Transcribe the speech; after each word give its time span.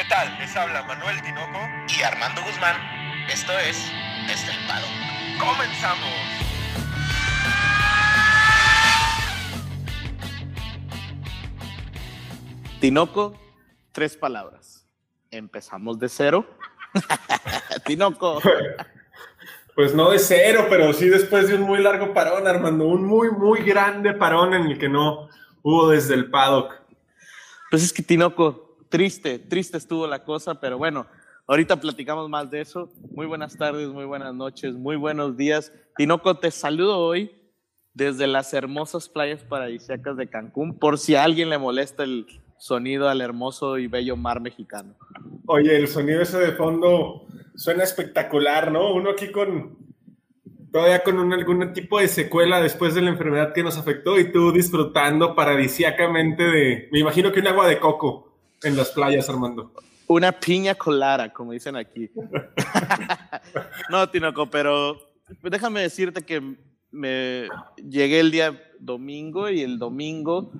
¿Qué 0.00 0.06
tal? 0.08 0.34
Les 0.38 0.56
habla 0.56 0.82
Manuel 0.84 1.20
Tinoco 1.20 1.58
y 1.94 2.02
Armando 2.02 2.40
Guzmán. 2.40 2.74
Esto 3.30 3.52
es 3.58 3.76
Estelpado. 4.32 4.86
¡Comenzamos! 5.38 6.08
Tinoco, 12.80 13.38
tres 13.92 14.16
palabras. 14.16 14.86
Empezamos 15.30 15.98
de 15.98 16.08
cero. 16.08 16.46
Tinoco. 17.84 18.40
Pues 19.74 19.94
no 19.94 20.10
de 20.10 20.18
cero, 20.18 20.66
pero 20.68 20.92
sí 20.94 21.08
después 21.08 21.48
de 21.48 21.54
un 21.54 21.62
muy 21.62 21.82
largo 21.82 22.12
parón, 22.14 22.46
Armando. 22.46 22.86
Un 22.86 23.04
muy, 23.04 23.30
muy 23.30 23.60
grande 23.60 24.14
parón 24.14 24.54
en 24.54 24.62
el 24.62 24.78
que 24.78 24.88
no 24.88 25.28
hubo 25.62 25.90
desde 25.90 26.14
el 26.14 26.30
paddock. 26.30 26.74
Pues 27.70 27.84
es 27.84 27.92
que 27.92 28.02
Tinoco, 28.02 28.69
triste, 28.90 29.38
triste 29.38 29.78
estuvo 29.78 30.06
la 30.06 30.24
cosa, 30.24 30.60
pero 30.60 30.76
bueno, 30.76 31.06
ahorita 31.46 31.80
platicamos 31.80 32.28
más 32.28 32.50
de 32.50 32.60
eso. 32.60 32.92
Muy 33.12 33.24
buenas 33.24 33.56
tardes, 33.56 33.88
muy 33.88 34.04
buenas 34.04 34.34
noches, 34.34 34.74
muy 34.74 34.96
buenos 34.96 35.36
días. 35.36 35.72
Tinoco, 35.96 36.36
te 36.36 36.50
saludo 36.50 36.98
hoy 36.98 37.30
desde 37.94 38.26
las 38.26 38.52
hermosas 38.52 39.08
playas 39.08 39.42
paradisíacas 39.42 40.16
de 40.16 40.28
Cancún, 40.28 40.78
por 40.78 40.98
si 40.98 41.14
a 41.14 41.24
alguien 41.24 41.48
le 41.48 41.58
molesta 41.58 42.02
el 42.02 42.26
sonido 42.58 43.08
al 43.08 43.20
hermoso 43.20 43.78
y 43.78 43.86
bello 43.86 44.16
mar 44.16 44.40
mexicano. 44.40 44.94
Oye, 45.46 45.76
el 45.76 45.88
sonido 45.88 46.20
ese 46.20 46.38
de 46.38 46.52
fondo 46.52 47.26
suena 47.54 47.84
espectacular, 47.84 48.70
¿no? 48.70 48.92
Uno 48.92 49.10
aquí 49.10 49.30
con 49.30 49.78
todavía 50.72 51.02
con 51.02 51.32
algún 51.32 51.72
tipo 51.72 51.98
de 51.98 52.06
secuela 52.06 52.60
después 52.60 52.94
de 52.94 53.02
la 53.02 53.10
enfermedad 53.10 53.52
que 53.52 53.64
nos 53.64 53.76
afectó 53.76 54.20
y 54.20 54.30
tú 54.30 54.52
disfrutando 54.52 55.34
paradisiacamente 55.34 56.44
de, 56.44 56.88
me 56.92 57.00
imagino 57.00 57.32
que 57.32 57.40
un 57.40 57.48
agua 57.48 57.66
de 57.66 57.80
coco 57.80 58.29
en 58.62 58.76
las 58.76 58.90
playas, 58.90 59.28
Armando. 59.28 59.72
Una 60.06 60.32
piña 60.32 60.74
colada, 60.74 61.32
como 61.32 61.52
dicen 61.52 61.76
aquí. 61.76 62.10
no, 63.90 64.08
Tinoco, 64.08 64.50
pero 64.50 64.98
déjame 65.42 65.82
decirte 65.82 66.22
que 66.22 66.56
me 66.90 67.48
llegué 67.76 68.20
el 68.20 68.30
día 68.30 68.60
domingo 68.80 69.48
y 69.48 69.60
el 69.60 69.78
domingo 69.78 70.52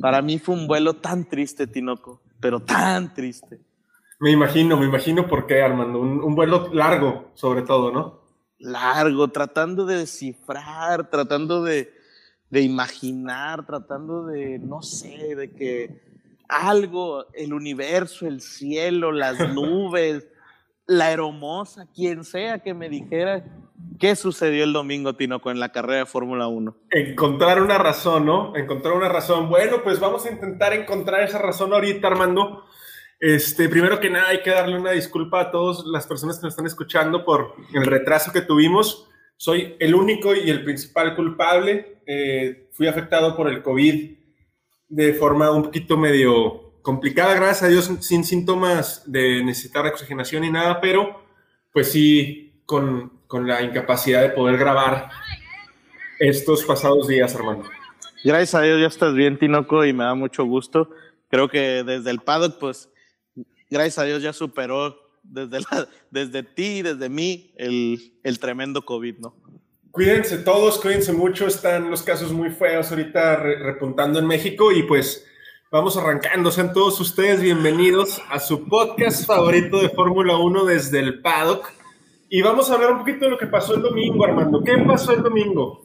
para 0.00 0.22
mí 0.22 0.38
fue 0.38 0.54
un 0.54 0.66
vuelo 0.66 0.94
tan 0.94 1.28
triste, 1.28 1.66
Tinoco, 1.66 2.22
pero 2.40 2.60
tan 2.60 3.14
triste. 3.14 3.60
Me 4.20 4.32
imagino, 4.32 4.76
me 4.76 4.86
imagino 4.86 5.28
por 5.28 5.46
qué, 5.46 5.62
Armando. 5.62 6.00
Un, 6.00 6.20
un 6.20 6.34
vuelo 6.34 6.72
largo, 6.72 7.30
sobre 7.34 7.62
todo, 7.62 7.92
¿no? 7.92 8.20
Largo, 8.58 9.28
tratando 9.28 9.86
de 9.86 9.98
descifrar, 9.98 11.08
tratando 11.08 11.62
de, 11.62 11.92
de 12.50 12.62
imaginar, 12.62 13.64
tratando 13.64 14.26
de, 14.26 14.58
no 14.58 14.82
sé, 14.82 15.36
de 15.36 15.52
que 15.52 16.07
algo, 16.48 17.26
el 17.34 17.52
universo, 17.52 18.26
el 18.26 18.40
cielo, 18.40 19.12
las 19.12 19.38
nubes, 19.54 20.26
la 20.86 21.12
hermosa, 21.12 21.86
quien 21.94 22.24
sea 22.24 22.60
que 22.60 22.74
me 22.74 22.88
dijera 22.88 23.44
qué 24.00 24.16
sucedió 24.16 24.64
el 24.64 24.72
domingo, 24.72 25.14
Tinoco, 25.14 25.50
en 25.50 25.60
la 25.60 25.70
carrera 25.70 25.98
de 25.98 26.06
Fórmula 26.06 26.48
1. 26.48 26.76
Encontrar 26.90 27.60
una 27.60 27.78
razón, 27.78 28.24
¿no? 28.24 28.56
Encontrar 28.56 28.94
una 28.94 29.08
razón. 29.08 29.48
Bueno, 29.50 29.82
pues 29.82 30.00
vamos 30.00 30.24
a 30.24 30.30
intentar 30.30 30.72
encontrar 30.72 31.22
esa 31.22 31.38
razón 31.38 31.72
ahorita, 31.72 32.08
Armando. 32.08 32.64
Este, 33.20 33.68
primero 33.68 34.00
que 34.00 34.10
nada, 34.10 34.28
hay 34.28 34.42
que 34.42 34.50
darle 34.50 34.78
una 34.78 34.92
disculpa 34.92 35.40
a 35.40 35.50
todas 35.50 35.84
las 35.84 36.06
personas 36.06 36.38
que 36.38 36.44
nos 36.44 36.52
están 36.52 36.66
escuchando 36.66 37.24
por 37.24 37.54
el 37.74 37.84
retraso 37.84 38.32
que 38.32 38.40
tuvimos. 38.40 39.08
Soy 39.36 39.76
el 39.80 39.94
único 39.94 40.34
y 40.34 40.48
el 40.48 40.64
principal 40.64 41.14
culpable. 41.14 42.00
Eh, 42.06 42.68
fui 42.72 42.86
afectado 42.86 43.36
por 43.36 43.48
el 43.48 43.62
COVID 43.62 44.17
de 44.88 45.12
forma 45.14 45.50
un 45.50 45.64
poquito 45.64 45.96
medio 45.96 46.72
complicada, 46.82 47.34
gracias 47.34 47.62
a 47.64 47.68
Dios, 47.68 47.90
sin 48.00 48.24
síntomas 48.24 49.02
de 49.06 49.44
necesitar 49.44 49.86
oxigenación 49.86 50.42
ni 50.42 50.50
nada, 50.50 50.80
pero 50.80 51.22
pues 51.72 51.92
sí, 51.92 52.62
con, 52.64 53.12
con 53.26 53.46
la 53.46 53.62
incapacidad 53.62 54.22
de 54.22 54.30
poder 54.30 54.56
grabar 54.56 55.10
estos 56.18 56.64
pasados 56.64 57.06
días, 57.08 57.34
hermano. 57.34 57.64
Gracias 58.24 58.54
a 58.54 58.62
Dios 58.62 58.80
ya 58.80 58.86
estás 58.86 59.14
bien, 59.14 59.38
Tinoco, 59.38 59.84
y 59.84 59.92
me 59.92 60.04
da 60.04 60.14
mucho 60.14 60.44
gusto. 60.44 60.90
Creo 61.28 61.48
que 61.48 61.84
desde 61.84 62.10
el 62.10 62.20
paddock, 62.20 62.58
pues, 62.58 62.90
gracias 63.70 63.98
a 63.98 64.04
Dios 64.04 64.22
ya 64.22 64.32
superó 64.32 64.96
desde, 65.22 65.60
la, 65.60 65.88
desde 66.10 66.42
ti, 66.42 66.82
desde 66.82 67.08
mí, 67.08 67.52
el, 67.56 68.18
el 68.24 68.38
tremendo 68.40 68.84
COVID, 68.84 69.18
¿no? 69.18 69.36
Cuídense 69.98 70.38
todos, 70.38 70.78
cuídense 70.78 71.12
mucho, 71.12 71.48
están 71.48 71.90
los 71.90 72.04
casos 72.04 72.30
muy 72.32 72.50
feos 72.50 72.88
ahorita 72.88 73.34
re 73.34 73.58
repuntando 73.58 74.20
en 74.20 74.28
México 74.28 74.70
y 74.70 74.84
pues 74.84 75.26
vamos 75.72 75.96
arrancando. 75.96 76.52
Sean 76.52 76.72
todos 76.72 77.00
ustedes 77.00 77.42
bienvenidos 77.42 78.22
a 78.30 78.38
su 78.38 78.68
podcast 78.68 79.26
favorito 79.26 79.82
de 79.82 79.88
Fórmula 79.88 80.36
1 80.36 80.66
desde 80.66 81.00
el 81.00 81.20
paddock. 81.20 81.72
Y 82.30 82.42
vamos 82.42 82.70
a 82.70 82.74
hablar 82.74 82.92
un 82.92 82.98
poquito 83.00 83.24
de 83.24 83.32
lo 83.32 83.38
que 83.38 83.48
pasó 83.48 83.74
el 83.74 83.82
domingo, 83.82 84.24
Armando. 84.24 84.62
¿Qué 84.62 84.78
pasó 84.86 85.10
el 85.14 85.24
domingo? 85.24 85.84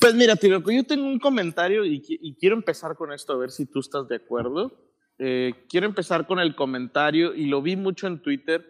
Pues 0.00 0.14
mira, 0.14 0.34
Tinoco, 0.36 0.70
yo 0.70 0.84
tengo 0.84 1.04
un 1.04 1.18
comentario 1.18 1.84
y, 1.84 2.02
y, 2.08 2.34
quiero 2.36 2.56
empezar 2.56 2.96
con 2.96 3.12
esto, 3.12 3.34
a 3.34 3.36
ver 3.36 3.50
si 3.50 3.66
tú 3.66 3.80
estás 3.80 4.08
de 4.08 4.16
acuerdo. 4.16 4.72
Eh, 5.18 5.66
quiero 5.68 5.86
empezar 5.86 6.26
con 6.26 6.40
el 6.40 6.56
comentario 6.56 7.34
y 7.34 7.48
lo 7.48 7.60
vi 7.60 7.76
mucho 7.76 8.06
en 8.06 8.22
Twitter 8.22 8.64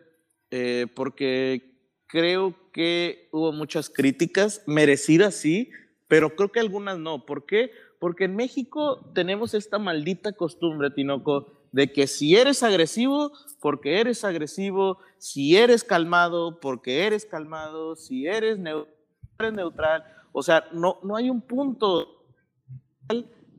eh, 0.51 0.89
porque 0.93 1.72
creo 2.13 2.55
que 2.73 3.31
hubo 3.33 3.53
muchas 3.53 3.89
críticas, 3.89 4.63
merecidas 4.67 5.35
sí, 5.35 5.71
pero 6.09 6.37
creo 6.37 6.53
que 6.53 6.61
algunas 6.61 6.99
no. 6.99 7.25
¿Por 7.25 7.47
qué? 7.47 7.71
Porque 7.99 8.25
en 8.25 8.37
México 8.37 9.11
tenemos 9.15 9.55
esta 9.55 9.79
maldita 9.79 10.33
costumbre, 10.33 10.91
Tinoco, 10.91 11.47
de 11.73 11.91
que 11.91 12.07
si 12.07 12.37
eres 12.37 12.63
agresivo, 12.63 13.33
porque 13.61 13.99
eres 13.99 14.25
agresivo, 14.25 14.99
si 15.17 15.57
eres 15.57 15.85
calmado, 15.85 16.61
porque 16.61 17.07
eres 17.07 17.25
calmado, 17.25 17.97
si 17.97 18.27
eres 18.27 18.59
neutral, 18.59 20.05
o 20.33 20.43
sea, 20.43 20.69
no, 20.71 20.99
no 21.03 21.17
hay 21.17 21.31
un 21.31 21.41
punto 21.41 22.27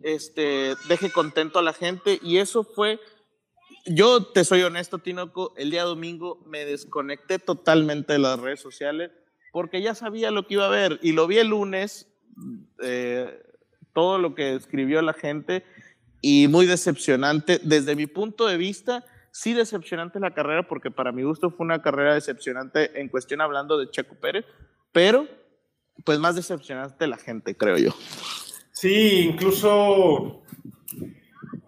este, 0.03 0.75
deje 0.88 1.12
contento 1.12 1.58
a 1.58 1.64
la 1.64 1.74
gente 1.74 2.20
y 2.22 2.38
eso 2.38 2.64
fue, 2.64 3.00
yo 3.86 4.26
te 4.26 4.44
soy 4.44 4.62
honesto, 4.62 5.00
Tinoco, 5.00 5.54
el 5.58 5.72
día 5.72 5.84
domingo 5.84 6.44
me 6.46 6.66
desconecté 6.66 7.40
totalmente 7.40 8.14
de 8.14 8.20
las 8.20 8.40
redes 8.40 8.60
sociales 8.60 9.12
porque 9.52 9.82
ya 9.82 9.94
sabía 9.94 10.32
lo 10.32 10.48
que 10.48 10.56
iba 10.56 10.66
a 10.66 10.70
ver 10.70 11.00
y 11.04 11.12
lo 11.12 11.28
vi 11.28 11.38
el 11.38 11.50
lunes, 11.50 12.08
eh, 12.82 13.44
todo 13.94 14.18
lo 14.18 14.34
que 14.34 14.56
escribió 14.56 15.02
la 15.02 15.14
gente 15.14 15.64
y 16.22 16.48
muy 16.48 16.66
decepcionante. 16.66 17.60
Desde 17.64 17.96
mi 17.96 18.08
punto 18.08 18.48
de 18.48 18.58
vista, 18.58 19.06
sí 19.32 19.54
decepcionante 19.54 20.20
la 20.20 20.34
carrera, 20.34 20.68
porque 20.68 20.90
para 20.90 21.12
mi 21.12 21.22
gusto 21.22 21.52
fue 21.52 21.66
una 21.66 21.82
carrera 21.82 22.16
decepcionante 22.16 23.00
en 23.00 23.10
cuestión 23.10 23.42
hablando 23.42 23.78
de 23.78 23.92
Checo 23.92 24.16
Pérez, 24.16 24.46
pero 24.92 25.28
pues 26.04 26.18
más 26.18 26.36
decepcionante 26.36 27.06
la 27.06 27.18
gente, 27.18 27.56
creo 27.56 27.78
yo. 27.78 27.92
Sí, 28.72 29.30
incluso, 29.32 30.42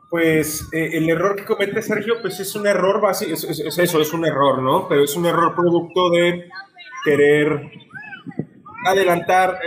pues 0.09 0.67
eh, 0.71 0.91
el 0.93 1.09
error 1.09 1.35
que 1.35 1.45
comete 1.45 1.81
Sergio, 1.81 2.15
pues 2.21 2.39
es 2.39 2.55
un 2.55 2.67
error 2.67 3.01
básico, 3.01 3.33
es, 3.33 3.43
es, 3.43 3.59
es, 3.59 3.77
eso, 3.77 4.01
es 4.01 4.13
un 4.13 4.25
error, 4.25 4.61
¿no? 4.61 4.87
Pero 4.87 5.03
es 5.03 5.15
un 5.15 5.25
error 5.25 5.55
producto 5.55 6.09
de 6.09 6.49
querer 7.03 7.71
adelantar. 8.85 9.59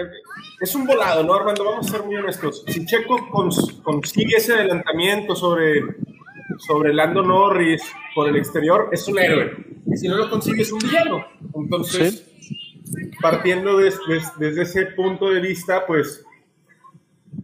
Es 0.60 0.74
un 0.74 0.86
volado, 0.86 1.22
¿no, 1.22 1.34
Armando? 1.34 1.64
Vamos 1.64 1.88
a 1.88 1.92
ser 1.92 2.02
muy 2.04 2.16
honestos. 2.16 2.64
Si 2.66 2.84
Checo 2.84 3.28
cons 3.30 3.80
consigue 3.82 4.36
ese 4.36 4.54
adelantamiento 4.54 5.36
sobre, 5.36 5.82
sobre 6.66 6.92
Lando 6.92 7.22
Norris 7.22 7.82
por 8.14 8.28
el 8.28 8.36
exterior, 8.36 8.88
es 8.92 9.06
un 9.08 9.18
héroe. 9.18 9.52
Y 9.86 9.96
si 9.96 10.08
no 10.08 10.16
lo 10.16 10.30
consigue, 10.30 10.62
es 10.62 10.72
un 10.72 10.80
villano. 10.80 11.24
Entonces, 11.54 12.24
¿Sí? 12.40 13.10
partiendo 13.20 13.78
des, 13.78 13.98
des, 14.08 14.24
desde 14.38 14.62
ese 14.62 14.86
punto 14.86 15.30
de 15.30 15.40
vista, 15.40 15.86
pues 15.86 16.24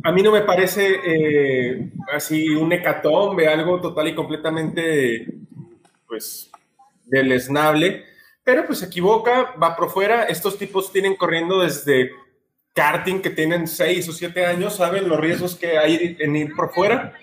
a 0.05 0.13
mí 0.13 0.23
no 0.23 0.31
me 0.31 0.43
parece 0.43 1.01
eh, 1.05 1.91
así 2.13 2.51
un 2.51 2.73
hecatombe, 2.73 3.49
algo 3.49 3.81
total 3.81 4.09
y 4.09 4.15
completamente, 4.15 5.27
pues, 6.07 6.51
deleznable 7.07 8.05
pero 8.45 8.67
pues 8.67 8.81
se 8.81 8.87
equivoca, 8.87 9.55
va 9.61 9.75
por 9.75 9.91
fuera. 9.91 10.25
Estos 10.25 10.59
tipos 10.59 10.93
tienen 10.93 11.17
corriendo 11.17 11.61
desde 11.61 12.13
karting 12.75 13.23
que 13.23 13.31
tienen 13.31 13.67
6 13.67 14.09
o 14.09 14.13
7 14.13 14.45
años, 14.45 14.77
saben 14.77 15.09
los 15.09 15.19
riesgos 15.19 15.55
que 15.55 15.79
hay 15.79 16.17
en 16.21 16.37
ir 16.37 16.55
por 16.55 16.73
fuera. 16.73 17.15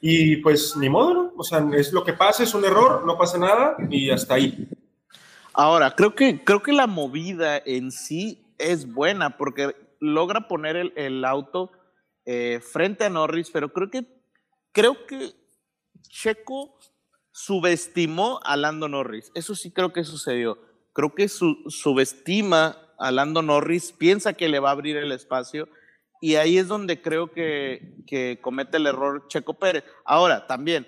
Y 0.00 0.36
pues 0.36 0.76
ni 0.76 0.88
modo, 0.88 1.14
¿no? 1.14 1.32
O 1.36 1.42
sea, 1.42 1.64
es 1.74 1.92
lo 1.92 2.04
que 2.04 2.12
pasa, 2.12 2.44
es 2.44 2.54
un 2.54 2.64
error, 2.64 3.04
no 3.04 3.18
pasa 3.18 3.38
nada 3.38 3.76
y 3.90 4.10
hasta 4.10 4.34
ahí. 4.34 4.68
Ahora, 5.52 5.94
creo 5.94 6.14
que, 6.14 6.42
creo 6.42 6.62
que 6.62 6.72
la 6.72 6.86
movida 6.86 7.60
en 7.64 7.90
sí 7.90 8.44
es 8.58 8.92
buena 8.92 9.36
porque 9.36 9.74
logra 9.98 10.48
poner 10.48 10.76
el, 10.76 10.92
el 10.96 11.24
auto 11.24 11.72
eh, 12.24 12.60
frente 12.60 13.04
a 13.04 13.10
Norris, 13.10 13.50
pero 13.50 13.72
creo 13.72 13.90
que, 13.90 14.06
creo 14.72 15.06
que 15.06 15.32
Checo 16.02 16.78
subestimó 17.32 18.40
a 18.44 18.56
Lando 18.56 18.88
Norris. 18.88 19.32
Eso 19.34 19.54
sí 19.54 19.72
creo 19.72 19.92
que 19.92 20.04
sucedió. 20.04 20.58
Creo 20.92 21.14
que 21.14 21.28
su, 21.28 21.56
subestima 21.68 22.78
a 22.98 23.10
Lando 23.10 23.42
Norris, 23.42 23.92
piensa 23.92 24.34
que 24.34 24.48
le 24.48 24.60
va 24.60 24.68
a 24.68 24.72
abrir 24.72 24.96
el 24.96 25.10
espacio 25.10 25.68
y 26.20 26.36
ahí 26.36 26.56
es 26.56 26.68
donde 26.68 27.02
creo 27.02 27.32
que, 27.32 27.96
que 28.06 28.38
comete 28.40 28.76
el 28.76 28.86
error 28.86 29.26
Checo 29.26 29.54
Pérez. 29.54 29.82
Ahora, 30.04 30.46
también, 30.46 30.86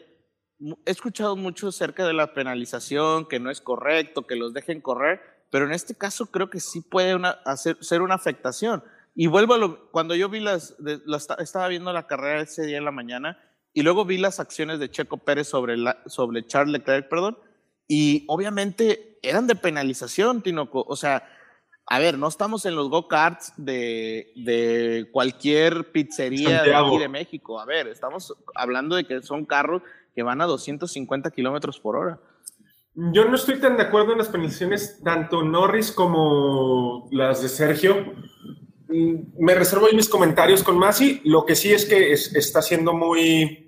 he 0.87 0.91
escuchado 0.91 1.35
mucho 1.35 1.69
acerca 1.69 2.07
de 2.07 2.13
la 2.13 2.33
penalización, 2.33 3.27
que 3.27 3.41
no 3.41 3.51
es 3.51 3.61
correcto, 3.61 4.29
que 4.29 4.37
los 4.37 4.55
dejen 4.55 4.81
correr, 4.81 5.21
pero 5.51 5.67
en 5.67 5.73
este 5.73 5.97
caso 5.97 6.27
creo 6.27 6.51
que 6.51 6.61
sí 6.61 6.81
puede 6.81 7.17
una, 7.17 7.31
hacer, 7.45 7.77
ser 7.81 8.03
una 8.03 8.15
afectación. 8.15 8.85
Y 9.15 9.29
vuelvo 9.29 9.55
a 9.55 9.59
lo, 9.59 9.91
cuando 9.91 10.15
yo 10.15 10.29
vi 10.29 10.41
las, 10.41 10.77
estaba 11.39 11.69
viendo 11.69 11.93
la 11.93 12.07
carrera 12.07 12.43
ese 12.43 12.67
día 12.67 12.79
en 12.79 12.85
la 12.85 12.91
mañana 12.91 13.39
y 13.73 13.83
luego 13.83 14.05
vi 14.05 14.19
las 14.19 14.41
acciones 14.41 14.79
de 14.79 14.91
Checo 14.91 15.19
Pérez 15.19 15.49
sobre, 15.49 15.77
la, 15.77 16.03
sobre 16.07 16.47
Charles 16.47 16.73
Leclerc, 16.73 17.09
perdón, 17.09 17.39
y 17.87 18.25
obviamente 18.29 19.19
eran 19.23 19.47
de 19.47 19.55
penalización, 19.55 20.43
Tinoco. 20.43 20.85
O 20.87 20.97
sea, 20.97 21.29
a 21.87 21.99
ver, 21.99 22.19
no 22.19 22.29
estamos 22.29 22.65
en 22.67 22.75
los 22.75 22.89
go-karts 22.89 23.53
de, 23.57 24.33
de, 24.37 25.09
cualquier 25.13 25.93
pizzería 25.93 26.63
de 26.63 26.75
aquí 26.75 26.99
de 26.99 27.09
México. 27.09 27.61
A 27.61 27.67
ver, 27.67 27.89
estamos 27.89 28.35
hablando 28.55 28.97
de 28.97 29.05
que 29.05 29.23
son 29.23 29.45
carros 29.45 29.83
que 30.15 30.23
van 30.23 30.41
a 30.41 30.47
250 30.47 31.31
kilómetros 31.31 31.79
por 31.79 31.97
hora. 31.97 32.21
Yo 32.95 33.25
no 33.25 33.35
estoy 33.35 33.59
tan 33.59 33.77
de 33.77 33.83
acuerdo 33.83 34.13
en 34.13 34.19
las 34.19 34.29
penalizaciones, 34.29 35.01
tanto 35.03 35.43
Norris 35.43 35.91
como 35.91 37.09
las 37.11 37.43
de 37.43 37.49
Sergio. 37.49 38.15
Me 38.89 39.55
reservo 39.55 39.87
mis 39.95 40.09
comentarios 40.09 40.63
con 40.63 40.79
Masi. 40.79 41.21
Lo 41.25 41.45
que 41.45 41.55
sí 41.55 41.73
es 41.73 41.85
que 41.85 42.13
está 42.13 42.63
siendo 42.63 42.93
muy 42.93 43.65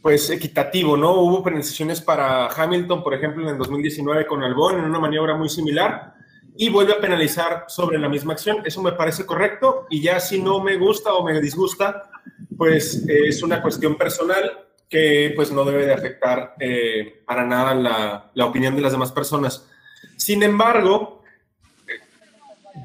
pues 0.00 0.30
equitativo, 0.30 0.96
¿no? 0.96 1.20
Hubo 1.20 1.42
penalizaciones 1.42 2.00
para 2.00 2.46
Hamilton, 2.46 3.02
por 3.02 3.12
ejemplo, 3.12 3.42
en 3.42 3.48
el 3.48 3.58
2019 3.58 4.24
con 4.26 4.40
Albon 4.40 4.78
en 4.78 4.84
una 4.84 5.00
maniobra 5.00 5.34
muy 5.34 5.48
similar 5.48 6.14
y 6.56 6.68
vuelve 6.68 6.92
a 6.92 7.00
penalizar 7.00 7.64
sobre 7.66 7.98
la 7.98 8.08
misma 8.08 8.34
acción. 8.34 8.58
Eso 8.64 8.82
me 8.82 8.92
parece 8.92 9.26
correcto 9.26 9.86
y 9.90 10.00
ya 10.00 10.20
si 10.20 10.40
no 10.40 10.60
me 10.62 10.76
gusta 10.76 11.12
o 11.14 11.24
me 11.24 11.40
disgusta, 11.40 12.08
pues 12.56 13.04
es 13.08 13.42
una 13.42 13.60
cuestión 13.60 13.96
personal 13.96 14.66
que 14.88 15.32
pues 15.34 15.50
no 15.50 15.64
debe 15.64 15.86
de 15.86 15.92
afectar 15.92 16.54
eh, 16.60 17.22
para 17.26 17.44
nada 17.44 17.74
la, 17.74 18.30
la, 18.32 18.46
opinión 18.46 18.76
de 18.76 18.82
las 18.82 18.92
demás 18.92 19.10
personas. 19.10 19.68
Sin 20.16 20.42
embargo, 20.42 21.24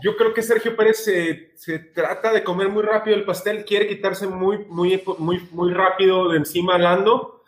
yo 0.01 0.15
creo 0.15 0.33
que 0.33 0.41
Sergio 0.41 0.75
Pérez 0.75 1.03
se, 1.03 1.51
se, 1.55 1.79
trata 1.79 2.31
de 2.31 2.43
comer 2.43 2.69
muy 2.69 2.83
rápido 2.83 3.15
el 3.15 3.25
pastel, 3.25 3.65
quiere 3.65 3.87
quitarse 3.87 4.27
muy, 4.27 4.65
muy, 4.69 5.01
muy, 5.17 5.47
muy 5.51 5.73
rápido 5.73 6.29
de 6.29 6.37
encima 6.37 6.77
Lando 6.77 7.43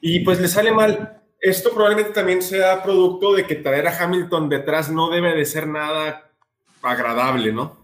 y 0.00 0.20
pues 0.20 0.40
le 0.40 0.48
sale 0.48 0.72
mal. 0.72 1.22
Esto 1.40 1.70
probablemente 1.72 2.12
también 2.12 2.42
sea 2.42 2.82
producto 2.82 3.34
de 3.34 3.46
que 3.46 3.56
traer 3.56 3.86
a 3.88 3.98
Hamilton 3.98 4.48
detrás 4.48 4.90
no 4.90 5.10
debe 5.10 5.34
de 5.34 5.44
ser 5.44 5.66
nada 5.66 6.30
agradable, 6.82 7.52
¿no? 7.52 7.76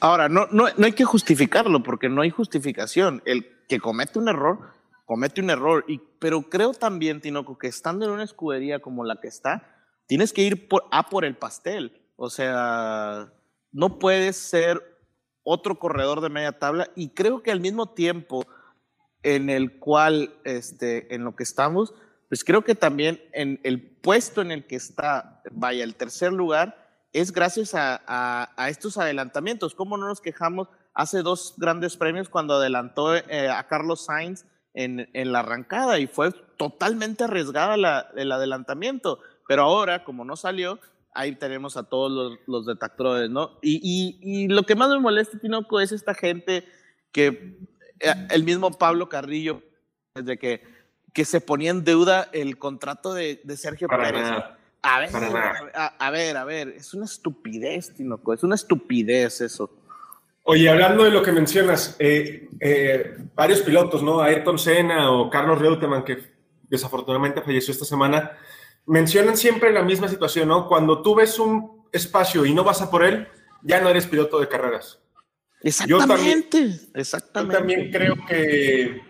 Ahora, 0.00 0.28
no, 0.28 0.46
no, 0.50 0.66
no 0.76 0.86
hay 0.86 0.92
que 0.92 1.04
justificarlo 1.04 1.82
porque 1.82 2.08
no 2.08 2.22
hay 2.22 2.30
justificación. 2.30 3.22
El 3.26 3.46
que 3.68 3.78
comete 3.78 4.18
un 4.18 4.28
error, 4.28 4.58
comete 5.04 5.40
un 5.42 5.50
error. 5.50 5.84
Y, 5.86 6.00
pero 6.18 6.42
creo 6.42 6.72
también, 6.72 7.20
Tinoco, 7.20 7.58
que 7.58 7.66
estando 7.66 8.06
en 8.06 8.12
una 8.12 8.24
escudería 8.24 8.80
como 8.80 9.04
la 9.04 9.20
que 9.20 9.28
está, 9.28 9.62
tienes 10.06 10.32
que 10.32 10.42
ir 10.42 10.68
por, 10.68 10.84
a 10.90 11.08
por 11.08 11.24
el 11.24 11.36
pastel. 11.36 11.99
O 12.22 12.28
sea, 12.28 13.32
no 13.72 13.98
puedes 13.98 14.36
ser 14.36 14.82
otro 15.42 15.78
corredor 15.78 16.20
de 16.20 16.28
media 16.28 16.52
tabla. 16.52 16.90
Y 16.94 17.14
creo 17.14 17.42
que 17.42 17.50
al 17.50 17.60
mismo 17.60 17.94
tiempo 17.94 18.46
en 19.22 19.48
el 19.48 19.78
cual, 19.78 20.34
este, 20.44 21.14
en 21.14 21.24
lo 21.24 21.34
que 21.34 21.44
estamos, 21.44 21.94
pues 22.28 22.44
creo 22.44 22.62
que 22.62 22.74
también 22.74 23.22
en 23.32 23.58
el 23.62 23.80
puesto 23.80 24.42
en 24.42 24.50
el 24.50 24.66
que 24.66 24.76
está, 24.76 25.40
vaya, 25.50 25.82
el 25.82 25.94
tercer 25.94 26.30
lugar, 26.30 26.90
es 27.14 27.32
gracias 27.32 27.72
a, 27.74 28.50
estos 28.68 28.98
adelantamientos. 28.98 29.74
¿Cómo 29.74 29.96
no 29.96 30.06
nos 30.06 30.20
quejamos 30.20 30.68
hace 30.92 31.22
dos 31.22 31.54
grandes 31.56 31.96
premios 31.96 32.28
cuando 32.28 32.56
adelantó 32.56 33.16
eh, 33.16 33.48
a 33.48 33.66
Carlos 33.66 34.04
Sainz 34.04 34.44
en, 34.74 35.08
la 35.14 35.38
arrancada 35.38 35.98
y 35.98 36.06
fue 36.06 36.32
totalmente 36.58 37.24
arriesgada 37.24 38.10
el 38.14 38.30
adelantamiento? 38.30 39.20
Pero 39.48 39.62
ahora, 39.62 40.04
como 40.04 40.26
no 40.26 40.36
salió, 40.36 40.78
ahí 41.14 41.36
tenemos 41.36 41.76
a 41.76 41.84
todos 41.84 42.10
los, 42.10 42.38
los 42.46 42.66
detractores, 42.66 43.30
¿no? 43.30 43.58
Y, 43.62 44.48
lo 44.48 44.64
que 44.64 44.74
más 44.74 44.88
me 44.90 44.98
molesta, 44.98 45.38
Tinoco, 45.38 45.80
es 45.80 45.92
esta 45.92 46.14
gente 46.14 46.64
que 47.12 47.58
eh, 48.00 48.14
el 48.30 48.44
mismo 48.44 48.70
Pablo 48.72 49.08
Carrillo, 49.08 49.62
desde 50.14 50.38
que 50.38 50.80
que 51.12 51.24
se 51.24 51.40
ponía 51.40 51.70
en 51.70 51.84
deuda 51.84 52.28
el 52.32 52.58
contrato 52.58 53.14
de, 53.14 53.40
Sergio 53.56 53.88
Pérez. 53.88 54.26
A 54.82 54.98
ver, 55.00 55.10
a, 55.74 56.10
ver, 56.10 56.36
a 56.38 56.44
ver, 56.44 56.68
es 56.68 56.94
una 56.94 57.04
estupidez, 57.04 57.94
Tinoco, 57.94 58.32
es 58.32 58.42
una 58.42 58.54
estupidez 58.54 59.42
eso. 59.42 59.70
Oye, 60.44 60.70
hablando 60.70 61.04
de 61.04 61.10
lo 61.10 61.22
que 61.22 61.32
mencionas, 61.32 61.96
eh, 61.98 62.48
eh, 62.60 63.18
varios 63.34 63.60
pilotos, 63.60 64.02
¿no? 64.02 64.22
Ayrton 64.22 64.58
Senna 64.58 65.10
o 65.10 65.28
Carlos 65.28 65.58
Reutemann, 65.58 66.02
que 66.02 66.18
desafortunadamente 66.62 67.42
falleció 67.42 67.72
esta 67.72 67.84
semana, 67.84 68.32
mencionan 68.90 69.36
siempre 69.36 69.72
la 69.72 69.82
misma 69.82 70.08
situación, 70.08 70.48
¿no? 70.48 70.66
Cuando 70.66 71.00
tú 71.00 71.14
ves 71.14 71.38
un 71.38 71.86
espacio 71.92 72.44
y 72.44 72.52
no 72.52 72.64
vas 72.64 72.82
a 72.82 72.90
por 72.90 73.04
él, 73.04 73.28
ya 73.62 73.80
no 73.80 73.88
eres 73.88 74.06
piloto 74.06 74.40
de 74.40 74.48
carreras. 74.48 75.00
Exactamente, 75.62 76.72
exactamente. 76.94 77.54
Yo 77.54 77.58
también 77.58 77.92
creo 77.92 78.16
que 78.26 79.00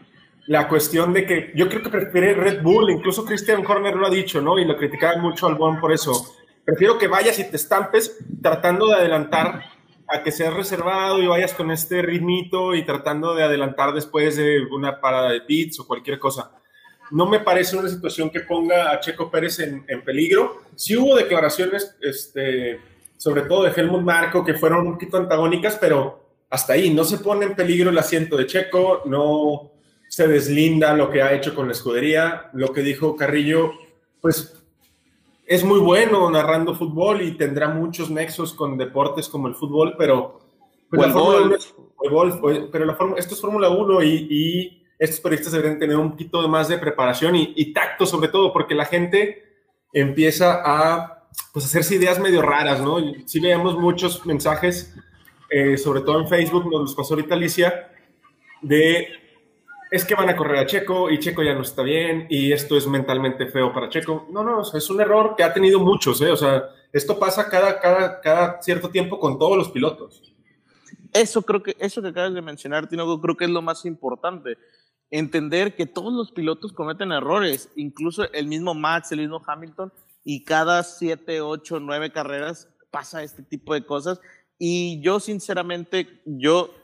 la 0.49 0.69
cuestión 0.69 1.15
de 1.15 1.25
que 1.25 1.53
yo 1.55 1.67
creo 1.69 1.83
que 1.83 1.89
prefiere 1.89 2.35
Red 2.35 2.63
Bull, 2.63 2.91
incluso 2.91 3.25
Christian 3.25 3.65
Horner 3.65 3.97
lo 3.97 4.07
ha 4.07 4.11
dicho, 4.11 4.43
¿no? 4.43 4.59
Y 4.59 4.67
lo 4.67 4.77
criticaba 4.77 5.17
mucho 5.17 5.47
al 5.47 5.55
Bon 5.55 5.81
por 5.81 5.93
eso. 5.93 6.35
Prefiero 6.63 6.99
que 6.99 7.09
vayas 7.09 7.39
y 7.39 7.45
te 7.45 7.57
estampes 7.57 8.19
tratando 8.43 8.87
de 8.89 8.97
adelantar 8.97 9.65
a 10.09 10.23
que 10.23 10.31
seas 10.31 10.53
reservado 10.53 11.23
y 11.23 11.27
vayas 11.27 11.55
con 11.55 11.71
este 11.71 12.03
ritmito 12.03 12.75
y 12.75 12.85
tratando 12.85 13.35
de 13.35 13.45
adelantar 13.45 13.95
después 13.95 14.37
de 14.37 14.61
una 14.71 15.01
parada 15.01 15.31
de 15.31 15.41
pits 15.41 15.81
o 15.81 15.87
cualquier 15.87 16.19
cosa. 16.19 16.53
No 17.11 17.27
me 17.27 17.41
parece 17.41 17.77
una 17.77 17.89
situación 17.89 18.31
que 18.31 18.41
ponga 18.41 18.91
a 18.91 19.01
Checo 19.01 19.31
Pérez 19.31 19.59
en, 19.61 19.85
en 19.89 20.03
peligro. 20.03 20.63
Sí 20.75 20.97
hubo 20.97 21.17
declaraciones, 21.17 21.97
este, 22.01 22.81
sobre 23.17 23.43
todo 23.43 23.65
de 23.65 23.73
Helmut 23.75 24.03
Marco, 24.03 24.45
que 24.45 24.55
fueron 24.55 24.87
un 24.87 24.93
poquito 24.95 25.17
antagónicas, 25.17 25.77
pero 25.81 26.21
hasta 26.49 26.75
ahí 26.75 26.91
no 26.91 27.05
se 27.05 27.19
pone 27.19 27.47
en 27.47 27.55
peligro 27.55 27.91
el 27.91 27.99
asiento 27.99 28.37
de 28.37 28.47
Checo, 28.47 29.03
no, 29.07 29.71
se 30.11 30.27
deslinda 30.27 30.93
lo 30.93 31.09
que 31.09 31.23
ha 31.23 31.33
hecho 31.33 31.55
con 31.55 31.67
la 31.67 31.73
escudería. 31.73 32.51
Lo 32.53 32.73
que 32.73 32.83
dijo 32.83 33.15
Carrillo, 33.15 33.71
pues 34.21 34.61
es 35.47 35.63
muy 35.63 35.79
bueno 35.79 36.29
narrando 36.29 36.75
fútbol 36.75 37.23
y 37.23 37.37
tendrá 37.37 37.69
muchos 37.69 38.11
nexos 38.11 38.53
con 38.53 38.77
deportes 38.77 39.29
como 39.29 39.47
el 39.47 39.55
fútbol, 39.55 39.95
pero, 39.97 40.41
pero 40.91 41.07
esto 43.17 43.35
es 43.35 43.41
Fórmula 43.41 43.69
1 43.69 44.03
y, 44.03 44.80
estos 45.01 45.19
periodistas 45.21 45.55
deberían 45.55 45.79
tener 45.79 45.97
un 45.97 46.11
poquito 46.11 46.47
más 46.47 46.69
de 46.69 46.77
preparación 46.77 47.35
y, 47.35 47.73
tacto 47.73 48.05
sobre 48.05 48.29
todo, 48.29 48.53
porque 48.53 48.75
la 48.75 48.85
gente 48.85 49.43
empieza 49.95 50.61
a 50.63 51.27
pues, 51.55 51.65
hacerse 51.65 51.95
ideas 51.95 52.21
medio 52.21 52.43
raras, 52.43 52.83
¿no? 52.83 52.99
Sí 53.25 53.41
veíamos 53.41 53.79
muchos 53.79 54.27
mensajes, 54.27 54.95
eh, 55.49 55.79
sobre 55.79 56.03
todo 56.03 56.21
en 56.21 56.29
Facebook, 56.29 56.71
nos 56.71 56.83
los 56.83 56.95
pasó 56.95 57.15
ahorita 57.15 57.35
Alicia, 57.35 57.91
de 58.61 59.09
es 59.91 60.05
que 60.05 60.15
van 60.15 60.29
a 60.29 60.37
correr 60.37 60.59
a 60.59 60.67
Checo 60.67 61.11
y 61.11 61.19
Checo 61.19 61.43
ya 61.43 61.55
no 61.55 61.63
está 61.63 61.83
bien 61.83 62.27
y 62.29 62.53
esto 62.53 62.77
es 62.77 62.87
mentalmente 62.87 63.47
feo 63.47 63.73
para 63.73 63.89
Checo. 63.89 64.29
No, 64.31 64.45
no, 64.45 64.61
es 64.63 64.91
un 64.91 65.01
error 65.01 65.35
que 65.35 65.43
ha 65.43 65.53
tenido 65.53 65.81
muchos, 65.81 66.21
¿eh? 66.21 66.31
O 66.31 66.37
sea, 66.37 66.69
esto 66.93 67.19
pasa 67.19 67.49
cada, 67.49 67.81
cada, 67.81 68.21
cada 68.21 68.63
cierto 68.63 68.91
tiempo 68.91 69.19
con 69.19 69.39
todos 69.39 69.57
los 69.57 69.71
pilotos. 69.71 70.31
Eso 71.13 71.43
creo 71.43 71.63
que, 71.63 71.75
eso 71.81 72.03
que 72.03 72.09
acabas 72.09 72.35
de 72.35 72.43
mencionar, 72.43 72.87
creo 72.89 73.37
que 73.37 73.47
es 73.47 73.51
lo 73.51 73.63
más 73.63 73.85
importante. 73.87 74.59
Entender 75.11 75.75
que 75.75 75.87
todos 75.87 76.13
los 76.13 76.33
pilotos 76.33 76.73
cometen 76.73 77.13
errores, 77.13 77.71
incluso 77.77 78.31
el 78.33 78.47
mismo 78.47 78.75
Max, 78.75 79.11
el 79.13 79.21
mismo 79.21 79.43
Hamilton, 79.45 79.93
y 80.25 80.45
cada 80.45 80.83
siete, 80.83 81.41
ocho, 81.41 81.81
nueve 81.81 82.13
carreras 82.13 82.69
pasa 82.91 83.23
este 83.23 83.43
tipo 83.43 83.75
de 83.75 83.85
cosas. 83.85 84.21
Y 84.59 85.01
yo, 85.01 85.19
sinceramente, 85.21 86.21
yo 86.25 86.75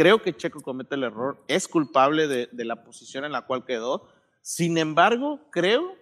Creo 0.00 0.22
que 0.22 0.34
Checo 0.34 0.62
comete 0.62 0.94
el 0.94 1.04
error, 1.04 1.44
es 1.46 1.68
culpable 1.68 2.26
de, 2.26 2.48
la 2.64 2.84
posición 2.84 3.26
en 3.26 3.32
la 3.32 3.42
cual 3.42 3.66
quedó. 3.66 4.08
Sin 4.40 4.78
embargo, 4.78 5.40
creo 5.50 5.94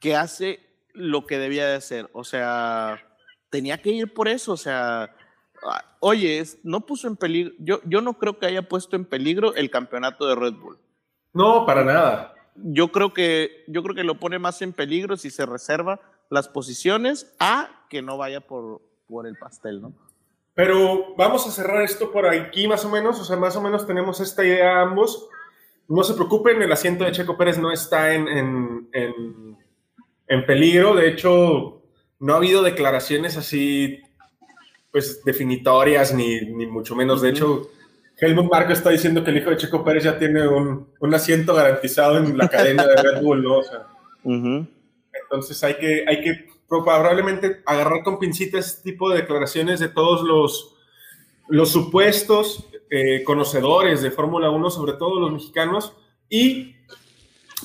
que 0.00 0.16
hace 0.16 0.60
lo 0.94 1.26
que 1.26 1.38
debía 1.38 1.66
de 1.66 1.74
hacer. 1.74 2.08
O 2.14 2.24
sea, 2.24 3.04
tenía 3.50 3.82
que 3.82 3.90
ir 3.90 4.14
por 4.14 4.26
eso. 4.26 4.52
O 4.52 4.56
sea, 4.56 5.14
oye, 6.00 6.42
no 6.62 6.86
puso 6.86 7.08
en 7.08 7.16
peligro. 7.16 7.54
Yo, 7.58 7.80
yo 7.84 8.00
no 8.00 8.18
creo 8.18 8.38
que 8.38 8.46
haya 8.46 8.68
puesto 8.68 8.96
en 8.96 9.04
peligro 9.04 9.54
el 9.54 9.70
campeonato 9.70 10.26
de 10.26 10.34
Red 10.34 10.54
Bull. 10.54 10.78
No, 11.32 11.66
para 11.66 11.84
nada. 11.84 12.34
Yo 12.56 12.92
creo 12.92 13.12
que, 13.12 13.64
yo 13.66 13.82
creo 13.82 13.94
que 13.94 14.04
lo 14.04 14.20
pone 14.20 14.38
más 14.38 14.62
en 14.62 14.72
peligro 14.72 15.16
si 15.16 15.30
se 15.30 15.46
reserva 15.46 16.00
las 16.30 16.48
posiciones 16.48 17.34
a 17.40 17.86
que 17.90 18.02
no 18.02 18.16
vaya 18.16 18.40
por, 18.40 18.80
por 19.06 19.26
el 19.26 19.36
pastel, 19.36 19.82
¿no? 19.82 19.92
Pero 20.54 21.14
vamos 21.16 21.46
a 21.46 21.50
cerrar 21.50 21.82
esto 21.82 22.12
por 22.12 22.26
aquí 22.26 22.68
más 22.68 22.84
o 22.84 22.88
menos, 22.88 23.20
o 23.20 23.24
sea, 23.24 23.36
más 23.36 23.56
o 23.56 23.60
menos 23.60 23.86
tenemos 23.86 24.20
esta 24.20 24.44
idea 24.44 24.80
ambos. 24.80 25.28
No 25.88 26.04
se 26.04 26.14
preocupen, 26.14 26.62
el 26.62 26.72
asiento 26.72 27.04
de 27.04 27.12
Checo 27.12 27.36
Pérez 27.36 27.58
no 27.58 27.72
está 27.72 28.14
en, 28.14 28.28
en, 28.28 29.58
en, 30.28 30.46
peligro, 30.46 30.94
de 30.94 31.08
hecho, 31.08 31.82
no 32.20 32.34
ha 32.34 32.36
habido 32.36 32.62
declaraciones 32.62 33.36
así, 33.36 34.00
pues, 34.94 35.24
definitorias, 35.24 36.14
ni, 36.14 36.40
ni 36.42 36.68
mucho 36.68 36.94
menos. 36.94 37.20
De 37.20 37.30
hecho, 37.30 37.68
Helmut 38.16 38.48
Marco 38.48 38.72
está 38.72 38.90
diciendo 38.90 39.24
que 39.24 39.32
el 39.32 39.38
hijo 39.38 39.50
de 39.50 39.56
Checo 39.56 39.82
Pérez 39.82 40.04
ya 40.04 40.16
tiene 40.16 40.46
un, 40.46 40.86
un 41.00 41.14
asiento 41.14 41.52
garantizado 41.52 42.18
en 42.18 42.38
la 42.38 42.44
academia 42.44 42.86
de 42.86 43.02
Red 43.02 43.20
Bull, 43.20 43.42
¿no? 43.42 43.58
O 43.58 43.62
sea, 43.64 43.88
Ujú. 44.22 44.68
entonces 45.12 45.64
hay 45.64 45.74
que, 45.78 46.04
hay 46.06 46.20
que 46.20 46.46
probablemente 46.68 47.60
agarrar 47.66 48.04
con 48.04 48.20
pincitas 48.20 48.66
este 48.66 48.92
tipo 48.92 49.10
de 49.10 49.16
declaraciones 49.22 49.80
de 49.80 49.88
todos 49.88 50.22
los, 50.22 50.76
los 51.48 51.70
supuestos 51.72 52.68
eh, 52.88 53.24
conocedores 53.24 54.00
de 54.00 54.12
Fórmula 54.12 54.48
1, 54.50 54.70
sobre 54.70 54.92
todo 54.92 55.18
los 55.18 55.32
mexicanos, 55.32 55.92
y 56.28 56.76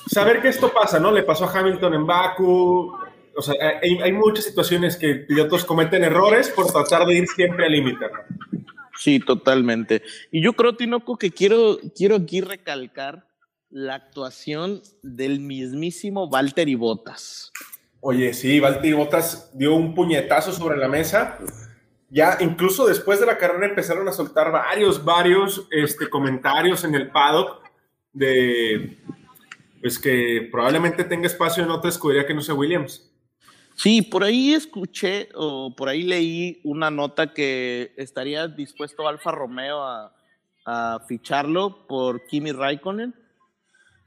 saber 0.08 0.42
que 0.42 0.48
esto 0.48 0.74
pasa, 0.74 1.00
¿no? 1.00 1.12
Le 1.12 1.22
pasó 1.22 1.46
a 1.46 1.60
Hamilton 1.60 1.94
en 1.94 2.08
Baku. 2.08 2.98
O 3.40 3.42
sea, 3.42 3.56
hay, 3.82 3.98
hay 4.00 4.12
muchas 4.12 4.44
situaciones 4.44 4.98
que 4.98 5.16
pilotos 5.16 5.64
cometen 5.64 6.04
errores 6.04 6.50
por 6.50 6.70
tratar 6.70 7.08
de 7.08 7.20
ir 7.20 7.26
siempre 7.26 7.68
al 7.68 7.72
límite. 7.72 8.06
¿no? 8.06 8.60
Sí, 8.98 9.22
totalmente. 9.22 10.04
Y 10.30 10.42
yo 10.42 10.52
creo, 10.52 10.76
Tinoco, 10.76 11.18
que 11.18 11.32
quiero, 11.32 11.80
quiero 11.96 12.18
aquí 12.18 12.42
recalcar 12.42 13.26
la 13.70 13.96
actuación 13.96 14.82
del 15.02 15.40
mismísimo 15.40 16.30
Valtteri 16.30 16.76
Bottas. 16.76 17.54
Oye, 18.02 18.34
sí, 18.34 18.60
Valtteri 18.60 18.92
Bottas 18.92 19.58
dio 19.58 19.74
un 19.74 19.96
puñetazo 19.96 20.52
sobre 20.52 20.78
la 20.78 20.90
mesa. 20.90 21.38
Ya 22.10 22.40
incluso 22.42 22.88
después 22.88 23.22
de 23.22 23.26
la 23.26 23.38
carrera 23.38 23.68
empezaron 23.68 24.06
a 24.10 24.12
soltar 24.12 24.52
varios, 24.52 25.06
varios 25.06 25.66
este, 25.72 26.10
comentarios 26.10 26.84
en 26.84 26.94
el 26.94 27.10
paddock 27.10 27.64
de 28.12 28.98
pues 29.80 29.98
que 29.98 30.50
probablemente 30.52 31.06
tenga 31.06 31.28
espacio 31.28 31.64
en 31.64 31.72
otra 31.72 31.90
escudería 31.90 32.28
que 32.28 32.34
no 32.34 32.42
sea 32.42 32.54
Williams. 32.54 33.09
Sí, 33.80 34.02
por 34.02 34.26
ahí 34.26 34.52
escuché 34.52 35.30
o 35.36 35.74
por 35.74 35.88
ahí 35.88 36.04
leí 36.04 36.60
una 36.66 36.92
nota 36.92 37.34
que 37.34 37.94
estaría 37.96 38.46
dispuesto 38.50 39.08
Alfa 39.08 39.32
Romeo 39.32 39.82
a, 39.82 40.14
a 40.66 41.00
ficharlo 41.08 41.88
por 41.88 42.26
Kimi 42.26 42.52
Raikkonen. 42.52 43.16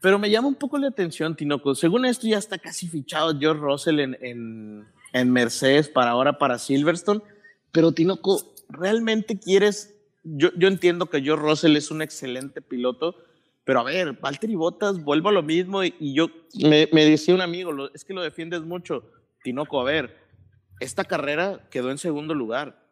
Pero 0.03 0.19
me 0.19 0.29
llama 0.29 0.49
un 0.49 0.57
poco 0.57 0.77
la 0.77 0.89
atención, 0.89 1.35
Tinoco. 1.35 1.75
Según 1.75 2.05
esto, 2.05 2.27
ya 2.27 2.37
está 2.37 2.59
casi 2.59 2.87
fichado 2.87 3.39
George 3.39 3.63
Russell 3.63 4.01
en, 4.01 4.19
en, 4.21 4.87
en 5.15 5.31
Mercedes 5.31 5.89
para 5.89 6.11
ahora 6.11 6.37
para 6.37 6.59
Silverstone. 6.59 7.23
Pero, 7.71 7.93
Tinoco, 7.93 8.55
¿realmente 8.69 9.39
quieres? 9.39 9.97
Yo, 10.23 10.51
yo 10.55 10.69
entiendo 10.69 11.07
que 11.07 11.23
George 11.23 11.47
Russell 11.47 11.77
es 11.79 11.91
un 11.91 12.03
excelente 12.03 12.61
piloto, 12.61 13.17
pero 13.65 13.81
a 13.81 13.85
ver, 13.85 14.13
Valtteri 14.21 14.55
Bottas, 14.55 15.03
vuelvo 15.03 15.31
a 15.31 15.33
lo 15.33 15.43
mismo. 15.43 15.83
Y, 15.83 15.95
y 15.99 16.13
yo 16.13 16.29
me, 16.63 16.91
me, 16.93 17.07
decía 17.07 17.35
un 17.35 17.41
amigo, 17.41 17.73
es 17.95 18.05
que 18.05 18.13
lo 18.13 18.21
defiendes 18.21 18.61
mucho. 18.61 19.03
Tinoco, 19.43 19.81
a 19.81 19.85
ver, 19.85 20.19
esta 20.81 21.05
carrera 21.05 21.61
quedó 21.71 21.91
en 21.91 21.99
segundo 21.99 22.35
lugar. 22.35 22.83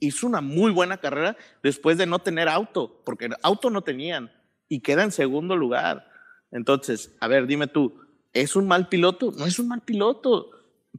Hizo 0.00 0.26
una 0.26 0.40
muy 0.40 0.70
buena 0.70 0.98
carrera 0.98 1.36
después 1.62 1.98
de 1.98 2.06
no 2.06 2.18
tener 2.20 2.48
auto, 2.48 3.02
porque 3.04 3.28
auto 3.42 3.70
no 3.70 3.82
tenían 3.82 4.30
y 4.68 4.80
queda 4.80 5.02
en 5.02 5.12
segundo 5.12 5.56
lugar. 5.56 6.08
Entonces, 6.50 7.16
a 7.20 7.28
ver, 7.28 7.46
dime 7.46 7.66
tú, 7.66 8.00
¿es 8.32 8.54
un 8.54 8.68
mal 8.68 8.88
piloto? 8.88 9.32
No 9.36 9.46
es 9.46 9.58
un 9.58 9.68
mal 9.68 9.82
piloto, 9.82 10.50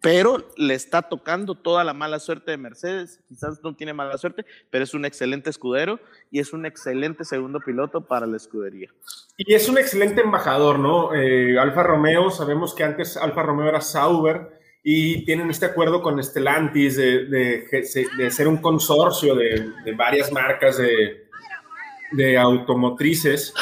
pero 0.02 0.48
le 0.58 0.74
está 0.74 1.04
tocando 1.04 1.56
toda 1.56 1.84
la 1.84 1.94
mala 1.94 2.20
suerte 2.20 2.52
de 2.52 2.58
Mercedes. 2.58 3.22
Quizás 3.28 3.62
no 3.64 3.76
tiene 3.76 3.94
mala 3.94 4.18
suerte, 4.18 4.46
pero 4.70 4.84
es 4.84 4.94
un 4.94 5.06
excelente 5.06 5.50
escudero 5.50 6.00
y 6.32 6.40
es 6.40 6.54
un 6.54 6.66
excelente 6.66 7.24
segundo 7.26 7.60
piloto 7.60 8.06
para 8.06 8.28
la 8.28 8.38
escudería. 8.38 8.90
Y 9.38 9.54
es 9.54 9.70
un 9.70 9.78
excelente 9.78 10.22
embajador, 10.22 10.80
¿no? 10.80 11.14
Eh, 11.14 11.58
Alfa 11.58 11.84
Romeo, 11.84 12.30
sabemos 12.30 12.76
que 12.76 12.84
antes 12.84 13.18
Alfa 13.18 13.44
Romeo 13.44 13.70
era 13.70 13.82
Sauber 13.82 14.59
y 14.84 15.26
tienen 15.26 15.50
este 15.50 15.66
acuerdo 15.66 16.02
con 16.02 16.24
Stellantis 16.24 16.96
de, 16.96 17.26
de, 17.26 18.32
ser 18.32 18.48
un 18.48 18.58
consorcio 18.58 19.36
de, 19.36 19.72
de 19.84 19.92
varias 19.94 20.32
marcas 20.32 20.78
de, 20.78 22.38
automotrices. 22.38 23.54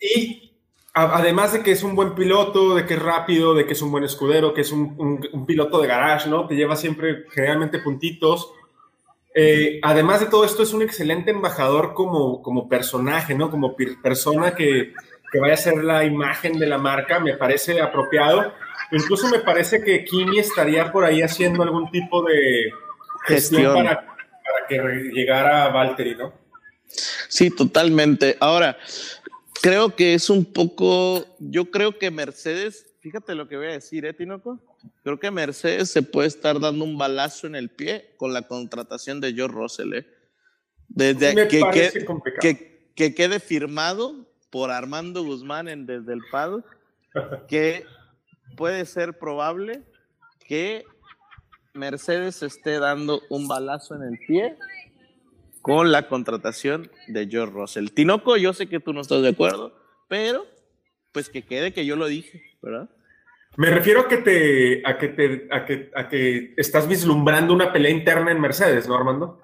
Y 0.00 0.52
además 0.92 1.54
de 1.54 1.62
que 1.62 1.72
es 1.72 1.82
un 1.82 1.96
buen 1.96 2.14
piloto, 2.14 2.74
de 2.74 2.84
que 2.84 2.94
es 2.94 3.02
rápido, 3.02 3.54
de 3.54 3.66
que 3.66 3.72
es 3.72 3.82
un 3.82 3.90
buen 3.90 4.04
escudero, 4.04 4.52
que 4.52 4.60
es 4.60 4.70
un 4.70 5.44
piloto 5.46 5.80
de 5.80 5.88
garage, 5.88 6.28
¿no? 6.28 6.46
Te 6.46 6.54
lleva 6.54 6.76
siempre 6.76 7.24
generalmente 7.30 7.78
puntitos. 7.78 8.52
Eh, 9.34 9.80
además 9.82 10.20
de 10.20 10.26
todo 10.26 10.44
esto, 10.44 10.62
es 10.62 10.72
un 10.72 10.82
excelente 10.82 11.32
embajador 11.32 11.92
como, 11.92 12.40
como 12.40 12.68
personaje, 12.68 13.34
¿no? 13.34 13.50
Como 13.50 13.74
persona 14.00 14.54
que, 14.54 14.94
que 15.32 15.40
vaya 15.40 15.54
a 15.54 15.56
ser 15.56 15.82
la 15.82 16.04
imagen 16.04 16.56
de 16.58 16.68
la 16.68 16.78
marca, 16.78 17.18
me 17.18 17.36
parece 17.36 17.80
apropiado. 17.80 18.52
Incluso 18.90 19.28
me 19.28 19.40
parece 19.40 19.82
que 19.82 20.04
Kimi 20.04 20.38
estaría 20.38 20.92
por 20.92 21.04
ahí 21.04 21.22
haciendo 21.22 21.62
algún 21.62 21.90
tipo 21.90 22.22
de 22.22 22.70
gestión, 23.26 23.62
gestión. 23.62 23.74
Para, 23.74 24.06
para, 24.06 24.66
que 24.68 25.10
llegara 25.12 25.68
Valtteri, 25.68 26.16
¿no? 26.16 26.32
Sí, 27.28 27.50
totalmente. 27.50 28.36
Ahora, 28.40 28.76
creo 29.62 29.96
que 29.96 30.14
es 30.14 30.30
un 30.30 30.44
poco, 30.44 31.26
yo 31.38 31.70
creo 31.70 31.98
que 31.98 32.10
Mercedes, 32.10 32.86
fíjate 33.00 33.34
lo 33.34 33.48
que 33.48 33.56
voy 33.56 33.66
a 33.66 33.72
decir, 33.72 34.04
¿eh, 34.04 34.12
Tinoco? 34.12 34.60
Creo 35.02 35.18
que 35.18 35.30
Mercedes 35.30 35.90
se 35.90 36.02
puede 36.02 36.28
estar 36.28 36.60
dando 36.60 36.84
un 36.84 36.98
balazo 36.98 37.46
en 37.46 37.54
el 37.54 37.70
pie 37.70 38.14
con 38.16 38.32
la 38.32 38.42
contratación 38.42 39.20
de 39.20 39.32
George 39.32 39.56
Russell, 39.56 39.94
¿eh? 39.94 40.06
Desde 40.88 41.34
Me 41.34 41.48
que, 41.48 41.62
que, 41.72 42.06
que, 42.40 42.90
que, 42.94 43.14
quede 43.14 43.40
firmado 43.40 44.28
por 44.50 44.70
Armando 44.70 45.24
Guzmán 45.24 45.68
en, 45.68 45.86
desde 45.86 46.12
el 46.12 46.20
paddock, 46.30 46.66
que 47.48 47.86
puede 48.54 48.84
ser 48.86 49.18
probable 49.18 49.82
que 50.46 50.84
Mercedes 51.72 52.42
esté 52.42 52.78
dando 52.78 53.22
un 53.30 53.48
balazo 53.48 53.94
en 53.94 54.02
el 54.02 54.18
pie 54.26 54.56
con 55.60 55.92
la 55.92 56.08
contratación 56.08 56.90
de 57.08 57.26
George 57.26 57.54
Russell. 57.54 57.88
Tinoco, 57.88 58.36
yo 58.36 58.52
sé 58.52 58.68
que 58.68 58.80
tú 58.80 58.92
no 58.92 59.00
estás 59.00 59.22
de 59.22 59.30
acuerdo, 59.30 59.74
pero 60.08 60.46
pues 61.12 61.28
que 61.28 61.42
quede 61.42 61.72
que 61.72 61.86
yo 61.86 61.96
lo 61.96 62.06
dije, 62.06 62.42
¿verdad? 62.60 62.90
Me 63.56 63.70
refiero 63.70 64.00
a 64.00 64.08
que 64.08 64.18
te, 64.18 64.82
a 64.84 64.98
que 64.98 65.08
te, 65.08 65.48
a 65.50 65.64
que, 65.64 65.90
a 65.94 66.08
que 66.08 66.54
estás 66.56 66.88
vislumbrando 66.88 67.54
una 67.54 67.72
pelea 67.72 67.92
interna 67.92 68.32
en 68.32 68.40
Mercedes, 68.40 68.88
¿no, 68.88 68.96
Armando? 68.96 69.40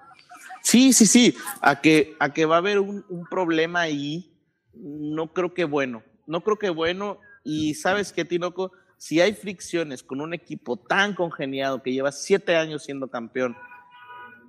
Sí, 0.61 0.93
sí, 0.93 1.05
sí, 1.05 1.35
a 1.61 1.81
que, 1.81 2.15
a 2.19 2.33
que 2.33 2.45
va 2.45 2.55
a 2.55 2.59
haber 2.59 2.79
un, 2.79 3.05
un 3.09 3.25
problema 3.25 3.81
ahí, 3.81 4.37
no 4.73 5.33
creo 5.33 5.53
que 5.53 5.63
bueno, 5.63 6.03
no 6.27 6.43
creo 6.43 6.59
que 6.59 6.69
bueno, 6.69 7.19
y 7.43 7.73
sabes 7.73 8.13
qué, 8.13 8.25
Tinoco, 8.25 8.71
si 9.01 9.19
hay 9.19 9.33
fricciones 9.33 10.03
con 10.03 10.21
un 10.21 10.31
equipo 10.31 10.77
tan 10.77 11.15
congeniado 11.15 11.81
que 11.81 11.91
lleva 11.91 12.11
siete 12.11 12.55
años 12.55 12.83
siendo 12.83 13.07
campeón 13.07 13.57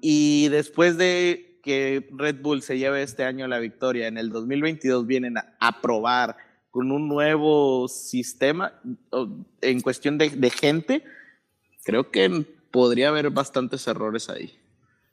y 0.03 0.51
después 0.51 0.99
de 0.99 1.59
que 1.63 2.07
Red 2.13 2.43
Bull 2.43 2.61
se 2.61 2.77
lleve 2.77 3.03
este 3.03 3.25
año 3.25 3.49
la 3.49 3.59
victoria, 3.61 4.09
en 4.09 4.19
el 4.19 4.29
2022 4.29 5.07
vienen 5.07 5.39
a, 5.39 5.81
probar 5.81 6.37
con 6.71 6.93
un 6.93 7.09
nuevo 7.09 7.89
sistema 7.89 8.79
en 9.63 9.81
cuestión 9.81 10.19
de, 10.19 10.29
de, 10.29 10.51
gente, 10.51 11.03
creo 11.83 12.11
que 12.11 12.45
podría 12.71 13.09
haber 13.09 13.31
bastantes 13.31 13.87
errores 13.87 14.29
ahí. 14.29 14.61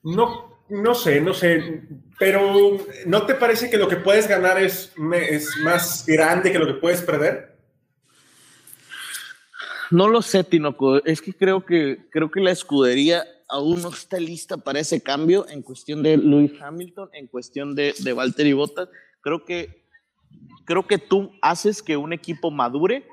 No, 0.03 0.65
no 0.67 0.93
sé, 0.93 1.21
no 1.21 1.33
sé, 1.33 1.83
pero 2.19 2.77
¿no 3.05 3.25
te 3.25 3.35
parece 3.35 3.69
que 3.69 3.77
lo 3.77 3.87
que 3.87 3.95
puedes 3.95 4.27
ganar 4.27 4.61
es, 4.61 4.93
es 5.13 5.49
más 5.63 6.05
grande 6.05 6.51
que 6.51 6.59
lo 6.59 6.67
que 6.67 6.81
puedes 6.81 7.01
perder? 7.01 7.48
No 9.91 10.07
lo 10.07 10.21
sé, 10.21 10.43
Tinoco. 10.43 11.03
Es 11.03 11.21
que 11.21 11.33
creo 11.33 11.65
que 11.65 12.07
creo 12.11 12.29
que 12.29 12.41
la 12.41 12.51
escudería 12.51 13.25
aún 13.47 13.81
no 13.81 13.89
está 13.89 14.19
lista 14.19 14.57
para 14.57 14.79
ese 14.79 15.01
cambio 15.01 15.47
en 15.49 15.63
cuestión 15.63 16.03
de 16.03 16.17
Lewis 16.17 16.53
Hamilton, 16.61 17.09
en 17.13 17.27
cuestión 17.27 17.75
de, 17.75 17.95
de 17.99 18.13
Valtteri 18.13 18.53
Bottas. 18.53 18.89
Creo 19.21 19.45
que 19.45 19.85
creo 20.65 20.85
que 20.85 20.99
tú 20.99 21.31
haces 21.41 21.81
que 21.81 21.97
un 21.97 22.13
equipo 22.13 22.51
madure, 22.51 23.07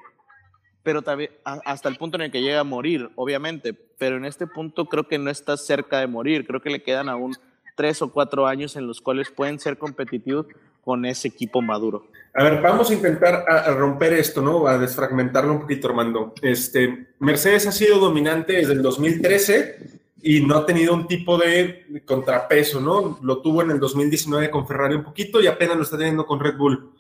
pero 0.83 1.01
también 1.01 1.31
hasta 1.45 1.89
el 1.89 1.97
punto 1.97 2.17
en 2.19 2.25
el 2.25 2.31
que 2.31 2.43
llega 2.43 2.61
a 2.61 2.65
morir, 2.65 3.11
obviamente. 3.17 3.73
Pero 3.73 4.19
en 4.19 4.27
este 4.27 4.47
punto 4.47 4.87
creo 4.87 5.09
que 5.09 5.19
no 5.19 5.31
está 5.31 5.57
cerca 5.57 6.01
de 6.01 6.07
morir. 6.07 6.47
Creo 6.47 6.61
que 6.61 6.71
le 6.71 6.83
quedan 6.83 7.09
aún 7.09 7.35
tres 7.75 8.03
o 8.03 8.13
cuatro 8.13 8.47
años 8.47 8.77
en 8.77 8.87
los 8.87 9.01
cuales 9.01 9.31
pueden 9.31 9.59
ser 9.59 9.79
competitivos 9.79 10.47
con 10.87 11.05
ese 11.05 11.27
equipo 11.27 11.61
maduro. 11.61 12.07
A 12.33 12.45
ver, 12.45 12.63
vamos 12.63 12.89
a 12.91 12.95
intentar 12.95 13.45
romper 13.77 14.13
esto, 14.13 14.41
¿no? 14.41 14.69
A 14.69 14.79
desfragmentarlo 14.79 15.55
un 15.55 15.61
poquito, 15.63 15.89
Armando. 15.89 16.33
Este, 16.41 17.09
Mercedes 17.19 17.67
ha 17.67 17.73
sido 17.73 17.99
dominante 17.99 18.53
desde 18.53 18.75
el 18.75 18.83
2013 18.83 19.79
y 20.23 20.43
no 20.43 20.59
ha 20.59 20.65
tenido 20.65 20.95
un 20.95 21.09
tipo 21.09 21.39
de 21.39 22.03
contrapeso, 22.05 22.81
¿no? 22.81 23.19
Lo 23.21 23.43
tuvo 23.43 23.63
en 23.63 23.73
el 23.73 23.81
2019 23.81 24.49
con 24.49 24.65
Ferrari 24.65 24.95
un 24.95 25.03
poquito 25.03 25.41
y 25.41 25.49
apenas 25.49 25.77
lo 25.77 25.83
está 25.83 25.99
teniendo 25.99 26.25
con 26.25 26.39
Red 26.39 26.57
Bull. 26.57 26.93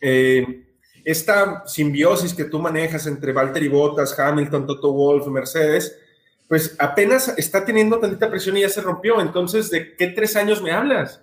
Eh, 0.00 0.66
esta 1.04 1.66
simbiosis 1.66 2.32
que 2.32 2.44
tú 2.44 2.60
manejas 2.60 3.08
entre 3.08 3.32
Valtteri 3.32 3.66
Bottas, 3.66 4.16
Hamilton, 4.16 4.64
Toto 4.64 4.92
Wolff, 4.92 5.26
Mercedes, 5.26 5.98
pues 6.46 6.76
apenas 6.78 7.36
está 7.36 7.64
teniendo 7.64 7.98
tantita 7.98 8.30
presión 8.30 8.56
y 8.56 8.60
ya 8.60 8.68
se 8.68 8.80
rompió. 8.80 9.20
Entonces, 9.20 9.70
¿de 9.70 9.96
qué 9.96 10.06
tres 10.06 10.36
años 10.36 10.62
me 10.62 10.70
hablas? 10.70 11.20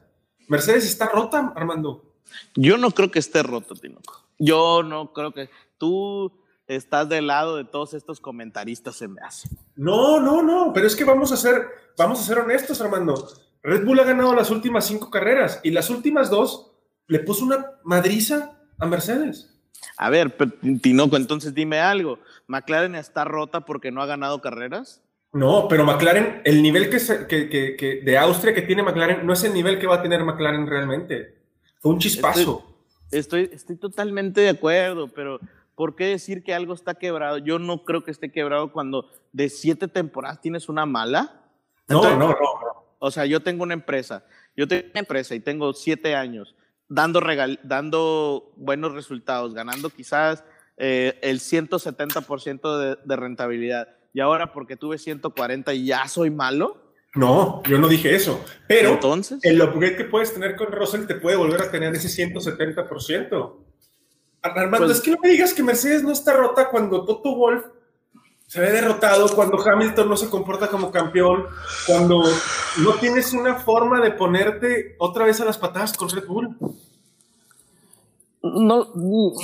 Mercedes 0.47 0.85
está 0.85 1.07
rota, 1.07 1.53
Armando. 1.55 2.13
Yo 2.55 2.77
no 2.77 2.91
creo 2.91 3.11
que 3.11 3.19
esté 3.19 3.43
roto, 3.43 3.75
Tinoco. 3.75 4.25
Yo 4.37 4.83
no 4.83 5.13
creo 5.13 5.31
que 5.31 5.49
tú 5.77 6.31
estás 6.67 7.07
del 7.09 7.27
lado 7.27 7.57
de 7.57 7.65
todos 7.65 7.93
estos 7.93 8.19
comentaristas, 8.19 8.95
se 8.95 9.07
me 9.07 9.21
hace. 9.21 9.49
No, 9.75 10.19
no, 10.19 10.41
no, 10.41 10.71
pero 10.73 10.87
es 10.87 10.95
que 10.95 11.03
vamos 11.03 11.31
a 11.31 11.37
ser, 11.37 11.67
vamos 11.97 12.19
a 12.19 12.23
ser 12.23 12.39
honestos, 12.39 12.81
Armando. 12.81 13.27
Red 13.63 13.85
Bull 13.85 13.99
ha 13.99 14.03
ganado 14.03 14.33
las 14.35 14.51
últimas 14.51 14.85
cinco 14.85 15.09
carreras 15.09 15.59
y 15.63 15.71
las 15.71 15.89
últimas 15.89 16.29
dos 16.29 16.71
le 17.07 17.19
puso 17.19 17.45
una 17.45 17.65
madriza 17.83 18.59
a 18.77 18.85
Mercedes. 18.85 19.51
A 19.97 20.09
ver, 20.09 20.35
Tinoco, 20.81 21.17
entonces 21.17 21.53
dime 21.53 21.79
algo. 21.79 22.19
¿McLaren 22.47 22.95
está 22.95 23.23
rota 23.23 23.61
porque 23.61 23.91
no 23.91 24.01
ha 24.01 24.05
ganado 24.05 24.41
carreras? 24.41 25.01
No, 25.35 25.67
pero 25.67 25.83
McLaren, 25.83 26.41
el 26.45 26.63
nivel 26.63 26.89
que, 26.89 28.01
de 28.05 28.17
Austria 28.17 28.53
que 28.53 28.61
tiene 28.61 28.83
McLaren 28.83 29.25
no 29.27 29.33
es 29.33 29.43
el 29.43 29.53
nivel 29.53 29.77
que 29.77 29.85
va 29.85 29.95
a 29.95 30.01
tener 30.01 30.23
McLaren 30.23 30.65
realmente. 30.65 31.35
Fue 31.81 31.91
un 31.91 31.99
chispazo. 31.99 32.63
Estoy, 33.11 33.49
estoy, 33.51 33.75
totalmente 33.75 34.39
de 34.39 34.47
acuerdo, 34.47 35.09
pero 35.09 35.41
¿por 35.75 35.97
qué 35.97 36.05
decir 36.05 36.41
que 36.41 36.53
algo 36.53 36.73
está 36.73 36.95
quebrado? 36.95 37.37
Yo 37.37 37.59
no 37.59 37.83
creo 37.83 38.01
que 38.05 38.11
esté 38.11 38.31
quebrado 38.31 38.71
cuando 38.71 39.09
de 39.33 39.49
siete 39.49 39.89
temporadas 39.89 40.39
tienes 40.39 40.69
una 40.69 40.85
mala. 40.85 41.43
no, 41.89 42.01
no, 42.17 42.29
no. 42.29 42.35
O 42.99 43.11
sea, 43.11 43.25
yo 43.25 43.41
tengo 43.41 43.63
una 43.63 43.73
empresa, 43.73 44.25
yo 44.55 44.69
tengo 44.69 44.85
una 44.91 45.01
empresa 45.01 45.35
y 45.35 45.41
tengo 45.41 45.73
siete 45.73 46.15
años 46.15 46.55
dando, 46.87 47.19
regal, 47.19 47.59
dando 47.61 48.53
buenos 48.55 48.93
resultados, 48.93 49.53
ganando 49.53 49.89
quizás 49.89 50.45
eh, 50.77 51.19
el 51.21 51.41
170% 51.41 52.79
de, 52.79 52.97
de 53.03 53.15
rentabilidad. 53.17 53.89
Y 54.15 54.21
ahora 54.21 54.53
porque 54.53 54.77
tuve 54.77 54.97
140 54.97 55.73
y 55.73 55.87
ya 55.87 56.07
soy 56.07 56.29
malo. 56.29 56.77
No, 57.15 57.61
yo 57.63 57.77
no 57.77 57.89
dije 57.89 58.15
eso. 58.15 58.39
Pero 58.65 58.91
¿Entonces? 58.91 59.39
el 59.43 59.61
upgrade 59.61 59.97
que 59.97 60.05
puedes 60.05 60.33
tener 60.33 60.55
con 60.55 60.71
Russell 60.71 61.05
te 61.05 61.15
puede 61.15 61.35
volver 61.35 61.61
a 61.61 61.69
tener 61.69 61.93
ese 61.93 62.07
170%. 62.07 63.57
Armando, 64.41 64.77
pues 64.77 64.99
es 64.99 65.01
que 65.01 65.11
no 65.11 65.17
me 65.21 65.27
digas 65.27 65.53
que 65.53 65.63
Mercedes 65.63 66.01
no 66.01 66.13
está 66.13 66.31
rota 66.31 66.69
cuando 66.69 67.03
Toto 67.03 67.35
Wolf 67.35 67.65
se 68.47 68.61
ve 68.61 68.71
derrotado, 68.71 69.27
cuando 69.35 69.59
Hamilton 69.59 70.07
no 70.07 70.15
se 70.15 70.29
comporta 70.29 70.69
como 70.69 70.91
campeón, 70.91 71.47
cuando 71.85 72.23
no 72.77 72.93
tienes 73.01 73.33
una 73.33 73.55
forma 73.55 73.99
de 73.99 74.11
ponerte 74.11 74.95
otra 74.97 75.25
vez 75.25 75.41
a 75.41 75.45
las 75.45 75.57
patadas 75.57 75.91
con 75.91 76.07
Red 76.07 76.25
Bull. 76.25 76.55
No, 78.41 78.93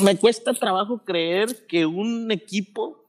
me 0.01 0.17
cuesta 0.17 0.53
trabajo 0.53 0.99
creer 1.03 1.67
que 1.67 1.85
un 1.85 2.31
equipo 2.31 3.00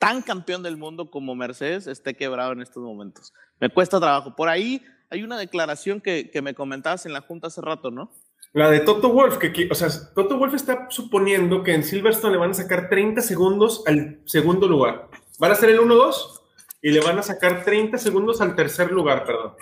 tan 0.00 0.22
campeón 0.22 0.62
del 0.62 0.78
mundo 0.78 1.10
como 1.10 1.34
Mercedes 1.34 1.86
esté 1.86 2.16
quebrado 2.16 2.52
en 2.52 2.62
estos 2.62 2.82
momentos. 2.82 3.34
Me 3.60 3.68
cuesta 3.68 4.00
trabajo. 4.00 4.34
Por 4.34 4.48
ahí 4.48 4.82
hay 5.10 5.22
una 5.22 5.38
declaración 5.38 6.00
que, 6.00 6.30
que 6.30 6.40
me 6.40 6.54
comentabas 6.54 7.04
en 7.04 7.12
la 7.12 7.20
junta 7.20 7.48
hace 7.48 7.60
rato, 7.60 7.90
¿no? 7.90 8.10
La 8.54 8.70
de 8.70 8.80
Toto 8.80 9.12
Wolf, 9.12 9.36
que, 9.36 9.68
o 9.70 9.74
sea, 9.74 9.88
Toto 10.14 10.38
Wolf 10.38 10.54
está 10.54 10.88
suponiendo 10.90 11.62
que 11.62 11.74
en 11.74 11.84
Silverstone 11.84 12.32
le 12.32 12.38
van 12.38 12.50
a 12.50 12.54
sacar 12.54 12.88
30 12.88 13.20
segundos 13.20 13.84
al 13.86 14.20
segundo 14.24 14.66
lugar. 14.66 15.08
Van 15.38 15.52
a 15.52 15.54
ser 15.54 15.68
el 15.68 15.80
1-2 15.80 16.40
y 16.80 16.90
le 16.92 17.00
van 17.00 17.18
a 17.18 17.22
sacar 17.22 17.62
30 17.62 17.98
segundos 17.98 18.40
al 18.40 18.56
tercer 18.56 18.90
lugar, 18.90 19.24
perdón. 19.24 19.52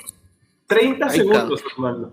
30 0.68 1.09
segundos, 1.11 1.62
Fernando. 1.64 2.12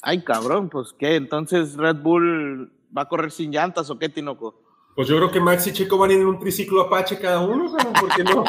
Ay, 0.00 0.22
cabrón, 0.22 0.70
pues 0.70 0.94
qué, 0.98 1.16
entonces 1.16 1.76
Red 1.76 1.96
Bull 1.96 2.72
va 2.96 3.02
a 3.02 3.08
correr 3.08 3.30
sin 3.30 3.52
llantas 3.52 3.90
o 3.90 3.98
qué, 3.98 4.08
Tinoco. 4.08 4.63
Pues 4.94 5.08
yo 5.08 5.16
creo 5.16 5.30
que 5.30 5.40
Max 5.40 5.66
y 5.66 5.72
Checo 5.72 5.98
van 5.98 6.10
a 6.10 6.12
ir 6.14 6.20
en 6.20 6.26
un 6.26 6.38
triciclo 6.38 6.82
Apache 6.82 7.18
cada 7.18 7.40
uno, 7.40 7.76
porque 8.00 8.22
no, 8.22 8.44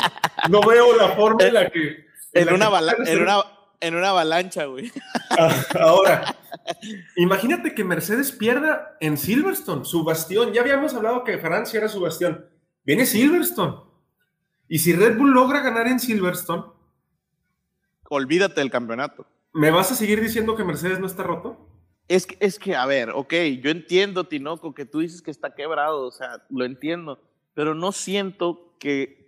no 0.49 0.61
veo 0.61 0.95
la 0.95 1.09
forma 1.09 1.43
en 1.43 1.53
la 1.53 1.69
que. 1.69 2.05
En, 2.33 2.53
una, 2.53 2.69
en, 3.05 3.21
una, 3.21 3.43
en 3.79 3.95
una 3.95 4.09
avalancha, 4.09 4.65
güey. 4.65 4.91
Ah, 5.37 5.55
ahora, 5.79 6.35
imagínate 7.15 7.73
que 7.73 7.83
Mercedes 7.83 8.31
pierda 8.31 8.97
en 8.99 9.17
Silverstone, 9.17 9.85
su 9.85 10.03
bastión. 10.03 10.53
Ya 10.53 10.61
habíamos 10.61 10.93
hablado 10.93 11.23
que 11.23 11.37
Francia 11.37 11.79
era 11.79 11.87
su 11.87 11.99
bastión. 11.99 12.45
Viene 12.83 13.05
Silverstone. 13.05 13.77
Y 14.67 14.79
si 14.79 14.93
Red 14.93 15.17
Bull 15.17 15.31
logra 15.31 15.61
ganar 15.61 15.87
en 15.87 15.99
Silverstone. 15.99 16.63
Olvídate 18.09 18.61
del 18.61 18.69
campeonato. 18.69 19.25
¿Me 19.53 19.71
vas 19.71 19.91
a 19.91 19.95
seguir 19.95 20.21
diciendo 20.21 20.55
que 20.55 20.63
Mercedes 20.63 20.99
no 20.99 21.07
está 21.07 21.23
roto? 21.23 21.74
Es 22.07 22.27
que, 22.27 22.37
es 22.39 22.59
que, 22.59 22.75
a 22.75 22.85
ver, 22.85 23.09
ok, 23.09 23.33
yo 23.61 23.71
entiendo, 23.71 24.25
Tinoco, 24.25 24.73
que 24.73 24.85
tú 24.85 24.99
dices 24.99 25.21
que 25.21 25.31
está 25.31 25.55
quebrado, 25.55 26.05
o 26.05 26.11
sea, 26.11 26.43
lo 26.49 26.65
entiendo, 26.65 27.19
pero 27.53 27.73
no 27.73 27.91
siento 27.91 28.75
que 28.79 29.25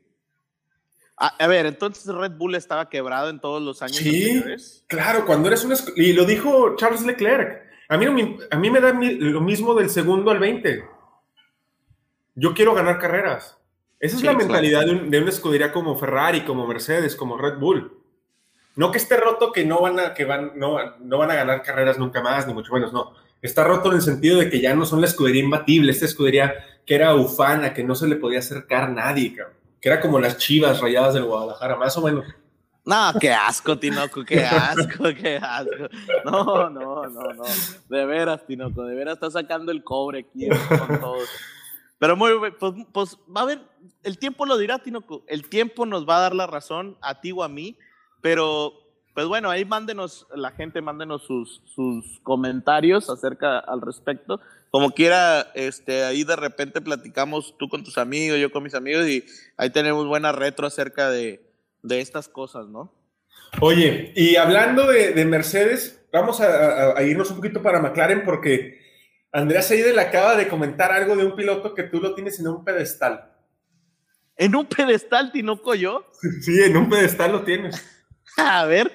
a, 1.20 1.48
ver, 1.48 1.66
entonces 1.66 2.06
Red 2.14 2.34
Bull 2.34 2.54
estaba 2.54 2.90
quebrado 2.90 3.32
en 3.32 3.40
todos 3.40 3.60
los 3.60 3.82
años. 3.82 3.98
Sí, 3.98 4.44
claro, 4.86 5.26
cuando 5.26 5.48
eres 5.48 5.66
un... 5.66 5.74
Y 5.96 6.14
lo 6.14 6.26
dijo 6.26 6.76
Charles 6.76 7.04
Leclerc. 7.04 7.64
A 7.90 7.98
mí, 7.98 8.06
a 8.52 8.58
mí 8.58 8.70
me 8.70 8.80
da 8.80 8.94
lo 8.94 9.42
mismo 9.42 9.74
del 9.74 9.90
segundo 9.90 10.30
al 10.30 10.38
20. 10.38 10.86
Yo 12.36 12.54
quiero 12.54 12.76
ganar 12.76 13.00
carreras. 13.00 13.58
Esa 14.00 14.18
es 14.18 14.24
la 14.24 14.34
mentalidad 14.34 14.86
de, 14.86 15.20
una 15.20 15.30
escudería 15.30 15.72
como 15.72 15.98
Ferrari, 15.98 16.42
como 16.42 16.68
Mercedes, 16.68 17.16
como 17.16 17.36
Red 17.36 17.58
Bull. 17.58 17.98
No 18.78 18.92
que 18.92 18.98
esté 18.98 19.18
roto 19.18 19.52
que 19.52 19.66
no 19.66 19.82
van 19.82 20.00
a, 20.00 20.14
que 20.14 20.24
van, 20.24 20.54
no, 20.56 20.78
no 21.00 21.18
van 21.18 21.32
a 21.32 21.36
ganar 21.36 21.62
carreras 21.62 22.00
nunca 22.00 22.22
más, 22.22 22.48
ni 22.48 22.54
mucho 22.54 22.74
menos, 22.74 22.94
no. 22.94 23.14
Está 23.42 23.66
roto 23.66 23.90
en 23.90 23.98
el 23.98 24.02
sentido 24.02 24.40
de 24.40 24.50
que 24.50 24.62
ya 24.62 24.74
no 24.74 24.86
son 24.86 25.02
la 25.02 25.08
escudería 25.08 25.44
imbatible, 25.44 25.92
esta 25.92 26.06
escudería 26.06 26.54
que 26.86 26.96
era 26.96 27.14
ufana, 27.16 27.74
que 27.74 27.84
no 27.84 27.94
se 27.96 28.08
le 28.08 28.16
podía 28.16 28.40
acercar 28.40 28.90
nadie, 28.90 29.36
cabrón 29.36 29.58
que 29.82 29.90
era 29.90 30.02
como 30.02 30.20
las 30.20 30.38
chivas 30.38 30.82
rayadas 30.82 31.14
del 31.14 31.26
Guadalajara, 31.26 31.76
más 31.76 31.96
o 31.98 32.02
menos. 32.02 32.26
No, 32.86 33.12
qué 33.20 33.34
asco, 33.34 33.78
Tinoco, 33.78 34.24
qué 34.24 34.46
asco, 34.46 35.04
qué 35.22 35.38
asco. 35.42 35.90
No, 36.24 36.70
no, 36.70 37.08
no, 37.08 37.34
no. 37.34 37.44
De 37.90 38.06
veras, 38.06 38.46
Tinoco, 38.46 38.84
de 38.86 38.96
veras 38.96 39.16
está 39.16 39.30
sacando 39.30 39.72
el 39.72 39.84
cobre 39.84 40.20
aquí 40.20 40.48
con 40.48 41.00
todos. 41.00 41.30
Pero 42.00 42.16
muy 42.16 42.32
pues, 42.60 42.74
pues 42.94 43.18
va 43.36 43.42
a 43.42 43.46
ver, 43.46 43.60
el 44.04 44.18
tiempo 44.18 44.46
lo 44.46 44.58
dirá, 44.58 44.80
Tinoco. 44.80 45.24
El 45.28 45.50
tiempo 45.50 45.86
nos 45.86 46.08
va 46.08 46.18
a 46.18 46.22
dar 46.22 46.36
la 46.36 46.48
razón 46.48 46.98
a 47.02 47.20
ti 47.20 47.32
o 47.32 47.44
a 47.44 47.50
mí, 47.50 47.78
pero 48.22 48.74
pues 49.14 49.28
bueno, 49.28 49.50
ahí 49.50 49.66
mándenos, 49.66 50.28
la 50.36 50.52
gente, 50.52 50.82
mándenos 50.82 51.24
sus, 51.24 51.64
sus 51.74 52.20
comentarios 52.22 53.10
acerca 53.10 53.58
al 53.58 53.82
respecto 53.82 54.40
como 54.70 54.92
quiera, 54.92 55.52
este, 55.56 56.04
ahí 56.04 56.24
de 56.24 56.36
repente 56.36 56.82
platicamos 56.82 57.56
tú 57.58 57.70
con 57.70 57.84
tus 57.84 57.98
amigos, 57.98 58.40
yo 58.40 58.52
con 58.52 58.64
mis 58.64 58.76
amigos 58.76 59.08
y 59.08 59.26
ahí 59.56 59.70
tenemos 59.70 60.06
buena 60.08 60.32
retro 60.32 60.68
acerca 60.68 61.10
de, 61.10 61.42
estas 61.90 62.28
cosas, 62.28 62.68
¿no? 62.68 62.94
Oye, 63.62 64.12
y 64.16 64.36
hablando 64.36 64.88
de, 64.88 65.24
Mercedes, 65.26 66.06
vamos 66.12 66.42
a, 66.42 67.02
irnos 67.04 67.30
un 67.32 67.38
poquito 67.38 67.62
para 67.62 67.82
McLaren 67.82 68.24
porque 68.26 68.80
Andrea 69.32 69.62
Seidel 69.62 69.98
acaba 70.00 70.36
de 70.36 70.50
comentar 70.50 70.92
algo 70.92 71.16
de 71.16 71.26
un 71.26 71.36
piloto 71.36 71.74
que 71.74 71.84
tú 71.84 72.02
lo 72.02 72.14
tienes 72.14 72.40
en 72.40 72.48
un 72.48 72.66
pedestal. 72.66 73.34
¿En 74.36 74.56
un 74.56 74.66
pedestal, 74.66 75.32
Tinoco, 75.32 75.76
yo? 75.76 76.06
Sí, 76.42 76.62
en 76.62 76.76
un 76.76 76.90
pedestal 76.90 77.32
lo 77.32 77.44
tienes. 77.44 77.84
a 78.46 78.66
ver. 78.66 78.92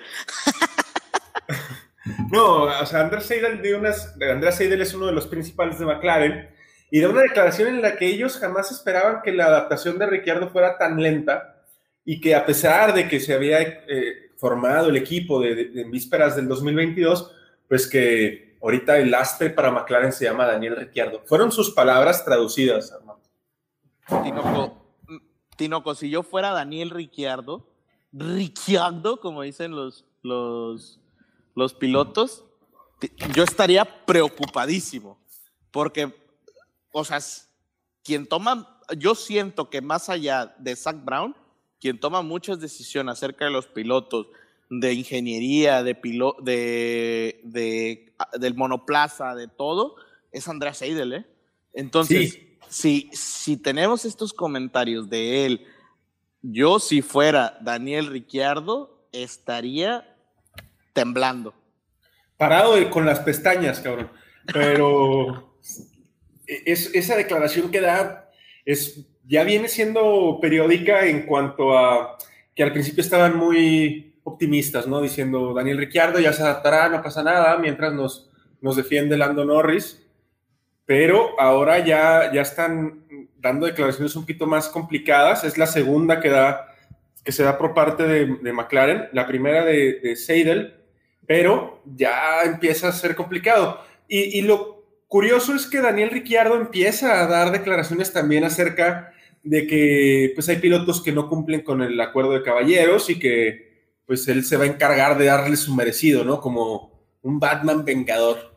No, 2.30 2.62
o 2.64 2.86
sea, 2.86 3.00
Andrés 3.00 3.26
Seidel, 3.26 3.62
de 3.62 3.74
unas, 3.74 4.14
Andrés 4.20 4.56
Seidel 4.56 4.82
es 4.82 4.94
uno 4.94 5.06
de 5.06 5.12
los 5.12 5.26
principales 5.26 5.78
de 5.78 5.86
McLaren 5.86 6.48
y 6.90 7.00
da 7.00 7.08
una 7.08 7.22
declaración 7.22 7.68
en 7.68 7.82
la 7.82 7.96
que 7.96 8.06
ellos 8.06 8.38
jamás 8.38 8.70
esperaban 8.70 9.22
que 9.22 9.32
la 9.32 9.46
adaptación 9.46 9.98
de 9.98 10.06
Ricciardo 10.06 10.50
fuera 10.50 10.78
tan 10.78 11.00
lenta 11.00 11.64
y 12.04 12.20
que 12.20 12.34
a 12.34 12.44
pesar 12.44 12.94
de 12.94 13.08
que 13.08 13.20
se 13.20 13.34
había 13.34 13.60
eh, 13.60 14.30
formado 14.36 14.88
el 14.88 14.96
equipo 14.96 15.40
de, 15.40 15.70
en 15.74 15.90
vísperas 15.90 16.36
del 16.36 16.48
2022, 16.48 17.32
pues 17.68 17.86
que 17.86 18.56
ahorita 18.60 18.98
el 18.98 19.10
lastre 19.10 19.50
para 19.50 19.70
McLaren 19.70 20.12
se 20.12 20.24
llama 20.24 20.46
Daniel 20.46 20.76
Ricciardo. 20.76 21.22
Fueron 21.24 21.52
sus 21.52 21.70
palabras 21.70 22.24
traducidas, 22.24 22.92
Armando. 22.92 23.22
Tinoco, 25.56 25.94
si 25.94 26.10
yo 26.10 26.22
fuera 26.22 26.50
Daniel 26.50 26.90
Ricciardo, 26.90 27.71
Ricciardo, 28.12 29.20
como 29.20 29.42
dicen 29.42 29.72
los, 29.72 30.04
los 30.22 31.00
los 31.54 31.74
pilotos, 31.74 32.44
yo 33.34 33.42
estaría 33.42 33.84
preocupadísimo, 34.06 35.18
porque, 35.70 36.14
o 36.92 37.04
sea, 37.04 37.18
quien 38.04 38.26
toma, 38.26 38.80
yo 38.96 39.14
siento 39.14 39.68
que 39.68 39.80
más 39.80 40.08
allá 40.08 40.54
de 40.58 40.76
Zach 40.76 41.04
Brown, 41.04 41.36
quien 41.80 41.98
toma 41.98 42.22
muchas 42.22 42.60
decisiones 42.60 43.12
acerca 43.12 43.44
de 43.44 43.50
los 43.50 43.66
pilotos, 43.66 44.28
de 44.70 44.94
ingeniería, 44.94 45.82
de, 45.82 45.94
pilo, 45.94 46.36
de, 46.40 47.40
de 47.44 48.14
del 48.38 48.54
monoplaza, 48.54 49.34
de 49.34 49.48
todo, 49.48 49.96
es 50.30 50.48
Andrea 50.48 50.72
Seidel, 50.72 51.12
¿eh? 51.12 51.26
Entonces, 51.74 52.38
si, 52.68 53.10
si 53.12 53.56
tenemos 53.56 54.04
estos 54.04 54.32
comentarios 54.32 55.10
de 55.10 55.44
él, 55.44 55.66
yo 56.42 56.78
si 56.78 57.02
fuera 57.02 57.56
Daniel 57.60 58.08
Ricciardo, 58.08 59.06
estaría 59.12 60.16
temblando. 60.92 61.54
Parado 62.36 62.90
con 62.90 63.06
las 63.06 63.20
pestañas, 63.20 63.80
cabrón. 63.80 64.10
Pero 64.52 65.56
es, 66.46 66.94
esa 66.94 67.16
declaración 67.16 67.70
que 67.70 67.80
da 67.80 68.30
es, 68.64 69.06
ya 69.24 69.44
viene 69.44 69.68
siendo 69.68 70.38
periódica 70.40 71.06
en 71.06 71.26
cuanto 71.26 71.78
a 71.78 72.18
que 72.54 72.62
al 72.62 72.72
principio 72.72 73.02
estaban 73.02 73.36
muy 73.36 74.18
optimistas, 74.24 74.86
¿no? 74.86 75.00
Diciendo, 75.00 75.54
Daniel 75.54 75.78
Ricciardo 75.78 76.18
ya 76.18 76.32
se 76.32 76.42
adaptará, 76.42 76.88
no 76.88 77.02
pasa 77.02 77.22
nada, 77.22 77.56
mientras 77.58 77.92
nos, 77.92 78.30
nos 78.60 78.76
defiende 78.76 79.16
Lando 79.16 79.44
Norris. 79.44 80.02
Pero 80.84 81.40
ahora 81.40 81.78
ya, 81.78 82.32
ya 82.32 82.42
están 82.42 83.01
dando 83.42 83.66
declaraciones 83.66 84.16
un 84.16 84.22
poquito 84.22 84.46
más 84.46 84.68
complicadas. 84.68 85.44
Es 85.44 85.58
la 85.58 85.66
segunda 85.66 86.20
que 86.20 86.30
da 86.30 86.68
que 87.24 87.32
se 87.32 87.44
da 87.44 87.56
por 87.56 87.74
parte 87.74 88.02
de, 88.04 88.52
McLaren, 88.52 89.08
la 89.12 89.26
primera 89.26 89.64
de, 89.64 90.00
de, 90.00 90.16
Seidel, 90.16 90.74
pero 91.26 91.80
ya 91.84 92.42
empieza 92.44 92.88
a 92.88 92.92
ser 92.92 93.14
complicado. 93.14 93.80
Y, 94.08 94.38
y, 94.38 94.42
lo 94.42 94.84
curioso 95.06 95.54
es 95.54 95.66
que 95.66 95.80
Daniel 95.80 96.10
Ricciardo 96.10 96.56
empieza 96.56 97.22
a 97.22 97.28
dar 97.28 97.52
declaraciones 97.52 98.12
también 98.12 98.42
acerca 98.42 99.12
de 99.44 99.66
que 99.66 100.32
pues 100.34 100.48
hay 100.48 100.56
pilotos 100.56 101.00
que 101.00 101.12
no 101.12 101.28
cumplen 101.28 101.62
con 101.62 101.82
el 101.82 102.00
acuerdo 102.00 102.32
de 102.32 102.42
caballeros 102.42 103.10
y 103.10 103.18
que 103.18 103.72
pues 104.06 104.26
él 104.28 104.44
se 104.44 104.56
va 104.56 104.64
a 104.64 104.68
encargar 104.68 105.16
de 105.16 105.26
darle 105.26 105.56
su 105.56 105.74
merecido, 105.74 106.24
¿no? 106.24 106.40
Como 106.40 106.92
un 107.22 107.38
Batman 107.38 107.84
vengador. 107.84 108.52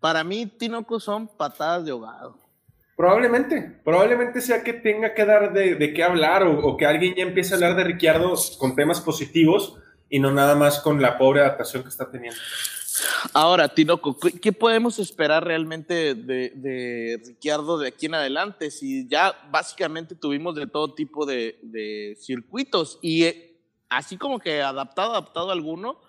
Para 0.00 0.24
mí, 0.24 0.46
Tinoco 0.46 0.98
son 0.98 1.28
patadas 1.28 1.84
de 1.84 1.90
ahogado. 1.90 2.41
Probablemente, 3.02 3.80
probablemente 3.82 4.40
sea 4.40 4.62
que 4.62 4.74
tenga 4.74 5.12
que 5.12 5.24
dar 5.24 5.52
de, 5.52 5.92
qué 5.92 6.04
hablar 6.04 6.44
o, 6.44 6.76
que 6.76 6.86
alguien 6.86 7.16
ya 7.16 7.24
empiece 7.24 7.52
a 7.52 7.56
hablar 7.56 7.74
de 7.74 7.82
Ricciardo 7.82 8.32
con 8.60 8.76
temas 8.76 9.00
positivos 9.00 9.76
y 10.08 10.20
no 10.20 10.30
nada 10.30 10.54
más 10.54 10.78
con 10.78 11.02
la 11.02 11.18
pobre 11.18 11.40
adaptación 11.40 11.82
que 11.82 11.88
está 11.88 12.08
teniendo. 12.12 12.38
Ahora, 13.32 13.74
Tinoco, 13.74 14.16
¿qué 14.40 14.52
podemos 14.52 15.00
esperar 15.00 15.44
realmente 15.44 16.14
de, 16.14 16.52
de 16.54 17.20
Ricciardo 17.26 17.76
de 17.76 17.88
aquí 17.88 18.06
en 18.06 18.14
adelante? 18.14 18.70
Si 18.70 19.08
ya 19.08 19.34
básicamente 19.50 20.14
tuvimos 20.14 20.54
de 20.54 20.68
todo 20.68 20.94
tipo 20.94 21.26
de, 21.26 22.16
circuitos 22.20 23.00
y 23.02 23.24
eh, 23.24 23.60
así 23.88 24.16
como 24.16 24.38
que 24.38 24.62
adaptado, 24.62 25.10
adaptado 25.10 25.50
alguno, 25.50 26.00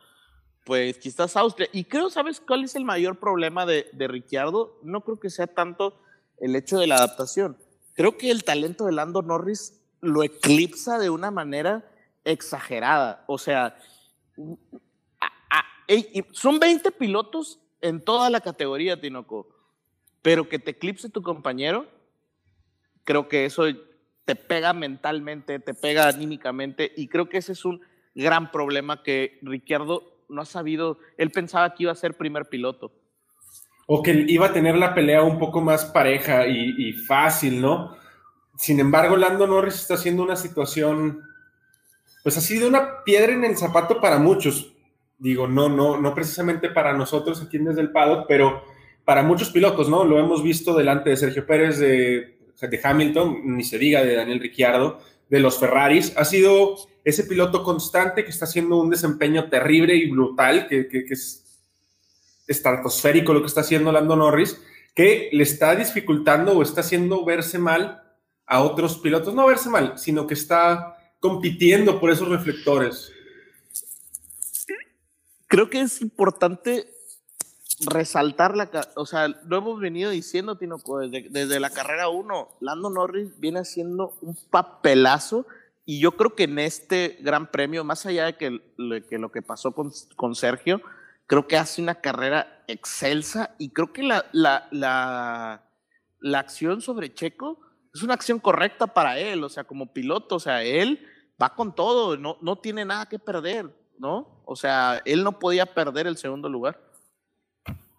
pues 0.64 1.00
quizás 1.00 1.36
Austria. 1.38 1.68
Y 1.74 1.86
creo, 1.86 2.12
¿sabes 2.12 2.40
cuál 2.40 2.64
es 2.64 2.76
el 2.76 2.86
mayor 2.86 3.20
problema 3.20 3.66
de, 3.66 3.88
de 3.94 4.08
Ricciardo? 4.08 4.80
No 4.84 5.02
creo 5.02 5.20
que 5.20 5.32
sea 5.32 5.48
tanto 5.48 6.03
el 6.44 6.58
hecho 6.58 6.78
de 6.78 6.88
la 6.88 6.96
adaptación. 6.96 7.58
Creo 7.94 8.18
que 8.18 8.30
el 8.30 8.44
talento 8.44 8.86
de 8.86 8.92
Lando 8.92 9.22
Norris 9.22 9.82
lo 10.02 10.24
eclipsa 10.24 11.00
de 11.00 11.10
una 11.10 11.32
manera 11.32 11.90
exagerada. 12.26 13.24
O 13.28 13.38
sea, 13.38 13.78
son 16.34 16.60
20 16.60 16.92
pilotos 16.92 17.62
en 17.80 18.04
toda 18.04 18.30
la 18.30 18.42
categoría, 18.42 19.00
Tinoco, 19.00 19.48
pero 20.22 20.50
que 20.50 20.60
te 20.60 20.72
eclipse 20.72 21.08
tu 21.08 21.22
compañero, 21.22 21.88
creo 23.06 23.30
que 23.30 23.46
eso 23.46 23.64
te 24.26 24.36
pega 24.36 24.74
mentalmente, 24.74 25.60
te 25.60 25.74
pega 25.74 26.10
anímicamente, 26.10 26.92
y 26.98 27.08
creo 27.08 27.30
que 27.30 27.38
ese 27.38 27.54
es 27.54 27.64
un 27.64 27.82
gran 28.16 28.52
problema 28.52 29.02
que 29.02 29.40
Ricciardo 29.44 30.26
no 30.28 30.42
ha 30.42 30.46
sabido, 30.46 30.98
él 31.18 31.32
pensaba 31.32 31.74
que 31.74 31.84
iba 31.84 31.94
a 31.94 31.96
ser 31.96 32.18
primer 32.18 32.50
piloto 32.50 32.92
o 33.86 34.02
que 34.02 34.26
iba 34.28 34.48
a 34.48 34.54
tener 34.54 34.76
la 34.76 34.94
pelea 34.94 35.24
un 35.24 35.38
poco 35.38 35.62
más 35.62 35.86
pareja 35.86 36.48
y, 36.48 36.94
fácil, 36.94 37.62
¿no? 37.62 37.96
Sin 38.58 38.80
embargo, 38.80 39.18
Lando 39.18 39.48
Norris 39.48 39.76
está 39.76 39.96
haciendo 39.96 40.24
una 40.24 40.36
situación, 40.36 41.22
pues 42.22 42.38
ha 42.38 42.42
sido 42.42 42.68
una 42.68 43.04
piedra 43.04 43.34
en 43.34 43.44
el 43.44 43.58
zapato 43.58 44.00
para 44.00 44.20
muchos. 44.20 44.74
Digo, 45.18 45.48
no, 45.48 45.70
no, 45.70 46.00
no 46.00 46.14
precisamente 46.14 46.70
para 46.70 46.94
nosotros 46.94 47.42
aquí 47.42 47.58
Desde 47.58 47.82
el 47.82 47.92
paddock, 47.92 48.26
pero 48.28 48.64
para 49.06 49.24
muchos 49.24 49.50
pilotos, 49.50 49.90
¿no? 49.90 50.04
Lo 50.04 50.20
hemos 50.20 50.44
visto 50.44 50.76
delante 50.76 51.10
de 51.10 51.18
Sergio 51.18 51.46
Pérez, 51.46 51.78
de, 51.78 52.38
de 52.62 52.80
Hamilton, 52.82 53.42
ni 53.44 53.64
se 53.64 53.78
diga 53.78 54.04
de 54.04 54.16
Daniel 54.16 54.40
Ricciardo, 54.40 55.00
de 55.30 55.40
los 55.40 55.60
Ferraris. 55.60 56.14
Ha 56.16 56.26
sido 56.26 56.76
ese 57.04 57.26
piloto 57.26 57.64
constante 57.64 58.24
que 58.24 58.30
está 58.30 58.46
haciendo 58.46 58.78
un 58.78 58.90
desempeño 58.90 59.50
terrible 59.50 59.96
y 59.96 60.10
brutal, 60.10 60.68
que, 60.68 60.88
que, 60.88 61.06
es 61.10 61.43
estratosférico 62.48 63.34
lo 63.34 63.42
que 63.42 63.48
está 63.48 63.62
haciendo 63.62 63.92
Lando 63.92 64.16
Norris, 64.16 64.60
que 64.96 65.30
le 65.32 65.44
está 65.44 65.76
dificultando 65.76 66.58
o 66.58 66.62
está 66.62 66.82
haciendo 66.82 67.26
verse 67.26 67.58
mal 67.58 68.04
a 68.46 68.62
otros 68.62 68.98
pilotos. 68.98 69.34
No 69.34 69.48
verse 69.48 69.70
mal, 69.70 69.98
sino 69.98 70.28
que 70.28 70.34
está 70.34 70.98
compitiendo 71.20 72.00
por 72.00 72.12
esos 72.12 72.28
reflectores. 72.28 73.12
Creo 75.48 75.70
que 75.70 75.82
es 75.82 76.02
importante 76.02 76.88
resaltar 77.86 78.56
la, 78.56 78.70
o 78.96 79.06
sea, 79.06 79.28
lo 79.28 79.58
hemos 79.58 79.80
venido 79.80 80.12
diciendo, 80.12 80.58
Tino, 80.58 80.78
desde, 81.02 81.30
desde 81.30 81.60
la 81.60 81.70
carrera 81.70 82.10
1, 82.10 82.50
Lando 82.60 82.90
Norris 82.90 83.40
viene 83.40 83.60
haciendo 83.60 84.16
un 84.22 84.38
papelazo 84.50 85.46
y 85.86 86.00
yo 86.00 86.14
creo 86.14 86.36
que 86.36 86.44
en 86.44 86.60
este 86.60 87.18
gran 87.22 87.52
premio, 87.52 87.84
más 87.84 88.06
allá 88.06 88.26
de 88.26 88.38
que, 88.38 88.62
que 89.10 89.18
lo 89.18 89.32
que 89.32 89.42
pasó 89.42 89.74
con, 89.74 89.92
con 90.16 90.36
Sergio, 90.36 90.82
creo 91.34 91.48
que 91.48 91.58
hace 91.58 91.82
una 91.82 91.96
carrera 91.96 92.64
excelsa 92.68 93.56
y 93.58 93.72
creo 93.72 93.92
que 93.92 94.04
la, 94.04 94.24
la, 94.34 94.68
la, 94.70 95.64
la, 96.20 96.40
acción 96.40 96.80
sobre 96.80 97.12
Checo 97.12 97.60
es 97.92 98.04
una 98.04 98.14
acción 98.14 98.38
correcta 98.38 98.86
para 98.86 99.18
él, 99.18 99.44
o 99.44 99.50
sea, 99.50 99.64
como 99.64 99.92
piloto, 99.92 100.36
o 100.36 100.40
sea, 100.40 100.62
él 100.62 101.04
va 101.42 101.56
con 101.56 101.74
todo, 101.74 102.18
no, 102.18 102.38
no 102.42 102.60
tiene 102.60 102.86
nada 102.86 103.10
que 103.10 103.18
perder, 103.18 103.68
¿no? 103.98 104.44
O 104.46 104.56
sea, 104.56 105.02
él 105.06 105.24
no 105.24 105.40
podía 105.40 105.66
perder 105.66 106.06
el 106.06 106.18
segundo 106.18 106.48
lugar. 106.50 106.80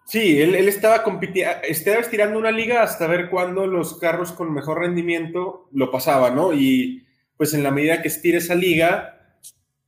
Sí, 0.07 0.40
él, 0.40 0.55
él 0.55 0.68
estaba 0.68 1.03
compitiendo, 1.03 1.57
estaba 1.64 1.97
estirando 1.97 2.38
una 2.38 2.53
liga 2.53 2.85
hasta 2.85 3.09
ver 3.09 3.31
cuándo 3.31 3.66
los 3.66 3.99
carros 3.99 4.31
con 4.31 4.55
mejor 4.55 4.79
rendimiento 4.79 5.68
lo 5.73 5.90
pasaban, 5.90 6.37
¿no? 6.37 6.53
Y 6.53 7.05
pues 7.37 7.53
en 7.53 7.64
la 7.64 7.73
medida 7.73 8.01
que 8.01 8.07
estire 8.07 8.38
esa 8.38 8.55
liga, 8.55 9.40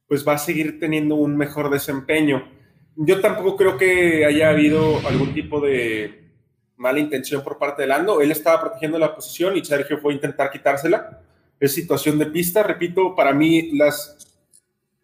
pues 0.09 0.27
va 0.27 0.33
a 0.33 0.39
seguir 0.39 0.81
teniendo 0.81 1.15
un 1.15 1.37
mejor 1.37 1.71
desempeño 1.71 2.56
yo 2.97 3.21
tampoco 3.21 3.57
creo 3.57 3.77
que 3.77 4.25
haya 4.25 4.51
habido 4.51 5.07
algún 5.07 5.35
tipo 5.35 5.61
de 5.61 6.31
mala 6.77 6.99
intención 6.99 7.43
por 7.43 7.59
parte 7.59 7.83
de 7.83 7.89
Lando. 7.89 8.21
Él 8.21 8.31
estaba 8.31 8.61
protegiendo 8.61 8.99
la 8.99 9.15
posición 9.15 9.57
y 9.57 9.65
Sergio 9.65 9.99
fue 9.99 10.13
a 10.13 10.17
intentar 10.17 10.51
quitársela. 10.51 11.21
Es 11.61 11.75
situación 11.75 12.19
de 12.19 12.27
pista. 12.27 12.63
Repito, 12.63 13.15
para 13.15 13.33
mí 13.33 13.73
las 13.73 14.17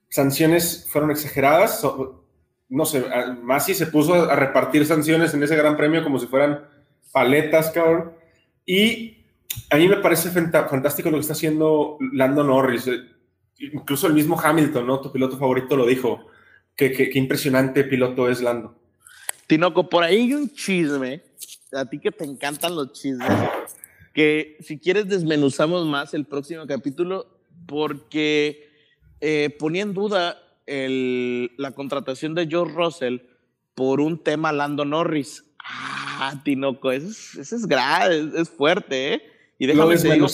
sanciones 0.09 0.87
fueron 0.91 1.11
exageradas. 1.11 1.83
No 2.69 2.87
sé, 2.87 3.05
Masi 3.43 3.75
se 3.75 3.87
puso 3.87 4.15
a 4.15 4.37
repartir 4.37 4.87
sanciones 4.87 5.35
en 5.35 5.43
ese 5.43 5.57
gran 5.57 5.77
premio 5.77 6.03
como 6.03 6.19
si 6.19 6.27
fueran 6.27 6.67
paletas, 7.13 7.71
cabrón. 7.71 8.13
Y 8.65 9.27
a 9.71 9.77
mí 9.77 9.87
me 9.87 9.99
parece 9.99 10.31
fantástico 10.31 11.11
lo 11.11 11.17
que 11.17 11.23
está 11.23 11.35
haciendo 11.35 11.99
Lando 12.13 12.43
Norris. 12.43 12.89
Incluso 13.59 14.07
el 14.07 14.15
mismo 14.15 14.41
Hamilton, 14.41 14.87
¿no? 14.87 15.01
Tu 15.01 15.13
piloto 15.13 15.37
favorito 15.37 15.77
lo 15.77 15.87
dijo 15.87 16.32
Qué, 16.77 17.11
impresionante 17.15 17.85
piloto 17.85 18.29
es 18.29 18.41
Lando. 18.41 18.77
Tinoco, 19.47 19.89
por 19.89 20.05
ahí 20.05 20.17
hay 20.17 20.35
un 20.35 20.51
chisme, 20.51 21.23
a 21.73 21.85
ti 21.85 21.99
que 21.99 22.11
te 22.11 22.25
encantan 22.25 22.75
los 22.75 22.93
chismes, 22.93 23.29
que 24.15 24.57
si 24.61 24.79
quieres 24.79 25.09
desmenuzamos 25.09 25.87
más 25.87 26.15
el 26.15 26.25
próximo 26.25 26.67
capítulo, 26.67 27.27
porque 27.67 28.71
eh, 29.21 29.55
ponía 29.59 29.83
en 29.83 29.95
duda 29.95 30.39
la 30.67 31.73
contratación 31.73 32.35
de 32.35 32.47
George 32.47 32.75
Russell 32.75 33.19
por 33.75 34.01
un 34.01 34.23
tema 34.23 34.53
Lando 34.53 34.85
Norris. 34.85 35.45
Ah, 35.65 36.41
Tinoco, 36.45 36.93
eso 36.93 37.41
es, 37.41 37.67
grave, 37.67 38.31
es, 38.37 38.49
fuerte, 38.49 39.15
¿eh? 39.15 39.23
Y 39.59 39.67
déjame 39.67 39.97
te, 39.97 40.13
digo, 40.13 40.27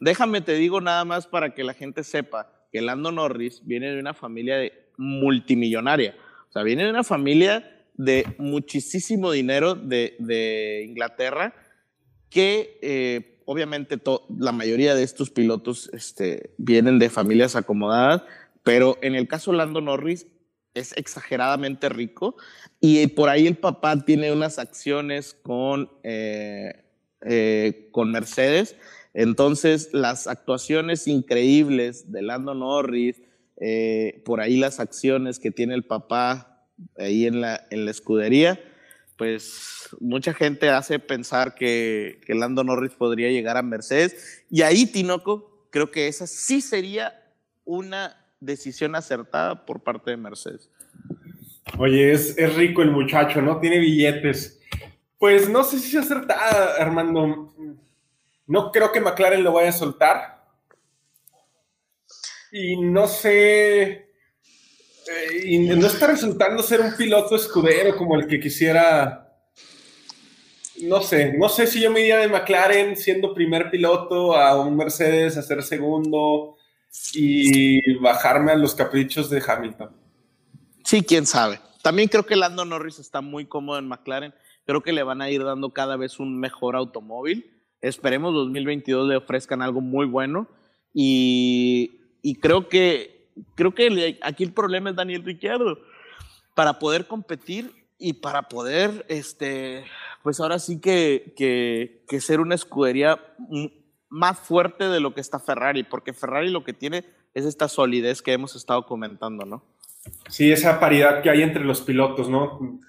déjame 0.00 0.40
te 0.40 0.54
digo 0.54 0.80
nada 0.80 1.04
más 1.04 1.26
para 1.26 1.54
que 1.54 1.64
la 1.64 1.74
gente 1.74 2.02
sepa 2.04 2.50
que 2.70 2.80
Lando 2.80 3.12
Norris 3.12 3.62
viene 3.64 3.90
de 3.90 4.00
una 4.00 4.14
familia 4.14 4.56
de 4.56 4.81
multimillonaria. 5.02 6.14
O 6.48 6.52
sea, 6.52 6.62
viene 6.62 6.84
de 6.84 6.90
una 6.90 7.04
familia 7.04 7.68
de 7.94 8.26
muchísimo 8.38 9.30
dinero 9.32 9.74
de, 9.74 10.84
Inglaterra 10.86 11.54
que 12.30 12.78
eh, 12.80 13.40
obviamente 13.44 14.00
la 14.38 14.52
mayoría 14.52 14.94
de 14.94 15.02
estos 15.02 15.30
pilotos 15.30 15.90
este, 15.92 16.54
vienen 16.56 16.98
de 16.98 17.10
familias 17.10 17.56
acomodadas, 17.56 18.22
pero 18.62 18.98
en 19.02 19.14
el 19.14 19.28
caso 19.28 19.50
de 19.50 19.58
Lando 19.58 19.80
Norris 19.80 20.26
es 20.74 20.96
exageradamente 20.96 21.88
rico 21.88 22.36
y 22.80 23.06
por 23.08 23.28
ahí 23.28 23.46
el 23.46 23.56
papá 23.56 24.02
tiene 24.04 24.32
unas 24.32 24.58
acciones 24.58 25.34
con, 25.34 25.90
eh, 26.02 26.84
eh, 27.22 27.88
con 27.92 28.10
Mercedes. 28.10 28.76
Entonces, 29.14 29.90
las 29.92 30.26
actuaciones 30.26 31.06
increíbles 31.06 32.10
de 32.10 32.22
Lando 32.22 32.54
Norris, 32.54 33.20
eh, 33.64 34.22
por 34.24 34.40
ahí 34.40 34.56
las 34.56 34.80
acciones 34.80 35.38
que 35.38 35.52
tiene 35.52 35.74
el 35.74 35.84
papá 35.84 36.66
ahí 36.98 37.26
en 37.26 37.40
la, 37.40 37.64
en 37.70 37.84
la 37.84 37.92
escudería, 37.92 38.58
pues 39.16 39.88
mucha 40.00 40.34
gente 40.34 40.68
hace 40.68 40.98
pensar 40.98 41.54
que, 41.54 42.20
que 42.26 42.34
Lando 42.34 42.64
Norris 42.64 42.94
podría 42.94 43.30
llegar 43.30 43.56
a 43.56 43.62
Mercedes. 43.62 44.44
Y 44.50 44.62
ahí, 44.62 44.84
Tinoco, 44.86 45.68
creo 45.70 45.92
que 45.92 46.08
esa 46.08 46.26
sí 46.26 46.60
sería 46.60 47.22
una 47.64 48.16
decisión 48.40 48.96
acertada 48.96 49.64
por 49.64 49.78
parte 49.78 50.10
de 50.10 50.16
Mercedes. 50.16 50.68
Oye, 51.78 52.10
es, 52.10 52.36
es 52.36 52.56
rico 52.56 52.82
el 52.82 52.90
muchacho, 52.90 53.40
¿no? 53.42 53.60
Tiene 53.60 53.78
billetes. 53.78 54.60
Pues 55.18 55.48
no 55.48 55.62
sé 55.62 55.78
si 55.78 55.96
es 55.96 56.04
acertada, 56.04 56.82
Armando. 56.82 57.54
No 58.48 58.72
creo 58.72 58.90
que 58.90 59.00
McLaren 59.00 59.44
lo 59.44 59.52
vaya 59.52 59.68
a 59.68 59.72
soltar 59.72 60.31
y 62.52 62.76
no 62.76 63.08
sé, 63.08 63.82
eh, 63.90 64.06
y 65.44 65.58
no 65.58 65.86
está 65.86 66.08
resultando 66.08 66.62
ser 66.62 66.82
un 66.82 66.94
piloto 66.96 67.34
escudero 67.34 67.96
como 67.96 68.14
el 68.14 68.26
que 68.26 68.38
quisiera, 68.38 69.34
no 70.82 71.00
sé, 71.00 71.32
no 71.38 71.48
sé 71.48 71.66
si 71.66 71.80
yo 71.80 71.90
me 71.90 72.00
iría 72.00 72.18
de 72.18 72.28
McLaren 72.28 72.96
siendo 72.96 73.34
primer 73.34 73.70
piloto 73.70 74.36
a 74.36 74.60
un 74.60 74.76
Mercedes 74.76 75.36
a 75.36 75.42
ser 75.42 75.62
segundo. 75.62 76.56
y 77.14 77.94
bajarme 78.00 78.52
a 78.52 78.56
los 78.56 78.74
caprichos 78.74 79.30
de 79.30 79.42
Hamilton. 79.46 79.96
Sí, 80.84 81.02
quién 81.02 81.24
sabe. 81.24 81.58
También 81.82 82.08
creo 82.08 82.26
que 82.26 82.36
Lando 82.36 82.66
Norris 82.66 82.98
está 82.98 83.22
muy 83.22 83.46
cómodo 83.46 83.78
en 83.78 83.88
McLaren. 83.88 84.34
Creo 84.66 84.82
que 84.82 84.92
le 84.92 85.02
van 85.02 85.22
a 85.22 85.30
ir 85.30 85.42
dando 85.42 85.70
cada 85.70 85.96
vez 85.96 86.20
un 86.20 86.38
mejor 86.38 86.76
automóvil. 86.76 87.50
Esperemos 87.80 88.34
2022 88.34 89.08
le 89.08 89.16
ofrezcan 89.16 89.62
algo 89.62 89.80
muy 89.80 90.06
bueno. 90.06 90.48
Y, 90.94 92.01
y 92.22 92.36
creo 92.36 92.68
que, 92.68 93.28
creo 93.54 93.74
que 93.74 94.18
aquí 94.22 94.44
el 94.44 94.52
problema 94.52 94.90
es 94.90 94.96
Daniel 94.96 95.24
Ricciardo. 95.24 95.78
Para 96.54 96.78
poder 96.78 97.06
competir 97.06 97.72
y 97.98 98.14
para 98.14 98.42
poder, 98.42 99.06
este, 99.08 99.84
pues 100.22 100.40
ahora 100.40 100.58
sí 100.58 100.80
que, 100.80 101.34
que, 101.36 102.04
que 102.08 102.20
ser 102.20 102.40
una 102.40 102.54
escudería 102.54 103.18
más 104.08 104.38
fuerte 104.38 104.88
de 104.88 105.00
lo 105.00 105.14
que 105.14 105.20
está 105.20 105.38
Ferrari, 105.38 105.82
porque 105.82 106.12
Ferrari 106.12 106.50
lo 106.50 106.64
que 106.64 106.74
tiene 106.74 107.04
es 107.34 107.46
esta 107.46 107.68
solidez 107.68 108.20
que 108.20 108.32
hemos 108.32 108.54
estado 108.54 108.86
comentando, 108.86 109.46
¿no? 109.46 109.64
Sí, 110.28 110.50
esa 110.50 110.80
paridad 110.80 111.22
que 111.22 111.30
hay 111.30 111.42
entre 111.42 111.64
los 111.64 111.80
pilotos, 111.80 112.28
¿no? 112.28 112.80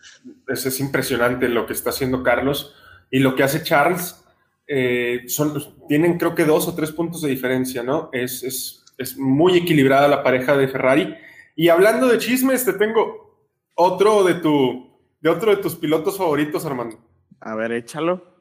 Es, 0.47 0.65
es 0.65 0.79
impresionante 0.79 1.47
lo 1.47 1.65
que 1.65 1.73
está 1.73 1.91
haciendo 1.91 2.23
Carlos 2.23 2.75
y 3.11 3.19
lo 3.19 3.35
que 3.35 3.43
hace 3.43 3.63
Charles. 3.63 4.19
Eh, 4.67 5.25
son, 5.27 5.53
tienen 5.87 6.17
creo 6.17 6.35
que 6.35 6.45
dos 6.45 6.67
o 6.67 6.75
tres 6.75 6.91
puntos 6.91 7.21
de 7.21 7.29
diferencia, 7.29 7.83
¿no? 7.83 8.09
Es, 8.11 8.43
es, 8.43 8.82
es, 9.03 9.17
muy 9.17 9.57
equilibrada 9.57 10.07
la 10.07 10.23
pareja 10.23 10.57
de 10.57 10.67
Ferrari. 10.67 11.15
Y 11.55 11.69
hablando 11.69 12.07
de 12.07 12.17
chismes, 12.17 12.65
te 12.65 12.73
tengo 12.73 13.37
otro 13.75 14.23
de, 14.23 14.35
tu, 14.35 14.91
de 15.21 15.29
otro 15.29 15.55
de 15.55 15.61
tus 15.61 15.75
pilotos 15.75 16.17
favoritos, 16.17 16.65
Armando. 16.65 16.97
A 17.39 17.55
ver, 17.55 17.71
échalo. 17.71 18.33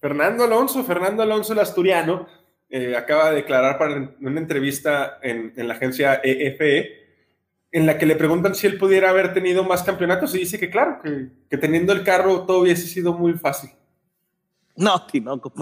Fernando 0.00 0.44
Alonso, 0.44 0.82
Fernando 0.84 1.22
Alonso, 1.22 1.52
el 1.52 1.58
asturiano, 1.58 2.26
eh, 2.68 2.96
acaba 2.96 3.30
de 3.30 3.36
declarar 3.36 3.78
para 3.78 4.14
una 4.20 4.40
entrevista 4.40 5.18
en, 5.22 5.52
en, 5.56 5.68
la 5.68 5.74
agencia 5.74 6.20
EFE, 6.22 7.00
en 7.72 7.86
la 7.86 7.98
que 7.98 8.06
le 8.06 8.16
preguntan 8.16 8.54
si 8.54 8.66
él 8.66 8.78
pudiera 8.78 9.10
haber 9.10 9.34
tenido 9.34 9.64
más 9.64 9.82
campeonatos 9.82 10.34
y 10.34 10.38
dice 10.38 10.58
que 10.58 10.70
claro, 10.70 11.00
que, 11.02 11.28
que 11.48 11.56
teniendo 11.58 11.92
el 11.92 12.02
carro 12.02 12.46
todo 12.46 12.60
hubiese 12.60 12.86
sido 12.86 13.12
muy 13.12 13.34
fácil. 13.34 13.70
No, 14.76 15.06
Tinoco, 15.10 15.52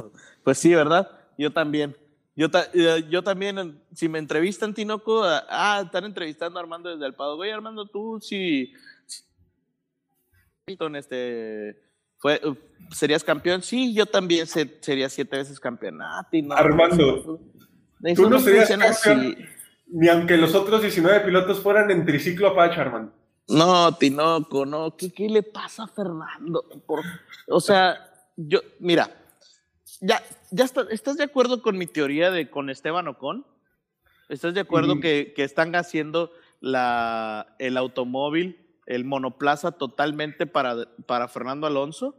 pues 0.45 0.59
sí, 0.59 0.75
¿verdad? 0.75 1.11
Yo 1.37 1.53
también. 1.53 1.97
Yo, 2.39 2.49
ta 2.49 2.69
eh, 2.73 3.05
yo 3.11 3.25
también, 3.25 3.83
si 3.93 4.09
me 4.09 4.21
entrevistan, 4.21 4.73
Tinoco, 4.73 5.25
ah, 5.25 5.83
están 5.85 6.05
entrevistando 6.05 6.57
a 6.57 6.63
Armando 6.63 6.89
desde 6.89 7.05
el 7.05 7.15
Pado. 7.15 7.35
Güey, 7.35 7.51
Armando, 7.51 7.87
tú 7.87 8.21
sí. 8.21 8.73
Si, 9.07 9.25
si, 10.69 10.79
este, 10.95 11.83
fue, 12.17 12.41
¿Serías 12.93 13.25
campeón? 13.25 13.63
Sí, 13.63 13.93
yo 13.93 14.07
también 14.07 14.47
se, 14.47 14.79
sería 14.83 15.09
siete 15.09 15.37
veces 15.37 15.59
campeón. 15.59 16.01
Ah, 16.01 16.29
no, 16.31 16.55
Armando, 16.55 17.41
tú 18.15 18.31
no, 18.31 18.39
serías 18.39 18.69
campeón 18.69 18.93
así. 18.93 19.37
ni 19.89 20.07
aunque 20.07 20.37
los 20.37 20.55
otros 20.55 20.81
19 20.81 21.23
pilotos 21.23 21.59
fueran 21.59 21.91
en 21.91 22.07
triciclo 22.07 22.51
Apache, 22.51 22.81
Armando. 22.81 23.13
No, 23.49 23.97
Tinoco, 23.97 24.65
no. 24.65 24.97
¿Qué, 24.97 25.11
qué 25.11 25.29
le 25.29 25.43
pasa 25.43 25.83
a 25.83 25.89
Fernando? 25.89 26.65
Por, 26.87 27.01
o 27.49 27.61
sea, 27.61 27.99
yo, 28.37 28.61
mira, 28.79 29.11
ya, 30.01 30.23
ya 30.51 30.65
está, 30.65 30.87
¿estás 30.91 31.17
de 31.17 31.25
acuerdo 31.25 31.63
con 31.63 31.79
mi 31.79 31.87
teoría 31.87 32.31
de 32.31 32.51
con 32.51 32.71
Esteban 32.71 33.09
Ocon? 33.09 33.47
¿Estás 34.29 34.55
de 34.55 34.61
acuerdo 34.61 34.97
mm. 34.97 35.01
que, 35.01 35.33
que, 35.35 35.45
están 35.45 35.75
haciendo 35.75 36.31
la, 36.61 37.55
el 37.59 37.77
automóvil 37.77 38.69
el 38.89 39.05
monoplaza 39.05 39.73
totalmente 39.73 40.47
para, 40.47 40.89
para 41.07 41.29
Fernando 41.29 41.67
Alonso? 41.67 42.17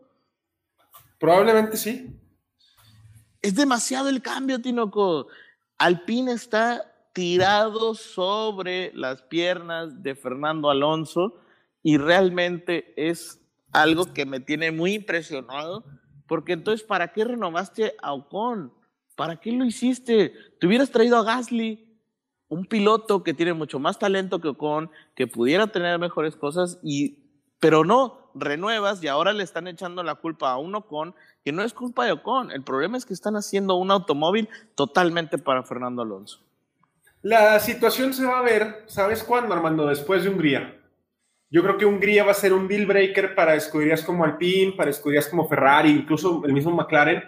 Probablemente 1.19 1.77
sí. 1.77 2.15
Es 3.41 3.55
demasiado 3.55 4.07
el 4.07 4.21
cambio, 4.21 4.61
Tinoco. 4.61 5.27
Alpine 5.79 6.31
está 6.31 6.93
tirado 7.13 7.95
sobre 7.95 8.91
las 8.93 9.23
piernas 9.23 10.03
de 10.03 10.13
Fernando 10.13 10.69
Alonso 10.69 11.41
y 11.81 11.97
realmente 11.97 12.93
es 12.95 13.41
algo 13.71 14.13
que 14.13 14.27
me 14.27 14.39
tiene 14.39 14.71
muy 14.71 14.93
impresionado 14.93 15.83
porque 16.29 16.53
entonces, 16.53 16.85
¿para 16.85 17.11
qué 17.11 17.25
renovaste 17.25 17.95
a 18.01 18.13
Ocon? 18.13 18.71
¿Para 19.15 19.37
qué 19.37 19.51
lo 19.51 19.65
hiciste? 19.65 20.31
Te 20.59 20.67
hubieras 20.67 20.91
traído 20.91 21.17
a 21.17 21.23
Gasly, 21.23 21.89
un 22.47 22.65
piloto 22.65 23.23
que 23.23 23.33
tiene 23.33 23.53
mucho 23.53 23.79
más 23.79 23.99
talento 23.99 24.39
que 24.39 24.49
Ocon, 24.49 24.91
que 25.15 25.27
pudiera 25.27 25.67
tener 25.67 25.97
mejores 25.99 26.35
cosas, 26.35 26.79
y, 26.83 27.17
pero 27.59 27.83
no, 27.83 28.31
renuevas 28.35 29.03
y 29.03 29.07
ahora 29.07 29.33
le 29.33 29.43
están 29.43 29.67
echando 29.67 30.03
la 30.03 30.15
culpa 30.15 30.51
a 30.51 30.57
un 30.57 30.75
Ocon 30.75 31.15
que 31.43 31.51
no 31.51 31.63
es 31.63 31.73
culpa 31.73 32.05
de 32.05 32.11
Ocon. 32.11 32.51
El 32.51 32.63
problema 32.63 32.95
es 32.95 33.07
que 33.07 33.13
están 33.13 33.35
haciendo 33.35 33.75
un 33.75 33.89
automóvil 33.89 34.47
totalmente 34.75 35.39
para 35.39 35.63
Fernando 35.63 36.03
Alonso. 36.03 36.41
La 37.23 37.59
situación 37.59 38.13
se 38.13 38.23
va 38.23 38.39
a 38.39 38.43
ver, 38.43 38.83
¿sabes 38.85 39.23
cuándo, 39.23 39.53
Armando? 39.53 39.87
Después 39.87 40.23
de 40.23 40.29
Hungría. 40.29 40.78
Yo 41.51 41.63
creo 41.63 41.77
que 41.77 41.85
Hungría 41.85 42.23
va 42.23 42.31
a 42.31 42.35
ser 42.35 42.53
un 42.53 42.67
deal 42.67 42.85
breaker 42.85 43.33
para 43.33 43.55
escuderías 43.55 44.03
como 44.03 44.23
Alpine, 44.23 44.73
para 44.73 44.91
escuderías 44.91 45.27
como 45.27 45.47
Ferrari, 45.47 45.89
incluso 45.89 46.43
el 46.45 46.53
mismo 46.53 46.71
McLaren 46.71 47.23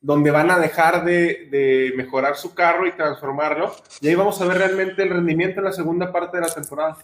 donde 0.00 0.30
van 0.30 0.50
a 0.50 0.58
dejar 0.58 1.04
de, 1.04 1.48
de, 1.50 1.92
mejorar 1.94 2.36
su 2.36 2.54
carro 2.54 2.86
y 2.86 2.92
transformarlo. 2.92 3.74
Y 4.00 4.08
ahí 4.08 4.14
vamos 4.14 4.40
a 4.40 4.46
ver 4.46 4.58
realmente 4.58 5.02
el 5.02 5.10
rendimiento 5.10 5.60
en 5.60 5.66
la 5.66 5.72
segunda 5.72 6.10
parte 6.10 6.38
de 6.38 6.46
la 6.46 6.54
temporada. 6.54 6.96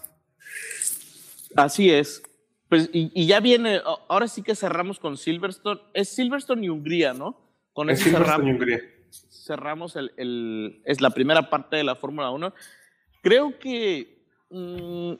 Así 1.55 1.91
es. 1.91 2.23
Pues, 2.69 2.89
y, 2.91 3.11
y 3.13 3.27
ya 3.27 3.39
viene, 3.39 3.81
ahora 4.09 4.27
sí 4.27 4.41
que 4.41 4.55
cerramos 4.55 4.99
con 4.99 5.15
Silverstone. 5.15 5.79
Es 5.93 6.09
Silverstone 6.09 6.65
y 6.65 6.69
Hungría, 6.69 7.13
¿no? 7.13 7.39
Con 7.71 7.89
es 7.89 7.99
Silverstone 7.99 8.25
cerramos, 8.25 8.47
y 8.47 8.51
Hungría. 8.51 8.81
Cerramos 9.29 9.95
el, 9.95 10.11
el, 10.17 10.81
es 10.85 10.99
la 10.99 11.11
primera 11.11 11.49
parte 11.49 11.75
de 11.75 11.83
la 11.83 11.95
Fórmula 11.95 12.31
1. 12.31 12.53
Creo 13.21 13.59
que... 13.59 14.25
Mmm, 14.49 15.13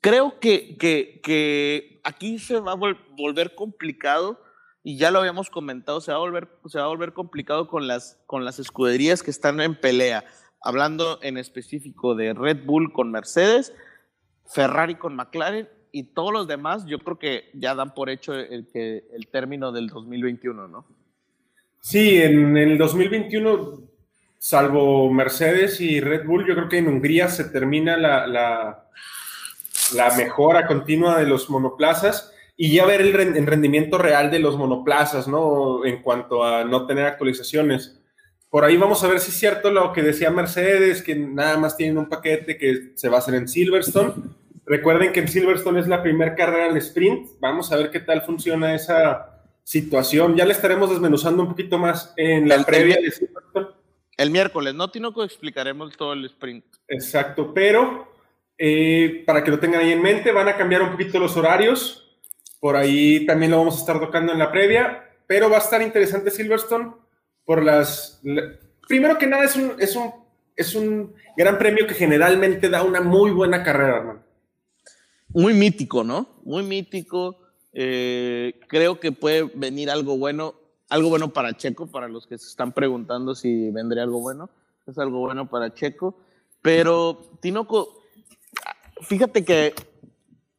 creo 0.00 0.38
que, 0.40 0.76
que, 0.76 1.20
que, 1.22 2.00
aquí 2.04 2.38
se 2.38 2.58
va 2.60 2.72
a 2.72 2.76
vol 2.76 2.98
volver 3.16 3.54
complicado 3.54 4.40
y 4.82 4.96
ya 4.96 5.10
lo 5.10 5.18
habíamos 5.18 5.50
comentado, 5.50 6.00
se 6.00 6.10
va 6.10 6.18
a 6.18 6.20
volver, 6.20 6.48
se 6.66 6.78
va 6.78 6.84
a 6.84 6.88
volver 6.88 7.12
complicado 7.12 7.68
con 7.68 7.86
las, 7.86 8.18
con 8.26 8.44
las 8.44 8.58
escuderías 8.58 9.22
que 9.22 9.30
están 9.30 9.60
en 9.60 9.74
pelea. 9.74 10.24
Hablando 10.62 11.18
en 11.22 11.38
específico 11.38 12.14
de 12.14 12.34
Red 12.34 12.64
Bull 12.64 12.92
con 12.92 13.10
Mercedes, 13.10 13.74
Ferrari 14.46 14.94
con 14.94 15.16
McLaren 15.16 15.68
y 15.92 16.04
todos 16.04 16.32
los 16.32 16.48
demás, 16.48 16.86
yo 16.86 16.98
creo 16.98 17.18
que 17.18 17.50
ya 17.54 17.74
dan 17.74 17.94
por 17.94 18.10
hecho 18.10 18.34
el, 18.34 18.68
que, 18.68 19.04
el 19.12 19.28
término 19.28 19.72
del 19.72 19.88
2021, 19.88 20.68
¿no? 20.68 20.86
Sí, 21.80 22.20
en 22.20 22.56
el 22.56 22.76
2021, 22.76 23.80
salvo 24.38 25.10
Mercedes 25.10 25.80
y 25.80 26.00
Red 26.00 26.26
Bull, 26.26 26.46
yo 26.46 26.54
creo 26.54 26.68
que 26.68 26.78
en 26.78 26.88
Hungría 26.88 27.28
se 27.28 27.44
termina 27.44 27.96
la, 27.96 28.86
la 29.94 30.14
mejora 30.16 30.66
continua 30.66 31.18
de 31.18 31.26
los 31.26 31.50
monoplazas 31.50 32.32
y 32.56 32.74
ya 32.74 32.84
ver 32.84 33.00
el 33.00 33.46
rendimiento 33.46 33.96
real 33.96 34.30
de 34.30 34.38
los 34.38 34.58
monoplazas, 34.58 35.26
¿no? 35.26 35.84
En 35.84 36.02
cuanto 36.02 36.44
a 36.44 36.64
no 36.64 36.86
tener 36.86 37.06
actualizaciones. 37.06 38.00
Por 38.50 38.64
ahí 38.64 38.76
vamos 38.76 39.02
a 39.02 39.08
ver 39.08 39.20
si 39.20 39.30
es 39.30 39.38
cierto 39.38 39.70
lo 39.70 39.92
que 39.92 40.02
decía 40.02 40.30
Mercedes, 40.30 41.02
que 41.02 41.14
nada 41.14 41.56
más 41.56 41.76
tienen 41.76 41.96
un 41.96 42.08
paquete 42.08 42.58
que 42.58 42.92
se 42.96 43.08
va 43.08 43.16
a 43.16 43.18
hacer 43.20 43.34
en 43.34 43.48
Silverstone. 43.48 44.12
Recuerden 44.66 45.12
que 45.12 45.20
en 45.20 45.28
Silverstone 45.28 45.80
es 45.80 45.88
la 45.88 46.02
primera 46.02 46.34
carrera 46.34 46.72
de 46.72 46.78
sprint. 46.80 47.30
Vamos 47.40 47.72
a 47.72 47.76
ver 47.76 47.90
qué 47.90 48.00
tal 48.00 48.22
funciona 48.22 48.74
esa 48.74 49.40
situación. 49.62 50.36
Ya 50.36 50.44
le 50.44 50.52
estaremos 50.52 50.90
desmenuzando 50.90 51.44
un 51.44 51.48
poquito 51.48 51.78
más 51.78 52.12
en 52.16 52.48
la 52.48 52.56
el, 52.56 52.64
previa 52.64 52.96
de 53.00 53.10
Silverstone. 53.10 53.68
El 54.16 54.30
miércoles, 54.30 54.74
¿no, 54.74 54.90
Tinoco? 54.90 55.24
Explicaremos 55.24 55.96
todo 55.96 56.12
el 56.12 56.24
sprint. 56.26 56.64
Exacto, 56.88 57.54
pero 57.54 58.09
eh, 58.62 59.22
para 59.24 59.42
que 59.42 59.50
lo 59.50 59.58
tengan 59.58 59.80
ahí 59.80 59.90
en 59.90 60.02
mente, 60.02 60.32
van 60.32 60.46
a 60.46 60.56
cambiar 60.56 60.82
un 60.82 60.90
poquito 60.90 61.18
los 61.18 61.34
horarios. 61.34 62.18
Por 62.60 62.76
ahí 62.76 63.24
también 63.24 63.52
lo 63.52 63.56
vamos 63.56 63.76
a 63.76 63.80
estar 63.80 63.98
tocando 63.98 64.34
en 64.34 64.38
la 64.38 64.52
previa, 64.52 65.02
pero 65.26 65.48
va 65.48 65.56
a 65.56 65.60
estar 65.60 65.80
interesante 65.80 66.30
Silverstone 66.30 66.92
por 67.46 67.64
las... 67.64 68.20
Primero 68.86 69.16
que 69.16 69.26
nada 69.26 69.44
es 69.44 69.56
un, 69.56 69.72
es 69.78 69.96
un, 69.96 70.12
es 70.54 70.74
un 70.74 71.14
gran 71.38 71.56
premio 71.56 71.86
que 71.86 71.94
generalmente 71.94 72.68
da 72.68 72.82
una 72.82 73.00
muy 73.00 73.30
buena 73.30 73.62
carrera, 73.62 73.96
hermano. 73.96 74.20
Muy 75.28 75.54
mítico, 75.54 76.04
¿no? 76.04 76.28
Muy 76.44 76.62
mítico. 76.62 77.38
Eh, 77.72 78.60
creo 78.68 79.00
que 79.00 79.10
puede 79.10 79.44
venir 79.54 79.88
algo 79.88 80.18
bueno, 80.18 80.54
algo 80.90 81.08
bueno 81.08 81.32
para 81.32 81.56
Checo, 81.56 81.86
para 81.86 82.08
los 82.08 82.26
que 82.26 82.36
se 82.36 82.48
están 82.48 82.72
preguntando 82.72 83.34
si 83.34 83.70
vendría 83.70 84.02
algo 84.02 84.20
bueno. 84.20 84.50
Es 84.86 84.98
algo 84.98 85.20
bueno 85.20 85.48
para 85.48 85.72
Checo. 85.72 86.14
Pero, 86.60 87.22
Tinoco, 87.40 87.99
fíjate 89.02 89.44
que 89.44 89.74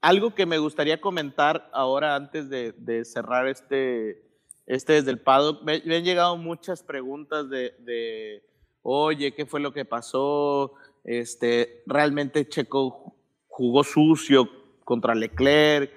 algo 0.02 0.34
que 0.34 0.46
me 0.46 0.58
gustaría 0.58 1.00
comentar 1.00 1.70
ahora 1.74 2.16
antes 2.16 2.50
de, 2.50 2.74
de 2.74 3.06
cerrar 3.06 3.48
este, 3.48 4.24
este 4.66 4.94
desde 4.94 5.12
el 5.12 5.20
paddock, 5.20 5.62
me, 5.64 5.82
me, 5.86 5.98
han 5.98 6.04
llegado 6.04 6.38
muchas 6.38 6.84
preguntas 6.84 7.50
de, 7.50 7.76
de, 7.80 8.44
oye, 8.82 9.34
¿qué 9.34 9.46
fue 9.46 9.60
lo 9.60 9.74
que 9.74 9.86
pasó? 9.86 10.74
Este, 11.04 11.84
realmente 11.86 12.48
Checo 12.48 13.16
jugó 13.48 13.84
sucio 13.84 14.50
contra 14.84 15.16
Leclerc, 15.16 15.92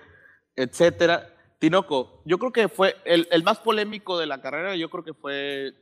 etcétera. 0.56 1.30
Tinoco, 1.58 2.20
yo 2.26 2.38
creo 2.38 2.52
que 2.52 2.68
fue 2.68 2.96
el, 3.06 3.26
el, 3.30 3.42
más 3.42 3.58
polémico 3.58 4.18
de 4.18 4.26
la 4.26 4.42
carrera, 4.42 4.76
yo 4.76 4.90
creo 4.90 5.02
que 5.02 5.14
fue 5.14 5.72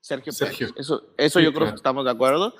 Sergio, 0.00 0.32
Sergio. 0.32 0.68
Pérez. 0.68 0.80
Eso, 0.80 1.14
eso 1.16 1.38
Sí, 1.38 1.44
yo 1.44 1.50
creo 1.52 1.60
claro. 1.60 1.72
que 1.72 1.76
estamos 1.76 2.04
de 2.04 2.10
acuerdo. 2.10 2.54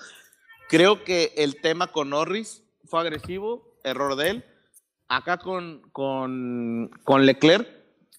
Creo 0.68 1.05
que 1.05 1.35
el 1.37 1.61
tema 1.61 1.88
con 1.88 2.11
Norris 2.11 2.62
fue 2.90 3.00
agresivo, 3.00 3.79
error 3.85 4.16
de 4.16 4.31
él. 4.31 4.44
Acá 5.09 5.38
con, 5.38 5.83
con, 5.92 6.90
con 7.05 7.24
Leclerc, 7.26 7.68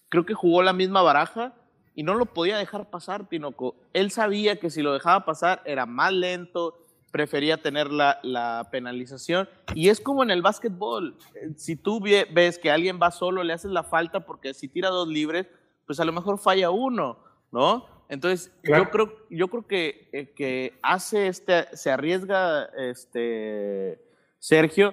creo 0.08 0.26
que 0.26 0.34
jugó 0.34 0.62
la 0.62 0.72
misma 0.72 1.02
baraja 1.02 1.54
y 1.94 2.02
no 2.02 2.14
lo 2.14 2.26
podía 2.26 2.58
dejar 2.58 2.90
pasar, 2.90 3.28
Tinoco. 3.28 3.76
Él 3.92 4.10
sabía 4.10 4.56
que 4.58 4.70
si 4.70 4.82
lo 4.82 4.92
dejaba 4.92 5.24
pasar 5.24 5.62
era 5.64 5.86
más 5.86 6.12
lento, 6.12 6.78
prefería 7.10 7.58
tener 7.58 7.90
la, 7.92 8.18
la 8.22 8.68
penalización. 8.70 9.48
Y 9.74 9.90
es 9.90 10.00
como 10.00 10.22
en 10.22 10.30
el 10.30 10.40
básquetbol. 10.42 11.16
Si 11.56 11.76
tú 11.76 12.00
ve- 12.00 12.26
ves 12.32 12.58
que 12.58 12.70
alguien 12.70 12.98
va 13.00 13.10
solo, 13.10 13.42
le 13.44 13.52
haces 13.52 13.70
la 13.70 13.82
falta 13.82 14.20
porque 14.20 14.54
si 14.54 14.68
tira 14.68 14.88
dos 14.88 15.08
libres, 15.08 15.46
pues 15.86 16.00
a 16.00 16.04
lo 16.06 16.12
mejor 16.12 16.38
falla 16.38 16.70
uno, 16.70 17.18
¿no? 17.50 17.86
Entonces, 18.08 18.50
Claro. 18.62 18.84
yo 18.84 18.90
creo, 18.90 19.16
yo 19.30 19.48
creo 19.48 19.66
que, 19.66 20.08
eh, 20.12 20.32
que 20.34 20.78
hace 20.82 21.28
este, 21.28 21.74
se 21.76 21.90
arriesga 21.90 22.64
este 22.76 23.98
Sergio, 24.42 24.92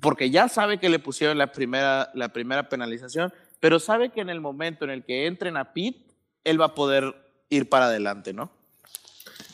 porque 0.00 0.30
ya 0.30 0.48
sabe 0.48 0.78
que 0.78 0.88
le 0.88 0.98
pusieron 0.98 1.38
la 1.38 1.52
primera, 1.52 2.10
la 2.14 2.30
primera 2.32 2.68
penalización, 2.68 3.32
pero 3.60 3.78
sabe 3.78 4.10
que 4.10 4.20
en 4.20 4.30
el 4.30 4.40
momento 4.40 4.84
en 4.84 4.90
el 4.90 5.04
que 5.04 5.26
entren 5.26 5.56
a 5.56 5.72
pit, 5.72 5.96
él 6.42 6.60
va 6.60 6.66
a 6.66 6.74
poder 6.74 7.14
ir 7.50 7.68
para 7.68 7.84
adelante, 7.86 8.32
¿no? 8.32 8.50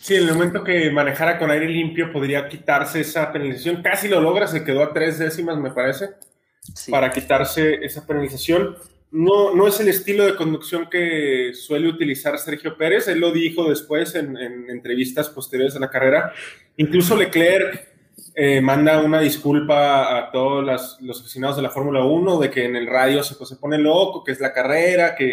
Sí, 0.01 0.15
en 0.15 0.23
el 0.27 0.33
momento 0.35 0.65
que 0.65 0.91
manejara 0.91 1.39
con 1.39 1.51
aire 1.51 1.69
limpio 1.69 2.11
podría 2.13 2.49
quitarse 2.49 3.01
esa 3.03 3.31
penalización. 3.31 3.83
Casi 3.83 4.09
lo 4.09 4.23
logra, 4.23 4.47
se 4.47 4.65
quedó 4.65 4.83
a 4.85 4.95
tres 4.95 5.19
décimas, 5.19 5.59
me 5.59 5.71
parece, 5.71 6.11
Sí. 6.75 6.91
para 6.91 7.11
quitarse 7.11 7.85
esa 7.85 8.07
penalización. 8.07 8.77
No, 9.11 9.55
no 9.55 9.69
es 9.69 9.79
el 9.81 9.89
estilo 9.89 10.25
de 10.25 10.35
conducción 10.35 10.89
que 10.89 11.53
suele 11.55 11.89
utilizar 11.89 12.39
Sergio 12.39 12.77
Pérez. 12.79 13.07
Él 13.09 13.21
lo 13.21 13.33
dijo 13.33 13.69
después 13.69 14.15
en, 14.15 14.37
en 14.39 14.71
entrevistas 14.71 15.29
posteriores 15.29 15.77
a 15.77 15.81
la 15.81 15.91
carrera. 15.91 16.33
Incluso 16.77 17.17
Leclerc 17.17 17.96
eh, 18.39 18.61
manda 18.61 19.01
una 19.01 19.19
disculpa 19.21 20.19
a 20.19 20.31
todos 20.31 20.63
las- 20.63 20.99
los 21.01 21.21
aficionados 21.23 21.57
de 21.57 21.63
la 21.63 21.71
Fórmula 21.71 22.05
1 22.05 22.39
de 22.39 22.51
que 22.51 22.67
en 22.67 22.77
el 22.77 22.87
radio 22.87 23.23
se, 23.23 23.35
pues, 23.35 23.49
se 23.49 23.57
pone 23.57 23.79
loco, 23.79 24.23
que 24.23 24.33
es 24.33 24.41
la 24.41 24.53
carrera, 24.53 25.15
que 25.17 25.31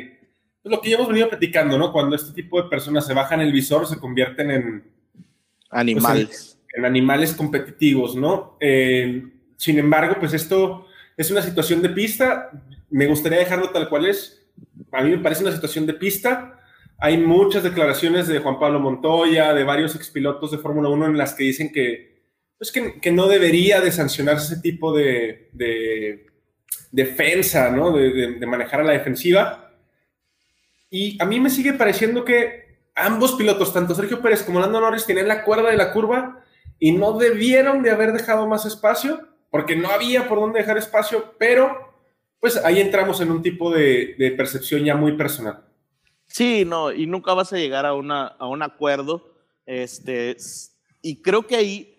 es 0.63 0.72
lo 0.72 0.80
que 0.80 0.89
ya 0.89 0.96
hemos 0.96 1.10
venido 1.10 1.28
platicando, 1.28 1.78
¿no? 1.78 1.92
Cuando 1.92 2.16
este 2.16 2.32
tipo 2.34 2.62
de 2.63 2.70
personas 2.70 3.06
se 3.06 3.13
bajan 3.13 3.42
el 3.42 3.52
visor, 3.52 3.86
se 3.88 4.00
convierten 4.00 4.52
en, 4.52 4.84
Animales. 5.70 6.58
en 6.74 6.86
animales 6.86 7.34
competitivos, 7.34 8.16
¿no? 8.16 8.56
Eh, 8.62 9.24
sin 9.58 9.80
embargo, 9.80 10.16
pues 10.20 10.34
esto 10.34 10.86
es 11.18 11.30
una 11.32 11.42
situación 11.42 11.82
de 11.82 11.89
pista. 11.89 12.52
Me 12.89 13.08
gustaría 13.08 13.39
dejarlo 13.39 13.70
tal 13.72 13.89
cual 13.89 14.06
es. 14.06 14.46
A 14.92 15.02
mí 15.04 15.10
me 15.10 15.18
parece 15.18 15.44
una 15.44 15.52
situación 15.52 15.86
de 15.86 15.94
pista. 15.94 16.60
Hay 17.00 17.18
muchas 17.18 17.63
declaraciones 17.63 18.28
de 18.28 18.39
Juan 18.39 18.60
Pablo 18.60 18.80
Montoya, 18.80 19.54
de 19.54 19.63
varios 19.63 19.96
expilotos 19.96 20.52
de 20.52 20.58
Fórmula 20.60 20.89
1 20.89 21.08
en 21.08 21.18
las 21.18 21.34
que 21.34 21.44
dicen 21.44 21.72
que, 21.74 22.12
pues 22.63 22.99
que, 23.02 23.12
no 23.12 23.28
debería 23.28 23.82
de 23.82 23.91
sancionarse 23.91 24.54
ese 24.54 24.62
tipo 24.62 24.93
de, 24.93 25.49
de 25.52 26.28
defensa, 26.91 27.69
¿no? 27.69 27.91
De, 27.91 28.38
manejar 28.47 28.80
a 28.80 28.84
la 28.86 28.93
defensiva. 28.93 29.73
Y 30.89 31.21
a 31.21 31.26
mí 31.26 31.41
me 31.41 31.49
sigue 31.49 31.73
pareciendo 31.73 32.23
que 32.23 32.78
ambos 32.95 33.34
pilotos, 33.34 33.73
tanto 33.73 33.93
Sergio 33.93 34.21
Pérez 34.21 34.43
como 34.43 34.62
Lando 34.62 34.80
Norris, 34.80 35.06
tienen 35.06 35.28
la 35.28 35.43
cuerda 35.43 35.71
de 35.71 35.76
la 35.76 35.91
curva 35.91 36.41
y 36.80 36.93
no 36.93 37.17
debieron 37.17 37.84
de 37.84 37.91
haber 37.91 38.13
dejado 38.13 38.47
más 38.47 38.65
espacio, 38.65 39.28
porque 39.52 39.76
no 39.76 39.89
había 39.89 40.30
por 40.30 40.39
dónde 40.39 40.60
dejar 40.60 40.78
espacio, 40.78 41.36
pero 41.38 41.93
pues 42.39 42.56
ahí 42.63 42.80
entramos 42.80 43.19
en 43.19 43.32
un 43.32 43.41
tipo 43.41 43.71
de, 43.71 44.15
de 44.17 44.32
percepción 44.32 44.86
ya 44.86 44.95
muy 44.95 45.17
personal. 45.17 45.65
Sí, 46.28 46.63
no, 46.63 46.93
y 46.93 47.08
nunca 47.08 47.34
vas 47.34 47.52
a 47.52 47.58
llegar 47.58 47.86
a, 47.86 47.93
una, 47.93 48.28
a 48.28 48.47
un 48.47 48.62
acuerdo. 48.62 49.34
Este, 49.65 50.38
y 51.02 51.21
creo 51.21 51.45
que 51.45 51.58
ahí, 51.58 51.92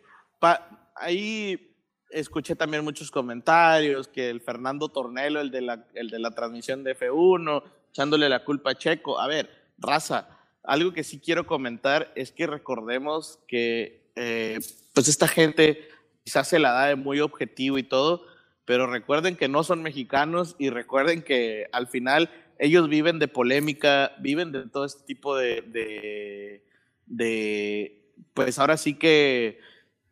pa- 0.44 0.90
ahí 0.94 1.74
escuché 2.10 2.54
también 2.54 2.84
muchos 2.84 3.10
comentarios, 3.10 4.08
que 4.08 4.28
el 4.28 4.42
Fernando 4.42 4.90
Tornelo, 4.90 5.40
el 5.40 5.50
de 5.50 5.62
la, 5.62 5.86
el 5.94 6.10
de 6.10 6.18
la 6.18 6.32
transmisión 6.32 6.84
de 6.84 6.94
F1, 6.94 7.62
echándole 7.90 8.28
la 8.28 8.44
culpa 8.44 8.72
a 8.72 8.74
Checo. 8.74 9.18
A 9.18 9.26
ver, 9.26 9.48
raza, 9.78 10.28
algo 10.62 10.92
que 10.92 11.02
sí 11.02 11.18
quiero 11.18 11.46
comentar 11.46 12.12
es 12.14 12.30
que 12.30 12.46
recordemos 12.46 13.38
que 13.48 14.10
eh, 14.16 14.60
pues 14.92 15.08
esta 15.08 15.26
gente 15.28 15.88
quizás 16.24 16.46
se 16.46 16.58
la 16.58 16.72
da 16.72 16.86
de 16.88 16.96
muy 16.96 17.20
objetivo 17.20 17.78
y 17.78 17.82
todo, 17.82 18.26
pero 18.66 18.86
recuerden 18.86 19.36
que 19.36 19.48
no 19.48 19.64
son 19.64 19.82
mexicanos 19.82 20.56
y 20.58 20.68
recuerden 20.68 21.22
que 21.22 21.68
al 21.72 21.86
final 21.86 22.28
ellos 22.58 22.88
viven 22.90 23.18
de 23.18 23.28
polémica, 23.28 24.12
viven 24.20 24.52
de 24.52 24.68
todo 24.68 24.84
este 24.84 25.04
tipo 25.04 25.36
de, 25.36 25.62
de, 25.62 26.64
de, 27.06 28.12
pues 28.34 28.58
ahora 28.58 28.76
sí 28.76 28.94
que 28.94 29.58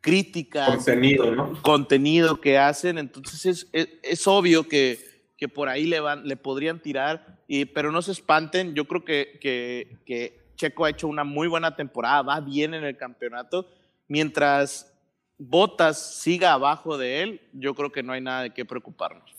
críticas, 0.03 0.75
Contenido, 0.75 1.33
¿no? 1.33 1.61
contenido 1.61 2.41
que 2.41 2.57
hacen, 2.57 2.97
entonces 2.97 3.45
es, 3.45 3.69
es, 3.71 3.87
es 4.03 4.27
obvio 4.27 4.67
que, 4.67 4.99
que 5.37 5.47
por 5.47 5.69
ahí 5.69 5.85
le, 5.85 6.01
van, 6.01 6.27
le 6.27 6.35
podrían 6.35 6.81
tirar, 6.81 7.41
y, 7.47 7.63
pero 7.63 7.89
no 7.89 8.01
se 8.01 8.11
espanten, 8.11 8.75
yo 8.75 8.85
creo 8.85 9.05
que, 9.05 9.39
que, 9.39 9.99
que 10.05 10.41
Checo 10.57 10.83
ha 10.83 10.89
hecho 10.89 11.07
una 11.07 11.23
muy 11.23 11.47
buena 11.47 11.77
temporada, 11.77 12.21
va 12.21 12.41
bien 12.41 12.73
en 12.73 12.83
el 12.83 12.97
campeonato, 12.97 13.65
mientras 14.09 14.93
Botas 15.37 16.19
siga 16.21 16.51
abajo 16.51 16.97
de 16.97 17.23
él, 17.23 17.41
yo 17.53 17.73
creo 17.73 17.91
que 17.91 18.03
no 18.03 18.11
hay 18.11 18.19
nada 18.19 18.43
de 18.43 18.53
qué 18.53 18.65
preocuparnos. 18.65 19.33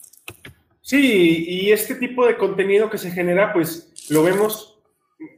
Sí, 0.80 1.44
y 1.46 1.72
este 1.72 1.94
tipo 1.94 2.26
de 2.26 2.38
contenido 2.38 2.88
que 2.88 2.98
se 2.98 3.10
genera, 3.10 3.52
pues 3.52 4.08
lo 4.08 4.22
vemos 4.22 4.78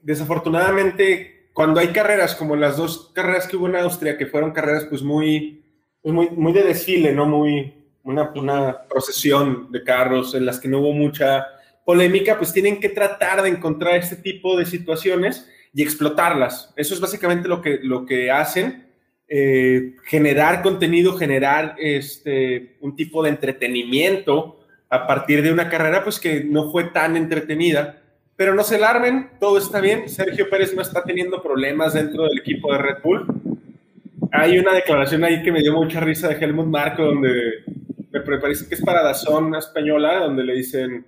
desafortunadamente 0.03 1.36
cuando 1.57 1.81
hay 1.81 1.89
carreras 1.89 2.35
como 2.35 2.55
las 2.55 2.77
dos 2.77 3.13
carreras 3.15 3.47
que 3.47 3.57
hubo 3.57 3.67
en 3.67 3.77
Austria, 3.77 4.19
que 4.19 4.27
fueron 4.27 4.51
carreras 4.51 4.85
pues 4.91 5.03
muy, 5.03 5.65
pues, 6.03 6.15
muy, 6.15 6.29
muy 6.29 6.53
de 6.53 6.63
desfile, 6.63 7.13
¿no? 7.13 7.25
Muy, 7.25 7.73
una, 8.03 8.31
una 8.35 8.87
procesión 8.87 9.73
de 9.73 9.83
carros 9.83 10.35
en 10.35 10.45
las 10.45 10.61
que 10.61 10.69
no 10.69 10.81
hubo 10.81 10.93
mucha 10.93 11.47
polémica, 11.87 12.37
pues 12.37 12.53
tienen 12.53 12.79
que 12.79 12.91
tratar 12.91 13.41
de 13.41 13.49
encontrar 13.49 13.97
este 13.97 14.17
tipo 14.17 14.55
de 14.59 14.67
situaciones 14.67 15.49
y 15.73 15.83
explotarlas. 15.83 16.75
Eso 16.77 16.93
es 16.93 17.01
básicamente 17.01 17.49
lo 17.49 17.63
que, 17.63 17.81
lo 17.83 18.05
que 18.05 18.31
hacen, 18.31 18.89
eh, 19.27 19.95
generar 20.05 20.61
contenido, 20.61 21.17
generar 21.17 21.75
este, 21.79 22.77
un 22.83 22.95
tipo 22.97 23.23
de 23.23 23.31
entretenimiento 23.31 24.61
a 24.91 25.07
partir 25.07 25.41
de 25.41 25.53
una 25.53 25.71
carrera 25.71 26.05
pues 26.05 26.21
que 26.21 26.45
no 26.45 26.71
fue 26.71 26.85
tan 26.85 27.17
entretenida. 27.17 28.03
Pero 28.37 28.55
no 28.55 28.63
se 28.63 28.77
alarmen, 28.77 29.31
todo 29.41 29.59
está 29.59 29.81
bien. 29.81 30.09
Sergio 30.09 30.49
Pérez 30.51 30.75
no 30.75 30.83
está 30.83 31.03
teniendo 31.03 31.43
problemas 31.43 31.95
dentro 31.95 32.25
del 32.25 32.39
equipo 32.39 32.71
de 32.73 32.79
Red 32.79 33.03
Bull. 33.03 33.27
Hay 34.31 34.59
una 34.59 34.75
declaración 34.75 35.25
ahí 35.25 35.43
que 35.43 35.53
me 35.53 35.63
dio 35.63 35.73
mucha 35.73 36.01
risa 36.01 36.29
de 36.29 36.35
Helmut 36.35 36.67
Marco, 36.67 37.03
donde 37.03 37.65
me 38.13 38.39
parece 38.39 38.69
que 38.69 38.75
es 38.75 38.83
para 38.83 39.03
Dazón 39.03 39.55
española, 39.55 40.21
donde 40.21 40.45
le 40.45 40.55
dicen, 40.55 41.07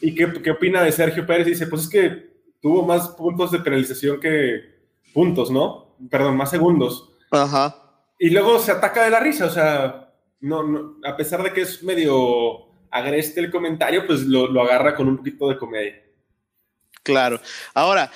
¿y 0.00 0.14
qué, 0.14 0.30
qué 0.42 0.50
opina 0.50 0.82
de 0.82 0.92
Sergio 0.92 1.26
Pérez? 1.26 1.46
Y 1.46 1.50
dice, 1.50 1.66
pues 1.66 1.82
es 1.82 1.88
que 1.88 2.28
tuvo 2.60 2.84
más 2.84 3.08
puntos 3.10 3.50
de 3.52 3.60
penalización 3.60 4.20
que 4.20 4.78
puntos, 5.14 5.50
¿no? 5.50 5.96
Perdón, 6.10 6.36
más 6.36 6.50
segundos. 6.50 7.16
Ajá. 7.30 7.76
Y 8.18 8.30
luego 8.30 8.58
se 8.58 8.72
ataca 8.72 9.04
de 9.04 9.10
la 9.10 9.20
risa, 9.20 9.46
o 9.46 9.50
sea, 9.50 10.12
no, 10.40 10.62
no, 10.62 10.96
a 11.04 11.16
pesar 11.16 11.42
de 11.42 11.52
que 11.52 11.62
es 11.62 11.82
medio 11.82 12.68
agreste 12.90 13.40
el 13.40 13.50
comentario, 13.50 14.06
pues 14.06 14.26
lo, 14.26 14.48
lo 14.48 14.62
agarra 14.62 14.94
con 14.94 15.08
un 15.08 15.18
poquito 15.18 15.48
de 15.48 15.58
comedia. 15.58 15.94
Claro. 17.08 17.40
Ahora, 17.72 18.10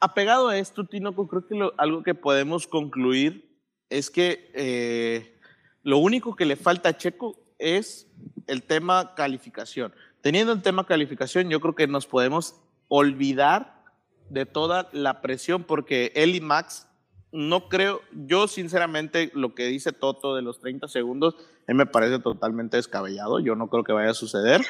apegado 0.00 0.48
a 0.48 0.56
esto, 0.56 0.86
Tinoco, 0.86 1.28
creo 1.28 1.46
que 1.46 1.70
algo 1.76 2.02
que 2.02 2.14
podemos 2.14 2.66
concluir 2.66 3.60
es 3.90 4.10
que 4.10 4.50
eh, 4.54 5.38
lo 5.82 5.98
único 5.98 6.34
que 6.34 6.46
le 6.46 6.56
falta 6.56 6.88
a 6.88 6.96
Checo 6.96 7.38
es 7.58 8.06
el 8.46 8.62
tema 8.62 9.14
calificación. 9.14 9.92
Teniendo 10.22 10.54
el 10.54 10.62
tema 10.62 10.86
calificación, 10.86 11.50
yo 11.50 11.60
creo 11.60 11.74
que 11.74 11.86
nos 11.86 12.06
podemos 12.06 12.56
olvidar 12.88 13.84
de 14.30 14.46
toda 14.46 14.88
la 14.92 15.20
presión, 15.20 15.64
porque 15.64 16.12
él 16.14 16.34
y 16.34 16.40
Max, 16.40 16.88
no 17.32 17.68
creo, 17.68 18.00
yo 18.12 18.48
sinceramente 18.48 19.30
lo 19.34 19.54
que 19.54 19.66
dice 19.66 19.92
Toto 19.92 20.34
de 20.34 20.40
los 20.40 20.58
30 20.58 20.88
segundos, 20.88 21.36
a 21.68 21.74
me 21.74 21.84
parece 21.84 22.18
totalmente 22.18 22.78
descabellado, 22.78 23.40
yo 23.40 23.56
no 23.56 23.68
creo 23.68 23.84
que 23.84 23.92
vaya 23.92 24.12
a 24.12 24.14
suceder, 24.14 24.62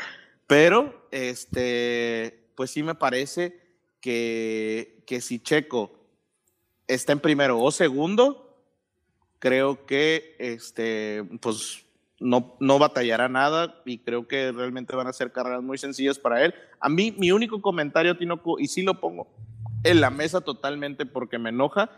pero 0.49 1.07
este, 1.13 2.46
pues 2.57 2.71
sí 2.71 2.83
me 2.83 2.95
parece 2.95 3.61
que, 4.01 5.05
que 5.07 5.21
si 5.21 5.39
Checo 5.39 5.93
está 6.89 7.13
en 7.13 7.21
primero 7.21 7.61
o 7.61 7.71
segundo, 7.71 8.65
creo 9.39 9.87
que 9.87 10.35
este, 10.39 11.25
pues 11.41 11.85
no, 12.19 12.57
no 12.61 12.79
batallará 12.79 13.29
nada 13.29 13.83
y 13.85 13.99
creo 13.99 14.27
que 14.27 14.53
realmente 14.53 14.97
van 14.97 15.07
a 15.07 15.13
ser 15.13 15.33
carreras 15.33 15.63
muy 15.63 15.79
sencillas 15.79 16.19
para 16.19 16.45
él. 16.45 16.55
A 16.81 16.89
mí, 16.89 17.15
mi 17.19 17.31
único 17.31 17.61
comentario, 17.61 18.17
Tinoco, 18.17 18.59
y 18.59 18.69
sí 18.69 18.83
lo 18.83 19.01
pongo 19.01 19.29
en 19.85 20.01
la 20.01 20.11
mesa 20.11 20.41
totalmente 20.41 21.07
porque 21.07 21.39
me 21.39 21.51
enoja, 21.51 21.91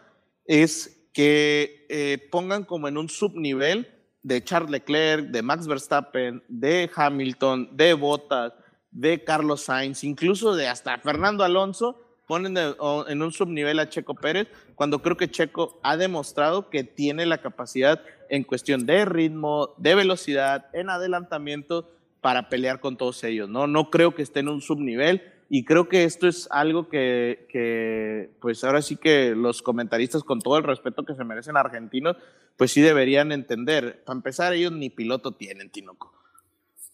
es 0.44 1.08
que 1.12 1.86
eh, 1.88 2.28
pongan 2.30 2.64
como 2.64 2.88
en 2.88 2.98
un 2.98 3.08
subnivel 3.08 3.88
de 4.22 4.44
Charles 4.44 4.70
Leclerc, 4.70 5.28
de 5.28 5.42
Max 5.42 5.66
Verstappen, 5.66 6.42
de 6.48 6.90
Hamilton, 6.94 7.76
de 7.76 7.94
Bottas, 7.94 8.52
de 8.90 9.24
Carlos 9.24 9.62
Sainz, 9.62 10.04
incluso 10.04 10.54
de 10.54 10.68
hasta 10.68 10.98
Fernando 10.98 11.44
Alonso, 11.44 12.00
ponen 12.26 12.56
en 12.58 13.22
un 13.22 13.32
subnivel 13.32 13.78
a 13.78 13.88
Checo 13.88 14.14
Pérez, 14.14 14.48
cuando 14.74 15.00
creo 15.00 15.16
que 15.16 15.30
Checo 15.30 15.80
ha 15.82 15.96
demostrado 15.96 16.68
que 16.68 16.84
tiene 16.84 17.24
la 17.24 17.38
capacidad 17.38 18.02
en 18.28 18.44
cuestión 18.44 18.84
de 18.84 19.06
ritmo, 19.06 19.74
de 19.78 19.94
velocidad, 19.94 20.66
en 20.74 20.90
adelantamiento 20.90 21.90
para 22.20 22.50
pelear 22.50 22.80
con 22.80 22.96
todos 22.98 23.24
ellos, 23.24 23.48
¿no? 23.48 23.66
No 23.66 23.90
creo 23.90 24.14
que 24.14 24.22
esté 24.22 24.40
en 24.40 24.48
un 24.48 24.60
subnivel 24.60 25.22
y 25.48 25.64
creo 25.64 25.88
que 25.88 26.04
esto 26.04 26.28
es 26.28 26.46
algo 26.50 26.88
que, 26.90 27.46
que, 27.48 28.30
pues 28.40 28.62
ahora 28.64 28.82
sí 28.82 28.96
que 28.96 29.34
los 29.34 29.62
comentaristas, 29.62 30.22
con 30.22 30.40
todo 30.40 30.58
el 30.58 30.64
respeto 30.64 31.04
que 31.04 31.14
se 31.14 31.24
merecen 31.24 31.56
argentinos, 31.56 32.16
pues 32.58 32.72
sí 32.72 32.82
deberían 32.82 33.32
entender. 33.32 34.02
Para 34.04 34.18
empezar, 34.18 34.52
ellos 34.52 34.72
ni 34.72 34.90
piloto 34.90 35.32
tienen, 35.32 35.70
Tinoco. 35.70 36.12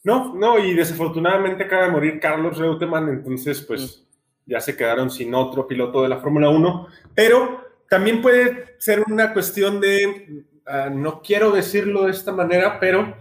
No, 0.05 0.35
no, 0.35 0.59
y 0.59 0.75
desafortunadamente 0.75 1.65
acaba 1.65 1.87
de 1.87 1.91
morir 1.91 2.21
Carlos 2.21 2.59
Reutemann, 2.59 3.09
entonces 3.09 3.63
pues 3.63 4.05
mm. 4.47 4.51
ya 4.51 4.61
se 4.61 4.77
quedaron 4.77 5.11
sin 5.11 5.35
otro 5.35 5.67
piloto 5.67 6.03
de 6.03 6.11
la 6.11 6.19
Fórmula 6.19 6.51
1, 6.51 6.87
pero 7.15 7.65
también 7.89 8.21
puede 8.21 8.77
ser 8.79 9.03
una 9.09 9.33
cuestión 9.33 9.81
de, 9.81 10.45
ah, 10.67 10.91
no 10.93 11.23
quiero 11.23 11.51
decirlo 11.51 12.05
de 12.05 12.11
esta 12.11 12.33
manera, 12.33 12.79
pero 12.79 13.17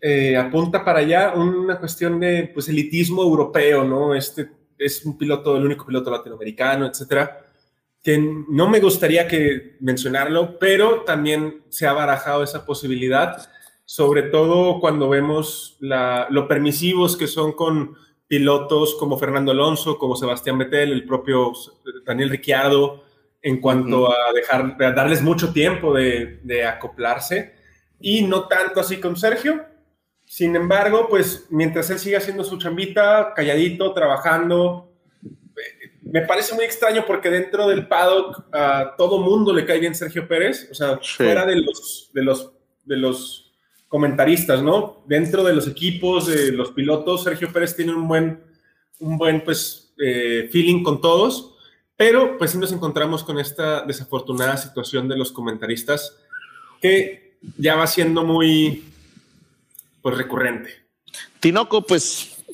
eh, 0.00 0.36
apunta 0.36 0.84
para 0.84 0.98
allá 0.98 1.32
una 1.34 1.78
cuestión 1.78 2.20
de 2.20 2.50
pues 2.52 2.68
elitismo 2.68 3.22
europeo, 3.22 3.84
¿no? 3.84 4.14
Este 4.14 4.50
es 4.76 5.04
un 5.06 5.16
piloto, 5.16 5.56
el 5.56 5.64
único 5.64 5.86
piloto 5.86 6.10
latinoamericano, 6.10 6.86
etcétera, 6.86 7.46
que 8.02 8.18
no 8.18 8.68
me 8.68 8.80
gustaría 8.80 9.26
que 9.26 9.76
mencionarlo, 9.80 10.58
pero 10.58 11.04
también 11.04 11.62
se 11.68 11.86
ha 11.86 11.92
barajado 11.92 12.42
esa 12.42 12.66
posibilidad, 12.66 13.48
sobre 13.84 14.22
todo 14.24 14.80
cuando 14.80 15.08
vemos 15.08 15.76
lo 15.80 16.48
permisivos 16.48 17.16
que 17.16 17.26
son 17.26 17.52
con 17.52 17.96
pilotos 18.26 18.94
como 18.94 19.18
Fernando 19.18 19.52
Alonso, 19.52 19.98
como 19.98 20.16
Sebastián 20.16 20.58
Vettel, 20.58 20.92
el 20.92 21.04
propio 21.04 21.52
Daniel 22.04 22.30
Ricciardo, 22.30 23.04
en 23.42 23.60
cuanto 23.60 24.10
a 24.10 24.32
dejar, 24.32 24.76
darles 24.78 25.20
mucho 25.20 25.52
tiempo 25.52 25.92
de, 25.92 26.40
de 26.42 26.64
acoplarse, 26.64 27.54
y 28.00 28.22
no 28.22 28.48
tanto 28.48 28.80
así 28.80 28.98
con 28.98 29.16
Sergio, 29.16 29.64
sin 30.24 30.56
embargo, 30.56 31.06
pues 31.08 31.46
mientras 31.50 31.90
él 31.90 31.98
siga 31.98 32.18
haciendo 32.18 32.44
su 32.44 32.56
chambita, 32.58 33.34
calladito, 33.36 33.92
trabajando, 33.92 34.90
me 36.02 36.22
parece 36.22 36.54
muy 36.54 36.64
extraño 36.64 37.04
porque 37.06 37.30
dentro 37.30 37.68
del 37.68 37.88
paddock 37.88 38.44
a 38.52 38.94
todo 38.96 39.18
mundo 39.18 39.52
le 39.52 39.66
cae 39.66 39.80
bien 39.80 39.94
Sergio 39.94 40.26
Pérez, 40.26 40.68
o 40.70 40.74
sea, 40.74 40.98
fuera 41.02 41.44
de 41.44 41.56
los, 41.56 42.10
de, 42.14 42.22
los, 42.22 42.52
de 42.84 42.96
los 42.96 43.43
comentaristas, 43.94 44.60
¿no? 44.60 45.04
Dentro 45.06 45.44
de 45.44 45.54
los 45.54 45.68
equipos, 45.68 46.26
de 46.26 46.50
los 46.50 46.72
pilotos, 46.72 47.22
Sergio 47.22 47.52
Pérez 47.52 47.76
tiene 47.76 47.94
un 47.94 48.08
buen, 48.08 48.42
un 48.98 49.16
buen 49.16 49.44
pues, 49.44 49.94
eh, 50.04 50.48
feeling 50.50 50.82
con 50.82 51.00
todos, 51.00 51.54
pero 51.96 52.36
pues 52.36 52.50
sí 52.50 52.58
nos 52.58 52.72
encontramos 52.72 53.22
con 53.22 53.38
esta 53.38 53.86
desafortunada 53.86 54.56
situación 54.56 55.06
de 55.06 55.16
los 55.16 55.30
comentaristas 55.30 56.18
que 56.82 57.36
ya 57.56 57.76
va 57.76 57.86
siendo 57.86 58.24
muy, 58.24 58.82
pues 60.02 60.16
recurrente. 60.16 60.70
Tinoco, 61.38 61.82
pues 61.82 62.44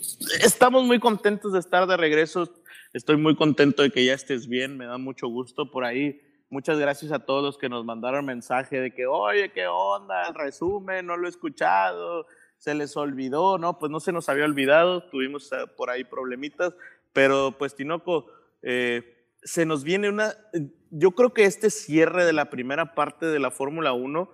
estamos 0.43 0.85
muy 0.85 0.99
contentos 1.01 1.55
de 1.55 1.61
estar 1.61 1.87
de 1.87 1.97
regreso. 1.97 2.53
Estoy 2.93 3.17
muy 3.17 3.35
contento 3.35 3.83
de 3.83 3.91
que 3.91 4.05
ya 4.05 4.13
estés 4.13 4.47
bien, 4.47 4.77
me 4.77 4.85
da 4.85 4.99
mucho 4.99 5.27
gusto 5.29 5.71
por 5.71 5.85
ahí. 5.85 6.21
Muchas 6.51 6.81
gracias 6.81 7.13
a 7.13 7.21
todos 7.21 7.45
los 7.45 7.59
que 7.59 7.69
nos 7.69 7.85
mandaron 7.85 8.27
mensaje 8.27 8.81
de 8.81 8.93
que, 8.93 9.07
oye, 9.07 9.53
¿qué 9.53 9.69
onda? 9.69 10.27
El 10.27 10.35
resumen, 10.35 11.07
no 11.07 11.17
lo 11.17 11.29
he 11.29 11.31
escuchado, 11.31 12.27
se 12.59 12.75
les 12.75 12.97
olvidó, 12.97 13.57
¿no? 13.57 13.79
Pues 13.79 13.93
no 13.93 14.01
se 14.01 14.11
nos 14.11 14.29
había 14.29 14.47
olvidado, 14.47 15.05
tuvimos 15.05 15.53
eh, 15.53 15.57
por 15.77 15.91
ahí 15.91 16.03
problemitas, 16.03 16.75
pero 17.13 17.55
pues 17.57 17.77
Tinoco, 17.77 18.27
eh, 18.63 19.29
se 19.45 19.65
nos 19.65 19.85
viene 19.85 20.09
una, 20.09 20.35
yo 20.91 21.13
creo 21.13 21.33
que 21.33 21.45
este 21.45 21.71
cierre 21.71 22.25
de 22.25 22.33
la 22.33 22.51
primera 22.51 22.97
parte 22.97 23.27
de 23.27 23.39
la 23.39 23.53
Fórmula 23.53 23.93
1 23.93 24.29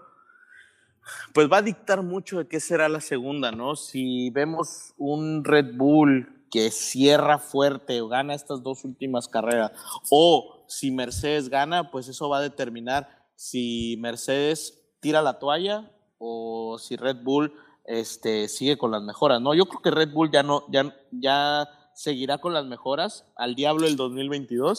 pues 1.35 1.53
va 1.53 1.59
a 1.59 1.63
dictar 1.63 2.03
mucho 2.03 2.39
de 2.39 2.49
qué 2.49 2.61
será 2.61 2.89
la 2.89 3.01
segunda, 3.01 3.53
¿no? 3.53 3.77
Si 3.77 4.31
vemos 4.31 4.95
un 4.97 5.45
Red 5.45 5.77
Bull 5.77 6.36
que 6.51 6.71
cierra 6.71 7.39
fuerte 7.39 8.01
o 8.01 8.09
gana 8.09 8.35
estas 8.35 8.63
dos 8.63 8.85
últimas 8.85 9.29
carreras, 9.29 9.73
o 10.11 10.65
si 10.69 10.91
Mercedes 10.91 11.49
gana, 11.49 11.91
pues 11.91 12.09
eso 12.09 12.29
va 12.29 12.39
a 12.39 12.43
determinar 12.43 13.09
si 13.35 13.97
Mercedes 14.01 14.83
tira 15.01 15.23
la 15.23 15.39
toalla 15.39 15.91
o 16.19 16.79
si 16.79 16.97
Red 16.97 17.23
Bull 17.23 17.53
este, 17.85 18.49
sigue 18.49 18.77
con 18.77 18.91
las 18.91 19.03
mejoras, 19.03 19.41
¿no? 19.41 19.55
Yo 19.55 19.67
creo 19.67 19.83
que 19.83 19.91
Red 19.91 20.13
Bull 20.13 20.31
ya 20.31 20.43
no, 20.43 20.65
ya, 20.71 20.95
ya 21.13 21.69
seguirá 21.95 22.39
con 22.39 22.53
las 22.53 22.67
mejoras 22.67 23.25
al 23.37 23.55
diablo 23.55 23.87
el 23.87 23.97
2022, 23.97 24.79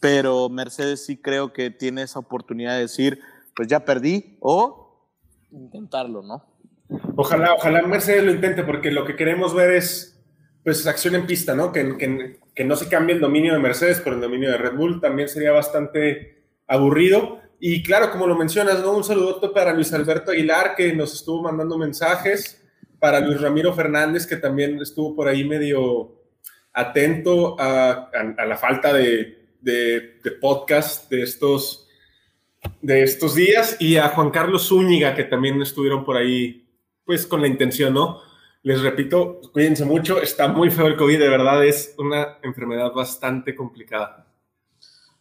pero 0.00 0.48
Mercedes 0.48 1.04
sí 1.04 1.16
creo 1.16 1.52
que 1.52 1.70
tiene 1.70 2.02
esa 2.02 2.18
oportunidad 2.18 2.74
de 2.74 2.80
decir, 2.80 3.20
pues 3.56 3.68
ya 3.68 3.84
perdí, 3.84 4.36
o 4.40 5.08
intentarlo, 5.50 6.22
¿no? 6.22 6.44
Ojalá, 7.16 7.54
ojalá 7.54 7.82
Mercedes 7.82 8.24
lo 8.24 8.32
intente, 8.32 8.62
porque 8.62 8.90
lo 8.90 9.04
que 9.04 9.16
queremos 9.16 9.54
ver 9.54 9.70
es 9.70 10.13
pues 10.64 10.86
acción 10.86 11.14
en 11.14 11.26
pista, 11.26 11.54
¿no? 11.54 11.70
Que, 11.70 11.96
que, 11.98 12.38
que, 12.54 12.64
no 12.64 12.74
se 12.74 12.88
cambie 12.88 13.14
el 13.14 13.20
dominio 13.20 13.52
de 13.52 13.58
Mercedes 13.58 14.00
por 14.00 14.14
el 14.14 14.20
dominio 14.20 14.50
de 14.50 14.56
Red 14.56 14.74
Bull, 14.74 15.00
también 15.00 15.28
sería 15.28 15.52
bastante 15.52 16.42
aburrido. 16.66 17.40
Y 17.60 17.82
claro, 17.82 18.10
como 18.10 18.26
lo 18.26 18.34
mencionas, 18.34 18.80
¿no? 18.80 18.96
Un 18.96 19.04
saludo 19.04 19.52
para 19.52 19.74
Luis 19.74 19.92
Alberto 19.92 20.30
Aguilar, 20.30 20.74
que 20.74 20.94
nos 20.94 21.12
estuvo 21.14 21.42
mandando 21.42 21.76
mensajes, 21.76 22.62
para 22.98 23.20
Luis 23.20 23.40
Ramiro 23.40 23.74
Fernández, 23.74 24.26
que 24.26 24.36
también 24.36 24.80
estuvo 24.80 25.14
por 25.14 25.28
ahí 25.28 25.44
medio 25.44 26.22
atento 26.72 27.60
a, 27.60 28.10
a, 28.38 28.46
la 28.46 28.56
falta 28.56 28.92
de, 28.92 29.50
de, 29.60 30.18
de 30.24 30.30
podcast 30.40 31.10
de 31.10 31.22
estos 31.22 31.84
de 32.80 33.02
estos 33.02 33.34
días 33.34 33.76
y 33.78 33.96
a 33.96 34.08
Juan 34.08 34.30
Carlos 34.30 34.68
Zúñiga, 34.68 35.14
que 35.14 35.24
también 35.24 35.60
estuvieron 35.60 36.04
por 36.04 36.16
ahí, 36.16 36.66
pues 37.04 37.26
con 37.26 37.42
la 37.42 37.46
intención, 37.46 37.92
¿no? 37.92 38.20
Les 38.64 38.80
repito, 38.80 39.42
cuídense 39.52 39.84
mucho, 39.84 40.22
está 40.22 40.48
muy 40.48 40.70
feo 40.70 40.86
el 40.86 40.96
COVID, 40.96 41.18
de 41.18 41.28
verdad 41.28 41.62
es 41.62 41.94
una 41.98 42.38
enfermedad 42.42 42.92
bastante 42.92 43.54
complicada. 43.54 44.26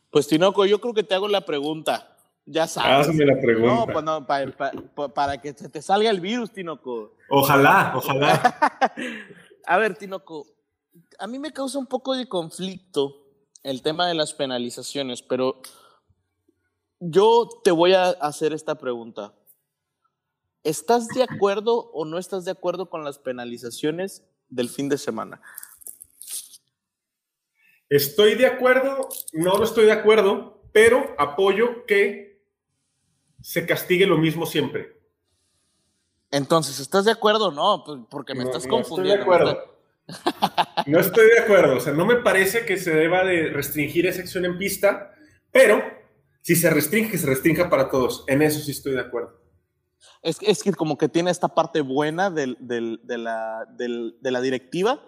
Pues 0.09 0.29
Tinoco, 0.29 0.65
yo 0.65 0.79
creo 0.79 0.93
que 0.93 1.03
te 1.03 1.13
hago 1.13 1.27
la 1.27 1.41
pregunta. 1.41 2.15
Ya 2.45 2.67
sabes. 2.67 3.09
Hazme 3.09 3.25
la 3.25 3.37
pregunta. 3.41 4.01
No, 4.01 4.25
pues 4.25 5.11
para, 5.13 5.41
que 5.41 5.51
te 5.51 5.81
salga 5.81 6.09
el 6.09 6.21
virus, 6.21 6.53
Tinoco. 6.53 7.17
Ojalá, 7.29 7.91
ojalá. 7.97 8.57
a 9.67 9.77
ver, 9.77 9.97
Tinoco, 9.97 10.47
a 11.19 11.27
mí 11.27 11.37
me 11.37 11.51
causa 11.51 11.77
un 11.77 11.87
poco 11.87 12.15
de 12.15 12.29
conflicto 12.29 13.27
el 13.61 13.81
tema 13.81 14.07
de 14.07 14.13
las 14.13 14.33
penalizaciones, 14.33 15.21
pero 15.21 15.61
yo 17.01 17.49
te 17.61 17.71
voy 17.71 17.93
a 17.93 18.11
hacer 18.11 18.53
esta 18.53 18.75
pregunta. 18.75 19.33
¿Estás 20.63 21.07
de 21.09 21.23
acuerdo 21.23 21.91
o 21.91 22.05
no 22.05 22.17
estás 22.17 22.45
de 22.45 22.51
acuerdo 22.51 22.89
con 22.89 23.03
las 23.03 23.19
penalizaciones 23.19 24.23
del 24.49 24.69
fin 24.69 24.87
de 24.87 24.97
semana? 24.97 25.41
Estoy 27.89 28.35
de 28.35 28.47
acuerdo, 28.47 29.09
no 29.33 29.57
lo 29.57 29.65
estoy 29.65 29.85
de 29.85 29.91
acuerdo, 29.91 30.63
pero 30.71 31.13
apoyo 31.17 31.85
que 31.85 32.41
se 33.41 33.65
castigue 33.65 34.07
lo 34.07 34.17
mismo 34.17 34.45
siempre. 34.45 34.99
Entonces, 36.31 36.79
¿estás 36.79 37.05
de 37.05 37.11
acuerdo 37.11 37.49
o 37.49 37.51
no? 37.51 37.83
Pues, 37.85 37.99
porque 38.09 38.33
me 38.33 38.45
estás 38.45 38.65
confundiendo. 38.65 39.25
No 39.25 39.33
estoy 39.33 39.45
de 39.45 39.51
acuerdo. 39.51 39.73
No 40.85 40.99
estoy 40.99 41.27
de 41.27 41.39
acuerdo. 41.39 41.77
O 41.77 41.79
sea, 41.79 41.93
no 41.93 42.05
me 42.05 42.17
parece 42.17 42.65
que 42.65 42.75
se 42.75 42.93
deba 42.93 43.23
de 43.23 43.49
restringir 43.49 44.05
esa 44.05 44.21
acción 44.21 44.43
en 44.43 44.57
pista, 44.57 45.13
pero 45.49 45.81
si 46.41 46.57
se 46.57 46.69
restringe, 46.69 47.17
se 47.17 47.25
restrinja 47.25 47.69
para 47.69 47.89
todos. 47.89 48.25
En 48.27 48.41
eso 48.41 48.59
sí 48.59 48.71
estoy 48.71 48.93
de 48.93 49.01
acuerdo. 49.01 49.42
Es, 50.21 50.37
es 50.41 50.63
que 50.63 50.73
como 50.73 50.97
que 50.97 51.09
tiene 51.09 51.31
esta 51.31 51.49
parte 51.49 51.81
buena 51.81 52.29
del, 52.29 52.57
del, 52.59 53.01
de, 53.03 53.17
la, 53.17 53.65
del, 53.77 54.17
de 54.21 54.31
la 54.31 54.41
directiva, 54.41 55.01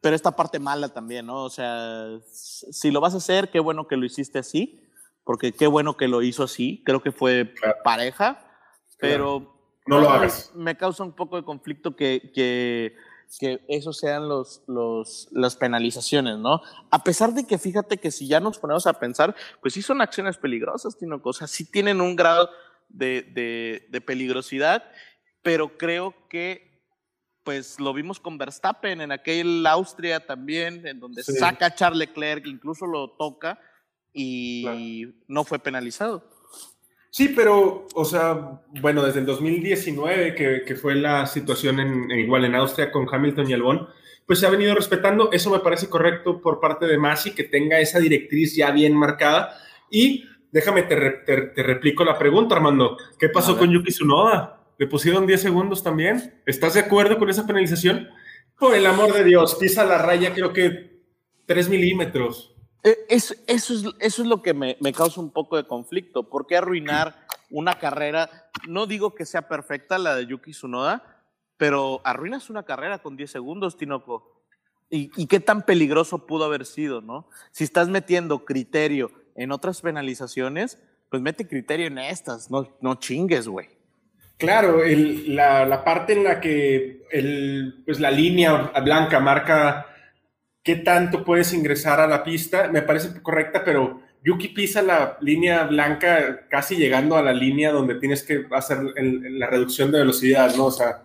pero 0.00 0.16
esta 0.16 0.36
parte 0.36 0.58
mala 0.58 0.88
también, 0.88 1.26
¿no? 1.26 1.44
O 1.44 1.50
sea, 1.50 2.06
si 2.30 2.90
lo 2.90 3.00
vas 3.00 3.14
a 3.14 3.18
hacer, 3.18 3.50
qué 3.50 3.60
bueno 3.60 3.86
que 3.86 3.96
lo 3.96 4.04
hiciste 4.04 4.38
así, 4.38 4.80
porque 5.24 5.52
qué 5.52 5.66
bueno 5.66 5.96
que 5.96 6.08
lo 6.08 6.22
hizo 6.22 6.42
así. 6.42 6.82
Creo 6.84 7.02
que 7.02 7.12
fue 7.12 7.54
pareja, 7.84 8.44
pero... 8.98 9.50
No 9.84 9.98
lo 9.98 10.10
hagas. 10.10 10.52
Me 10.54 10.76
causa 10.76 11.02
un 11.02 11.12
poco 11.12 11.36
de 11.36 11.44
conflicto 11.44 11.96
que, 11.96 12.30
que 12.32 12.94
que 13.38 13.64
esos 13.68 13.98
sean 13.98 14.28
los, 14.28 14.62
los, 14.66 15.28
las 15.32 15.56
penalizaciones, 15.56 16.38
¿no? 16.38 16.60
A 16.90 17.02
pesar 17.02 17.32
de 17.32 17.46
que 17.46 17.58
fíjate 17.58 17.98
que 17.98 18.10
si 18.10 18.26
ya 18.28 18.40
nos 18.40 18.58
ponemos 18.58 18.86
a 18.86 18.94
pensar, 18.94 19.34
pues 19.60 19.74
sí 19.74 19.82
son 19.82 20.00
acciones 20.00 20.36
peligrosas, 20.36 20.96
Tino, 20.98 21.20
o 21.22 21.32
sea, 21.32 21.46
sí 21.46 21.64
tienen 21.64 22.00
un 22.00 22.16
grado 22.16 22.50
de, 22.92 23.22
de, 23.22 23.86
de 23.90 24.00
peligrosidad, 24.00 24.84
pero 25.42 25.76
creo 25.76 26.14
que 26.28 26.72
pues 27.44 27.80
lo 27.80 27.92
vimos 27.92 28.20
con 28.20 28.38
Verstappen 28.38 29.00
en 29.00 29.10
aquel 29.10 29.66
Austria 29.66 30.24
también, 30.24 30.86
en 30.86 31.00
donde 31.00 31.24
saca 31.24 31.66
a 31.66 31.74
Charles 31.74 31.98
Leclerc, 31.98 32.46
incluso 32.46 32.86
lo 32.86 33.10
toca 33.10 33.58
y 34.12 35.08
no 35.26 35.44
fue 35.44 35.58
penalizado. 35.58 36.24
Sí, 37.10 37.28
pero, 37.28 37.86
o 37.94 38.04
sea, 38.06 38.62
bueno, 38.80 39.04
desde 39.04 39.20
el 39.20 39.26
2019, 39.26 40.34
que, 40.34 40.62
que 40.66 40.74
fue 40.76 40.94
la 40.94 41.26
situación 41.26 41.78
en, 41.78 42.10
igual 42.10 42.46
en 42.46 42.54
Austria 42.54 42.90
con 42.90 43.06
Hamilton 43.12 43.50
y 43.50 43.52
Albon, 43.52 43.86
pues 44.26 44.38
se 44.38 44.46
ha 44.46 44.50
venido 44.50 44.74
respetando. 44.74 45.30
Eso 45.30 45.50
me 45.50 45.58
parece 45.58 45.90
correcto 45.90 46.40
por 46.40 46.58
parte 46.58 46.86
de 46.86 46.96
Masi, 46.96 47.32
que 47.32 47.44
tenga 47.44 47.80
esa 47.80 47.98
directriz 47.98 48.56
ya 48.56 48.70
bien 48.70 48.94
marcada. 48.94 49.60
Y 49.90 50.24
déjame, 50.52 50.82
te, 50.82 50.96
te, 50.96 51.62
replico 51.62 52.04
la 52.04 52.18
pregunta, 52.18 52.54
Armando. 52.54 52.96
¿Qué 53.18 53.28
pasó 53.28 53.58
con 53.58 53.70
Yuki 53.70 53.90
Tsunoda? 53.90 54.60
¿Le 54.78 54.86
pusieron 54.86 55.26
10 55.26 55.40
segundos 55.40 55.82
también? 55.82 56.40
¿Estás 56.46 56.74
de 56.74 56.80
acuerdo 56.80 57.18
con 57.18 57.28
esa 57.28 57.46
penalización? 57.46 58.08
Por 58.58 58.74
el 58.74 58.86
amor 58.86 59.12
de 59.12 59.24
Dios, 59.24 59.56
pisa 59.56 59.84
la 59.84 59.98
raya 59.98 60.32
creo 60.32 60.52
que 60.52 61.02
3 61.46 61.68
milímetros. 61.68 62.54
Eh, 62.84 62.96
eso, 63.08 63.34
eso, 63.46 63.74
es, 63.74 63.84
eso 63.98 64.22
es 64.22 64.28
lo 64.28 64.42
que 64.42 64.54
me, 64.54 64.76
me 64.80 64.92
causa 64.92 65.20
un 65.20 65.30
poco 65.30 65.56
de 65.56 65.66
conflicto. 65.66 66.28
¿Por 66.28 66.46
qué 66.46 66.56
arruinar 66.56 67.26
una 67.50 67.78
carrera? 67.78 68.50
No 68.68 68.86
digo 68.86 69.14
que 69.14 69.24
sea 69.24 69.48
perfecta 69.48 69.98
la 69.98 70.14
de 70.14 70.26
Yuki 70.26 70.52
Tsunoda, 70.52 71.24
pero 71.56 72.00
arruinas 72.04 72.50
una 72.50 72.64
carrera 72.64 72.98
con 72.98 73.16
10 73.16 73.30
segundos, 73.30 73.76
Tinoco. 73.76 74.42
¿Y, 74.90 75.10
¿Y, 75.16 75.26
qué 75.26 75.40
tan 75.40 75.64
peligroso 75.64 76.26
pudo 76.26 76.44
haber 76.44 76.66
sido, 76.66 77.00
no? 77.00 77.26
Si 77.50 77.64
estás 77.64 77.88
metiendo 77.88 78.44
criterio 78.44 79.10
en 79.34 79.52
otras 79.52 79.80
penalizaciones, 79.80 80.78
pues 81.10 81.22
mete 81.22 81.46
criterio 81.46 81.86
en 81.86 81.98
estas, 81.98 82.50
no, 82.50 82.68
no 82.80 82.94
chingues, 82.96 83.48
güey. 83.48 83.68
Claro, 84.38 84.82
el, 84.82 85.36
la, 85.36 85.64
la, 85.66 85.84
parte 85.84 86.14
en 86.14 86.24
la 86.24 86.40
que 86.40 87.06
el, 87.10 87.82
pues 87.84 88.00
la 88.00 88.10
línea 88.10 88.72
blanca 88.82 89.20
marca 89.20 89.86
qué 90.62 90.76
tanto 90.76 91.24
puedes 91.24 91.52
ingresar 91.52 92.00
a 92.00 92.06
la 92.06 92.24
pista, 92.24 92.68
me 92.68 92.82
parece 92.82 93.22
correcta, 93.22 93.62
pero 93.64 94.00
Yuki 94.24 94.48
pisa 94.48 94.82
la 94.82 95.16
línea 95.20 95.64
blanca 95.64 96.48
casi 96.48 96.76
llegando 96.76 97.16
a 97.16 97.22
la 97.22 97.32
línea 97.32 97.72
donde 97.72 97.96
tienes 97.96 98.22
que 98.22 98.46
hacer 98.52 98.78
la 98.96 99.46
reducción 99.48 99.90
de 99.90 99.98
velocidad, 99.98 100.54
¿no? 100.56 100.66
O 100.66 100.70
sea, 100.70 101.02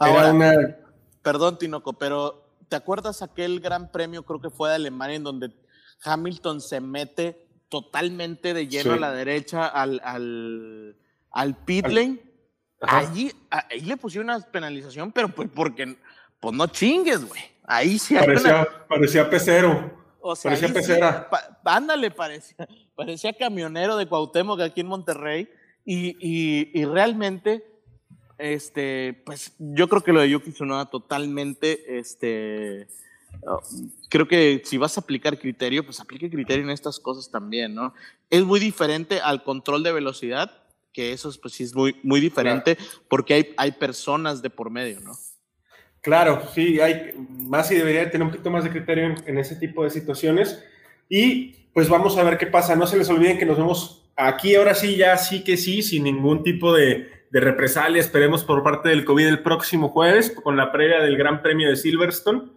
era 0.00 0.32
una... 0.32 0.76
Perdón, 1.22 1.58
Tinoco, 1.58 1.94
pero 1.94 2.46
¿te 2.68 2.76
acuerdas 2.76 3.22
aquel 3.22 3.60
gran 3.60 3.90
premio, 3.90 4.24
creo 4.24 4.40
que 4.40 4.50
fue 4.50 4.68
de 4.68 4.76
Alemania, 4.76 5.16
en 5.16 5.24
donde 5.24 5.50
Hamilton 6.02 6.60
se 6.60 6.80
mete 6.80 7.43
totalmente 7.74 8.54
de 8.54 8.68
lleno 8.68 8.92
a 8.92 8.96
la 8.98 9.10
derecha 9.10 9.66
al, 9.66 10.00
al, 10.04 10.94
al 11.32 11.56
pit 11.64 11.88
lane? 11.88 12.20
Allí, 12.80 13.32
ahí 13.50 13.80
le 13.80 13.96
pusieron 13.96 14.30
una 14.30 14.38
penalización, 14.38 15.10
pero 15.10 15.28
pues 15.28 15.48
porque, 15.52 15.96
pues 16.38 16.54
no 16.54 16.68
chingues, 16.68 17.24
güey. 17.24 17.40
Ahí 17.64 17.98
sí 17.98 18.14
parecía, 18.14 18.68
parecía 18.88 19.28
pecero. 19.28 19.92
parecía 20.40 20.72
pecera. 20.72 21.28
ándale, 21.64 22.12
parecía, 22.12 22.68
parecía 22.94 23.32
camionero 23.32 23.96
de 23.96 24.06
Cuauhtémoc 24.06 24.60
aquí 24.60 24.82
en 24.82 24.86
Monterrey. 24.86 25.48
Y, 25.84 26.16
y, 26.20 26.80
y, 26.80 26.84
realmente, 26.84 27.64
este, 28.38 29.20
pues 29.26 29.52
yo 29.58 29.88
creo 29.88 30.04
que 30.04 30.12
lo 30.12 30.20
de 30.20 30.30
Yuki 30.30 30.52
Tsunoda 30.52 30.86
totalmente, 30.86 31.98
este, 31.98 32.86
creo 34.08 34.28
que 34.28 34.62
si 34.64 34.78
vas 34.78 34.96
a 34.96 35.00
aplicar 35.00 35.38
criterio, 35.38 35.84
pues 35.84 36.00
aplique 36.00 36.30
criterio 36.30 36.64
en 36.64 36.70
estas 36.70 36.98
cosas 37.00 37.30
también, 37.30 37.74
¿no? 37.74 37.94
Es 38.30 38.44
muy 38.44 38.60
diferente 38.60 39.20
al 39.20 39.42
control 39.42 39.82
de 39.82 39.92
velocidad, 39.92 40.62
que 40.92 41.12
eso 41.12 41.30
pues 41.42 41.54
sí 41.54 41.64
es 41.64 41.74
muy, 41.74 41.96
muy 42.02 42.20
diferente, 42.20 42.78
porque 43.08 43.34
hay, 43.34 43.54
hay 43.56 43.72
personas 43.72 44.42
de 44.42 44.50
por 44.50 44.70
medio, 44.70 45.00
¿no? 45.00 45.12
Claro, 46.04 46.42
sí, 46.54 46.80
hay 46.80 47.12
más 47.30 47.70
y 47.70 47.76
debería 47.76 48.10
tener 48.10 48.26
un 48.26 48.30
poquito 48.30 48.50
más 48.50 48.62
de 48.62 48.68
criterio 48.68 49.14
en, 49.24 49.38
ese 49.38 49.56
tipo 49.56 49.84
de 49.84 49.90
situaciones. 49.90 50.62
Y 51.08 51.70
pues 51.72 51.88
vamos 51.88 52.18
a 52.18 52.22
ver 52.22 52.36
qué 52.36 52.46
pasa. 52.46 52.76
No 52.76 52.86
se 52.86 52.98
les 52.98 53.08
olviden 53.08 53.38
que 53.38 53.46
nos 53.46 53.56
vemos 53.56 54.06
aquí 54.14 54.54
ahora 54.54 54.74
sí, 54.74 54.96
ya 54.96 55.16
sí 55.16 55.42
que 55.42 55.56
sí, 55.56 55.82
sin 55.82 56.04
ningún 56.04 56.42
tipo 56.42 56.74
de, 56.74 57.08
de 57.30 57.40
represalia. 57.40 58.00
Esperemos 58.00 58.44
por 58.44 58.62
parte 58.62 58.90
del 58.90 59.06
COVID 59.06 59.26
el 59.26 59.42
próximo 59.42 59.88
jueves 59.88 60.30
con 60.30 60.58
la 60.58 60.72
previa 60.72 61.00
del 61.00 61.16
Gran 61.16 61.40
Premio 61.40 61.70
de 61.70 61.76
Silverstone. 61.76 62.50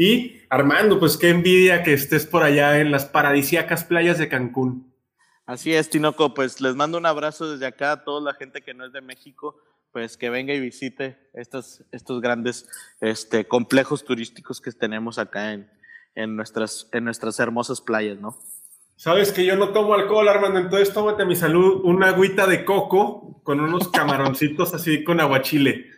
Y 0.00 0.42
Armando, 0.48 1.00
pues 1.00 1.16
qué 1.16 1.30
envidia 1.30 1.82
que 1.82 1.92
estés 1.92 2.24
por 2.24 2.44
allá 2.44 2.78
en 2.78 2.92
las 2.92 3.04
paradisíacas 3.04 3.82
playas 3.82 4.16
de 4.16 4.28
Cancún. 4.28 4.94
Así 5.44 5.74
es, 5.74 5.90
Tinoco, 5.90 6.34
pues 6.34 6.60
les 6.60 6.76
mando 6.76 6.98
un 6.98 7.06
abrazo 7.06 7.50
desde 7.50 7.66
acá 7.66 7.90
a 7.90 8.04
toda 8.04 8.20
la 8.20 8.34
gente 8.34 8.62
que 8.62 8.74
no 8.74 8.86
es 8.86 8.92
de 8.92 9.00
México 9.00 9.60
pues 9.92 10.16
que 10.16 10.30
venga 10.30 10.54
y 10.54 10.60
visite 10.60 11.18
estos, 11.34 11.82
estos 11.90 12.20
grandes 12.20 12.68
este, 13.00 13.48
complejos 13.48 14.04
turísticos 14.04 14.60
que 14.60 14.70
tenemos 14.70 15.18
acá 15.18 15.52
en, 15.52 15.68
en, 16.14 16.36
nuestras, 16.36 16.88
en 16.92 17.02
nuestras 17.02 17.40
hermosas 17.40 17.80
playas, 17.80 18.20
¿no? 18.20 18.38
Sabes 18.94 19.32
que 19.32 19.44
yo 19.44 19.56
no 19.56 19.72
tomo 19.72 19.94
alcohol, 19.94 20.28
Armando, 20.28 20.60
entonces 20.60 20.94
tómate 20.94 21.24
a 21.24 21.26
mi 21.26 21.34
salud 21.34 21.80
una 21.82 22.10
agüita 22.10 22.46
de 22.46 22.64
coco 22.64 23.40
con 23.42 23.58
unos 23.58 23.88
camaroncitos 23.92 24.74
así 24.74 25.02
con 25.02 25.18
aguachile. 25.18 25.90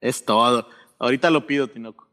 Es 0.00 0.24
todo. 0.24 0.68
Ahorita 1.00 1.28
lo 1.30 1.44
pido, 1.44 1.66
Tinoco. 1.66 2.08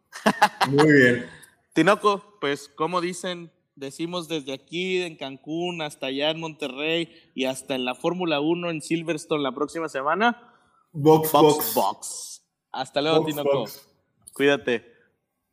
Muy 0.69 0.91
bien. 0.91 1.34
Tinoco, 1.75 2.23
pues 2.39 2.69
como 2.69 3.01
dicen, 3.01 3.51
decimos 3.75 4.29
desde 4.29 4.53
aquí 4.53 5.01
en 5.01 5.17
Cancún 5.17 5.81
hasta 5.81 6.05
allá 6.05 6.29
en 6.29 6.39
Monterrey 6.39 7.13
y 7.35 7.45
hasta 7.45 7.75
en 7.75 7.83
la 7.83 7.95
Fórmula 7.95 8.39
1 8.39 8.69
en 8.69 8.81
Silverstone 8.81 9.43
la 9.43 9.51
próxima 9.51 9.89
semana 9.89 10.53
Box, 10.93 11.33
box, 11.33 11.73
box. 11.75 12.41
Hasta 12.71 13.01
luego, 13.01 13.25
Tinoco. 13.25 13.65
Cuídate. 14.31 14.85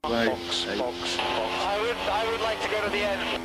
Bye. 0.04 0.28
Box, 0.28 0.66
box, 0.78 0.78
box. 0.78 1.18
I 1.18 1.80
would, 1.80 3.36
I 3.36 3.41